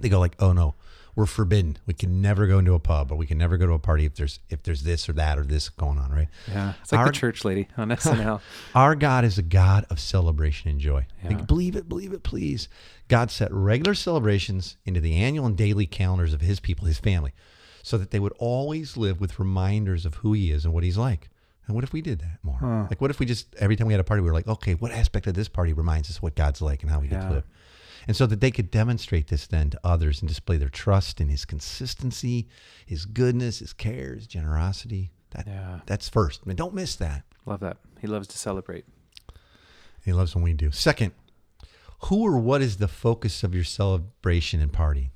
they 0.00 0.08
go 0.08 0.20
like, 0.20 0.36
oh 0.38 0.52
no, 0.54 0.74
we're 1.16 1.26
forbidden. 1.26 1.76
We 1.86 1.94
can 1.94 2.20
never 2.20 2.46
go 2.46 2.58
into 2.58 2.74
a 2.74 2.78
pub, 2.78 3.12
or 3.12 3.16
we 3.16 3.26
can 3.26 3.38
never 3.38 3.56
go 3.56 3.66
to 3.66 3.72
a 3.72 3.78
party 3.78 4.04
if 4.04 4.14
there's 4.16 4.40
if 4.50 4.62
there's 4.62 4.82
this 4.82 5.08
or 5.08 5.12
that 5.14 5.38
or 5.38 5.44
this 5.44 5.68
going 5.68 5.98
on, 5.98 6.10
right? 6.10 6.28
Yeah, 6.48 6.72
it's 6.82 6.92
like 6.92 6.98
Our- 7.00 7.06
the 7.06 7.12
church 7.12 7.44
lady 7.44 7.68
on 7.76 7.88
SNL. 7.90 8.40
Our 8.74 8.94
God 8.94 9.24
is 9.24 9.38
a 9.38 9.42
God 9.42 9.86
of 9.90 10.00
celebration 10.00 10.70
and 10.70 10.80
joy. 10.80 11.06
Yeah. 11.22 11.30
Like, 11.30 11.46
believe 11.46 11.76
it, 11.76 11.88
believe 11.88 12.12
it, 12.12 12.22
please. 12.22 12.68
God 13.08 13.30
set 13.30 13.52
regular 13.52 13.94
celebrations 13.94 14.76
into 14.84 15.00
the 15.00 15.14
annual 15.16 15.46
and 15.46 15.56
daily 15.56 15.86
calendars 15.86 16.32
of 16.32 16.40
his 16.40 16.58
people, 16.60 16.86
his 16.86 16.98
family, 16.98 17.32
so 17.82 17.98
that 17.98 18.10
they 18.10 18.18
would 18.20 18.32
always 18.38 18.96
live 18.96 19.20
with 19.20 19.38
reminders 19.38 20.06
of 20.06 20.16
who 20.16 20.32
he 20.32 20.50
is 20.50 20.64
and 20.64 20.72
what 20.72 20.84
he's 20.84 20.96
like. 20.96 21.28
And 21.66 21.74
what 21.74 21.84
if 21.84 21.92
we 21.94 22.02
did 22.02 22.18
that 22.20 22.38
more? 22.42 22.58
Huh. 22.58 22.86
Like, 22.90 23.00
what 23.00 23.10
if 23.10 23.18
we 23.18 23.24
just, 23.24 23.54
every 23.56 23.74
time 23.76 23.86
we 23.86 23.94
had 23.94 24.00
a 24.00 24.04
party, 24.04 24.20
we 24.22 24.28
were 24.28 24.34
like, 24.34 24.46
okay, 24.48 24.74
what 24.74 24.90
aspect 24.90 25.26
of 25.26 25.32
this 25.34 25.48
party 25.48 25.72
reminds 25.72 26.10
us 26.10 26.20
what 26.20 26.34
God's 26.34 26.60
like 26.60 26.82
and 26.82 26.90
how 26.90 27.00
we 27.00 27.08
get 27.08 27.22
Yeah. 27.22 27.28
to 27.28 27.34
live? 27.36 27.44
And 28.06 28.16
so 28.16 28.26
that 28.26 28.40
they 28.40 28.50
could 28.50 28.70
demonstrate 28.70 29.28
this 29.28 29.46
then 29.46 29.70
to 29.70 29.80
others 29.82 30.20
and 30.20 30.28
display 30.28 30.56
their 30.58 30.68
trust 30.68 31.20
in 31.20 31.28
his 31.28 31.44
consistency, 31.44 32.48
his 32.86 33.04
goodness, 33.06 33.60
his 33.60 33.72
care, 33.72 34.14
his 34.14 34.26
generosity. 34.26 35.10
That, 35.30 35.46
Yeah. 35.46 35.80
That's 35.86 36.08
first. 36.08 36.40
I 36.44 36.48
mean, 36.48 36.56
don't 36.56 36.74
miss 36.74 36.96
that. 36.96 37.24
Love 37.46 37.60
that. 37.60 37.78
He 38.00 38.06
loves 38.06 38.28
to 38.28 38.38
celebrate. 38.38 38.84
He 40.04 40.12
loves 40.12 40.34
when 40.34 40.44
we 40.44 40.52
do. 40.52 40.70
Second, 40.70 41.12
who 42.04 42.22
or 42.26 42.38
what 42.38 42.60
is 42.60 42.76
the 42.76 42.88
focus 42.88 43.42
of 43.42 43.54
your 43.54 43.64
celebration 43.64 44.60
and 44.60 44.72
party? 44.72 45.10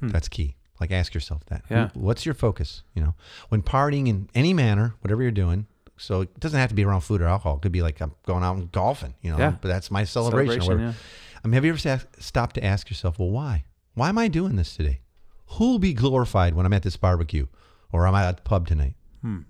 That's 0.00 0.26
key. 0.28 0.56
Like 0.80 0.90
ask 0.90 1.14
yourself 1.14 1.44
that. 1.46 1.62
Hmm. 1.68 1.74
Yeah. 1.74 1.88
what's 1.94 2.26
your 2.26 2.34
focus? 2.34 2.82
You 2.92 3.02
know, 3.02 3.14
when 3.50 3.62
partying 3.62 4.08
in 4.08 4.28
any 4.34 4.52
manner, 4.52 4.94
whatever 5.00 5.22
you're 5.22 5.30
doing. 5.30 5.66
So 5.96 6.22
it 6.22 6.40
doesn't 6.40 6.58
have 6.58 6.70
to 6.70 6.74
be 6.74 6.84
around 6.84 7.02
food 7.02 7.20
or 7.22 7.26
alcohol. 7.26 7.56
It 7.58 7.62
could 7.62 7.70
be 7.70 7.82
like 7.82 8.00
I'm 8.00 8.12
going 8.26 8.42
out 8.42 8.56
and 8.56 8.72
golfing. 8.72 9.14
You 9.22 9.30
know, 9.30 9.38
Yeah. 9.38 9.50
but 9.60 9.68
that's 9.68 9.92
my 9.92 10.02
celebration. 10.02 10.60
Celebration, 10.60 10.80
whatever. 10.86 10.98
I 11.44 11.48
mean, 11.48 11.54
have 11.54 11.64
you 11.64 11.72
ever 11.72 12.04
stopped 12.18 12.54
to 12.54 12.64
ask 12.64 12.88
yourself, 12.88 13.18
well, 13.18 13.30
why? 13.30 13.64
Why 13.94 14.08
am 14.08 14.18
I 14.18 14.28
doing 14.28 14.56
this 14.56 14.76
today? 14.76 15.00
Who 15.46 15.72
will 15.72 15.78
be 15.78 15.92
glorified 15.92 16.54
when 16.54 16.64
I'm 16.64 16.72
at 16.72 16.82
this 16.82 16.96
barbecue 16.96 17.46
or 17.90 18.06
I'm 18.06 18.14
at 18.14 18.36
the 18.36 18.42
pub 18.42 18.66
tonight? 18.66 18.94
Hmm. 19.20 19.40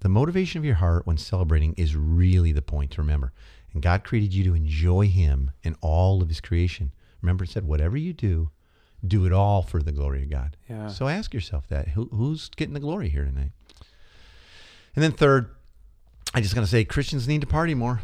The 0.00 0.08
motivation 0.08 0.58
of 0.58 0.64
your 0.64 0.76
heart 0.76 1.06
when 1.06 1.16
celebrating 1.16 1.74
is 1.74 1.96
really 1.96 2.52
the 2.52 2.62
point 2.62 2.90
to 2.92 3.00
remember. 3.00 3.32
And 3.72 3.82
God 3.82 4.04
created 4.04 4.34
you 4.34 4.44
to 4.44 4.54
enjoy 4.54 5.08
Him 5.08 5.52
and 5.64 5.76
all 5.80 6.22
of 6.22 6.28
His 6.28 6.40
creation. 6.40 6.92
Remember, 7.20 7.44
it 7.44 7.50
said, 7.50 7.64
whatever 7.64 7.96
you 7.96 8.12
do, 8.12 8.50
do 9.06 9.24
it 9.26 9.32
all 9.32 9.62
for 9.62 9.82
the 9.82 9.92
glory 9.92 10.24
of 10.24 10.30
God. 10.30 10.56
Yeah. 10.68 10.88
So 10.88 11.08
ask 11.08 11.32
yourself 11.32 11.66
that. 11.68 11.88
Who, 11.88 12.08
who's 12.12 12.48
getting 12.50 12.74
the 12.74 12.80
glory 12.80 13.08
here 13.08 13.24
tonight? 13.24 13.52
And 14.94 15.02
then 15.02 15.12
third, 15.12 15.50
I 16.34 16.40
just 16.40 16.54
got 16.54 16.60
to 16.60 16.66
say, 16.66 16.84
Christians 16.84 17.26
need 17.26 17.40
to 17.40 17.46
party 17.46 17.74
more. 17.74 18.02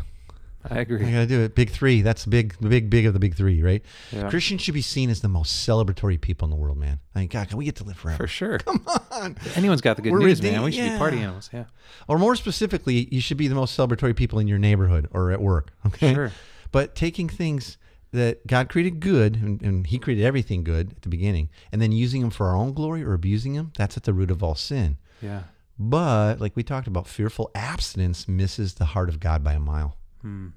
I 0.68 0.80
agree. 0.80 1.04
I 1.04 1.12
gotta 1.12 1.26
do 1.26 1.40
it. 1.42 1.54
Big 1.54 1.70
three. 1.70 2.02
That's 2.02 2.24
the 2.24 2.30
big, 2.30 2.54
the 2.60 2.68
big, 2.68 2.90
big 2.90 3.06
of 3.06 3.12
the 3.14 3.18
big 3.20 3.34
three, 3.36 3.62
right? 3.62 3.82
Yeah. 4.12 4.28
Christians 4.28 4.60
should 4.62 4.74
be 4.74 4.82
seen 4.82 5.08
as 5.10 5.20
the 5.20 5.28
most 5.28 5.66
celebratory 5.66 6.20
people 6.20 6.46
in 6.46 6.50
the 6.50 6.56
world, 6.56 6.76
man. 6.78 6.98
I 7.14 7.20
mean, 7.20 7.28
God, 7.28 7.48
can 7.48 7.58
we 7.58 7.64
get 7.64 7.76
to 7.76 7.84
live 7.84 7.96
forever? 7.96 8.16
For 8.16 8.26
sure. 8.26 8.58
Come 8.58 8.84
on. 9.12 9.36
Anyone's 9.54 9.80
got 9.80 9.96
the 9.96 10.02
good 10.02 10.12
We're 10.12 10.18
news, 10.18 10.38
redeemed- 10.38 10.56
man. 10.56 10.64
We 10.64 10.72
should 10.72 10.90
be 10.92 10.98
party 10.98 11.18
animals. 11.18 11.48
Yeah. 11.52 11.64
Or 12.08 12.18
more 12.18 12.34
specifically, 12.36 13.08
you 13.12 13.20
should 13.20 13.36
be 13.36 13.48
the 13.48 13.54
most 13.54 13.78
celebratory 13.78 14.16
people 14.16 14.38
in 14.40 14.48
your 14.48 14.58
neighborhood 14.58 15.08
or 15.12 15.30
at 15.30 15.40
work. 15.40 15.70
Okay. 15.86 16.12
Sure. 16.14 16.32
But 16.72 16.94
taking 16.94 17.28
things 17.28 17.78
that 18.12 18.46
God 18.46 18.68
created 18.68 19.00
good, 19.00 19.36
and, 19.36 19.62
and 19.62 19.86
He 19.86 19.98
created 19.98 20.24
everything 20.24 20.64
good 20.64 20.92
at 20.92 21.02
the 21.02 21.08
beginning, 21.08 21.50
and 21.72 21.80
then 21.80 21.92
using 21.92 22.20
them 22.20 22.30
for 22.30 22.46
our 22.46 22.56
own 22.56 22.72
glory 22.72 23.04
or 23.04 23.12
abusing 23.14 23.52
them, 23.54 23.72
that's 23.76 23.96
at 23.96 24.02
the 24.04 24.12
root 24.12 24.30
of 24.30 24.42
all 24.42 24.54
sin. 24.54 24.96
Yeah. 25.22 25.42
But 25.78 26.40
like 26.40 26.56
we 26.56 26.62
talked 26.62 26.86
about, 26.88 27.06
fearful 27.06 27.50
abstinence 27.54 28.26
misses 28.26 28.74
the 28.74 28.86
heart 28.86 29.08
of 29.08 29.20
God 29.20 29.44
by 29.44 29.52
a 29.52 29.60
mile. 29.60 29.94
Hmm. 30.22 30.48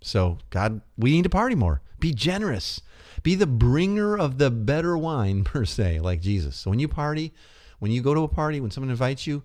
So, 0.00 0.38
God, 0.50 0.80
we 0.96 1.10
need 1.10 1.24
to 1.24 1.30
party 1.30 1.54
more. 1.54 1.82
Be 1.98 2.12
generous. 2.12 2.80
Be 3.22 3.34
the 3.34 3.46
bringer 3.46 4.16
of 4.16 4.38
the 4.38 4.50
better 4.50 4.96
wine, 4.96 5.44
per 5.44 5.64
se, 5.64 6.00
like 6.00 6.20
Jesus. 6.20 6.56
So, 6.56 6.70
when 6.70 6.78
you 6.78 6.88
party, 6.88 7.32
when 7.78 7.90
you 7.90 8.02
go 8.02 8.14
to 8.14 8.22
a 8.22 8.28
party, 8.28 8.60
when 8.60 8.70
someone 8.70 8.90
invites 8.90 9.26
you, 9.26 9.42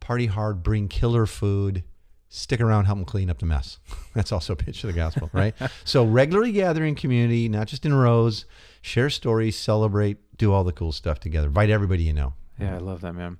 party 0.00 0.26
hard, 0.26 0.62
bring 0.62 0.88
killer 0.88 1.26
food, 1.26 1.84
stick 2.28 2.60
around, 2.60 2.86
help 2.86 2.98
them 2.98 3.04
clean 3.04 3.30
up 3.30 3.38
the 3.38 3.46
mess. 3.46 3.78
That's 4.14 4.32
also 4.32 4.52
a 4.52 4.56
pitch 4.56 4.82
of 4.84 4.88
the 4.88 4.96
gospel, 4.96 5.30
right? 5.32 5.54
so, 5.84 6.04
regularly 6.04 6.52
gather 6.52 6.84
in 6.84 6.94
community, 6.94 7.48
not 7.48 7.68
just 7.68 7.86
in 7.86 7.94
rows, 7.94 8.44
share 8.82 9.10
stories, 9.10 9.56
celebrate, 9.56 10.18
do 10.36 10.52
all 10.52 10.64
the 10.64 10.72
cool 10.72 10.92
stuff 10.92 11.20
together. 11.20 11.46
Invite 11.48 11.70
everybody 11.70 12.02
you 12.02 12.12
know. 12.12 12.34
Yeah, 12.58 12.76
I 12.76 12.78
love 12.78 13.00
that, 13.00 13.14
man. 13.14 13.38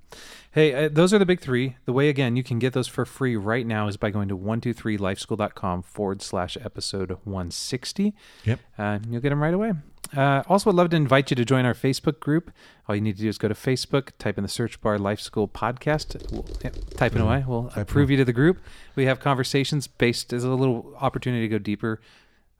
Hey, 0.51 0.85
uh, 0.85 0.89
those 0.91 1.13
are 1.13 1.19
the 1.19 1.25
big 1.25 1.39
three. 1.39 1.77
The 1.85 1.93
way, 1.93 2.09
again, 2.09 2.35
you 2.35 2.43
can 2.43 2.59
get 2.59 2.73
those 2.73 2.87
for 2.87 3.05
free 3.05 3.35
right 3.37 3.65
now 3.65 3.87
is 3.87 3.95
by 3.95 4.09
going 4.09 4.27
to 4.27 4.37
123lifeschool.com 4.37 5.83
forward 5.83 6.21
slash 6.21 6.57
episode 6.63 7.11
160. 7.23 8.13
Yep. 8.43 8.59
Uh, 8.77 8.81
and 8.81 9.05
you'll 9.07 9.21
get 9.21 9.29
them 9.29 9.41
right 9.41 9.53
away. 9.53 9.73
Uh, 10.15 10.43
also, 10.47 10.69
I'd 10.69 10.75
love 10.75 10.89
to 10.89 10.97
invite 10.97 11.29
you 11.29 11.35
to 11.35 11.45
join 11.45 11.65
our 11.65 11.73
Facebook 11.73 12.19
group. 12.19 12.51
All 12.87 12.95
you 12.95 13.01
need 13.01 13.15
to 13.15 13.23
do 13.23 13.29
is 13.29 13.37
go 13.37 13.47
to 13.47 13.53
Facebook, 13.53 14.11
type 14.19 14.37
in 14.37 14.43
the 14.43 14.49
search 14.49 14.79
bar 14.81 14.99
Life 14.99 15.19
School 15.19 15.47
Podcast. 15.47 16.31
We'll, 16.31 16.45
yeah, 16.63 16.71
type 16.95 17.15
it 17.15 17.21
away. 17.21 17.43
We'll 17.47 17.71
approve 17.75 18.11
you 18.11 18.17
to 18.17 18.25
the 18.25 18.33
group. 18.33 18.59
We 18.95 19.05
have 19.05 19.19
conversations 19.19 19.87
based 19.87 20.33
as 20.33 20.43
a 20.43 20.49
little 20.49 20.93
opportunity 20.99 21.47
to 21.47 21.49
go 21.49 21.57
deeper. 21.57 22.01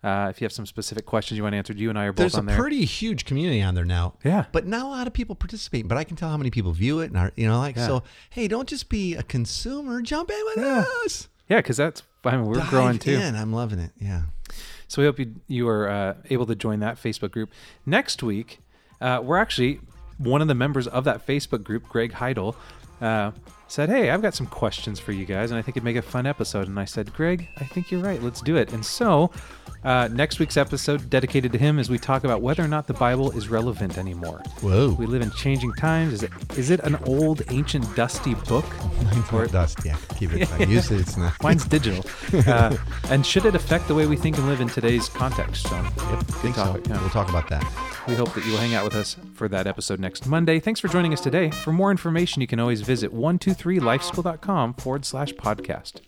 Uh, 0.05 0.29
if 0.29 0.39
you 0.39 0.45
have 0.45 0.51
some 0.51 0.67
specific 0.67 1.05
questions 1.07 1.35
you 1.35 1.41
want 1.43 1.55
answered, 1.55 1.79
you 1.79 1.89
and 1.89 1.97
I 1.97 2.05
are 2.05 2.11
both 2.13 2.17
There's 2.17 2.35
on 2.35 2.45
there. 2.45 2.53
There's 2.53 2.59
a 2.59 2.61
pretty 2.61 2.85
huge 2.85 3.25
community 3.25 3.61
on 3.63 3.73
there 3.73 3.85
now. 3.85 4.13
Yeah. 4.23 4.45
But 4.51 4.67
not 4.67 4.85
a 4.85 4.87
lot 4.87 5.07
of 5.07 5.13
people 5.13 5.33
participate. 5.35 5.87
But 5.87 5.97
I 5.97 6.03
can 6.03 6.15
tell 6.15 6.29
how 6.29 6.37
many 6.37 6.51
people 6.51 6.71
view 6.73 6.99
it, 6.99 7.05
and 7.07 7.17
are, 7.17 7.31
you 7.35 7.47
know, 7.47 7.57
like 7.57 7.75
Yeah. 7.75 7.87
so. 7.87 8.03
Hey, 8.29 8.47
don't 8.47 8.69
just 8.69 8.87
be 8.87 9.15
a 9.15 9.23
consumer. 9.23 10.01
Jump 10.03 10.29
in 10.29 10.39
with 10.45 10.57
Yeah. 10.63 10.85
us. 11.05 11.27
yeah, 11.49 11.57
because 11.57 11.77
that's, 11.77 12.03
I 12.23 12.37
mean, 12.37 12.45
we're 12.45 12.55
Dive 12.55 12.69
growing 12.69 12.99
too. 12.99 13.13
In. 13.13 13.35
I'm 13.35 13.51
loving 13.51 13.79
it. 13.79 13.91
Yeah. 13.99 14.23
So 14.87 15.01
we 15.01 15.07
hope 15.07 15.17
you, 15.17 15.33
you 15.47 15.67
are 15.67 15.89
uh, 15.89 16.13
able 16.29 16.45
to 16.45 16.55
join 16.55 16.81
that 16.81 17.01
Facebook 17.01 17.31
group. 17.31 17.49
Next 17.85 18.21
week, 18.21 18.59
uh, 19.01 19.21
we're 19.23 19.37
actually 19.37 19.79
one 20.19 20.41
of 20.41 20.47
the 20.47 20.53
members 20.55 20.87
of 20.87 21.03
that 21.05 21.25
Facebook 21.25 21.63
group, 21.63 21.89
Greg 21.89 22.13
Heidel, 22.13 22.55
uh, 23.01 23.31
said, 23.75 23.89
Hey, 23.89 24.09
I've 24.09 24.21
got 24.21 24.33
some 24.33 24.47
questions 24.47 25.01
for 25.01 25.11
you 25.11 25.25
guys, 25.25 25.51
and 25.51 25.57
I 25.59 25.61
think 25.61 25.75
it'd 25.75 25.83
make 25.83 25.97
a 25.97 26.01
fun 26.01 26.25
episode. 26.25 26.69
And 26.69 26.79
I 26.79 26.85
said, 26.85 27.13
Greg, 27.13 27.49
I 27.57 27.65
think 27.65 27.91
you're 27.91 28.01
right. 28.01 28.23
Let's 28.23 28.39
do 28.39 28.55
it. 28.55 28.71
And 28.71 28.85
so 28.85 29.31
uh, 29.83 30.07
next 30.13 30.39
week's 30.39 30.55
episode 30.55 31.09
dedicated 31.09 31.51
to 31.51 31.57
him 31.57 31.77
as 31.77 31.89
we 31.89 31.99
talk 31.99 32.23
about 32.23 32.41
whether 32.41 32.63
or 32.63 32.69
not 32.69 32.87
the 32.87 32.93
Bible 32.93 33.31
is 33.31 33.49
relevant 33.49 33.97
anymore. 33.97 34.41
Whoa. 34.61 34.93
We 34.97 35.05
live 35.05 35.21
in 35.21 35.29
changing 35.31 35.73
times. 35.73 36.13
Is 36.13 36.23
it 36.23 36.31
is 36.57 36.69
it 36.69 36.79
an 36.81 36.95
old, 37.05 37.41
ancient, 37.49 37.93
dusty 37.95 38.33
book? 38.33 38.65
Or 39.33 39.47
dust. 39.47 39.79
Yeah. 39.83 39.97
Keep 40.17 40.33
it. 40.33 40.51
I 40.59 40.63
Usually 40.63 40.99
it's 40.99 41.17
not. 41.17 41.33
Mine's 41.43 41.65
digital. 41.65 42.05
Uh, 42.47 42.75
and 43.09 43.25
should 43.25 43.45
it 43.45 43.55
affect 43.55 43.87
the 43.87 43.95
way 43.95 44.05
we 44.05 44.15
think 44.15 44.37
and 44.37 44.47
live 44.47 44.61
in 44.61 44.67
today's 44.69 45.09
context? 45.09 45.67
So, 45.67 45.75
Yep. 45.75 46.25
good 46.41 46.53
topic. 46.53 46.85
so. 46.85 46.93
yeah. 46.93 46.99
We'll 47.01 47.09
talk 47.09 47.29
about 47.29 47.49
that. 47.49 47.63
We 48.07 48.13
hope 48.13 48.33
that 48.35 48.45
you 48.45 48.51
will 48.51 48.59
hang 48.59 48.75
out 48.75 48.83
with 48.85 48.93
us 48.95 49.17
for 49.33 49.47
that 49.47 49.65
episode 49.65 49.99
next 49.99 50.27
Monday. 50.27 50.59
Thanks 50.59 50.79
for 50.79 50.87
joining 50.87 51.11
us 51.11 51.21
today. 51.21 51.49
For 51.49 51.73
more 51.73 51.89
information, 51.91 52.39
you 52.41 52.47
can 52.47 52.59
always 52.59 52.81
visit 52.81 53.11
123lifeschool.com 53.65 54.73
forward 54.75 55.05
slash 55.05 55.33
podcast. 55.33 56.01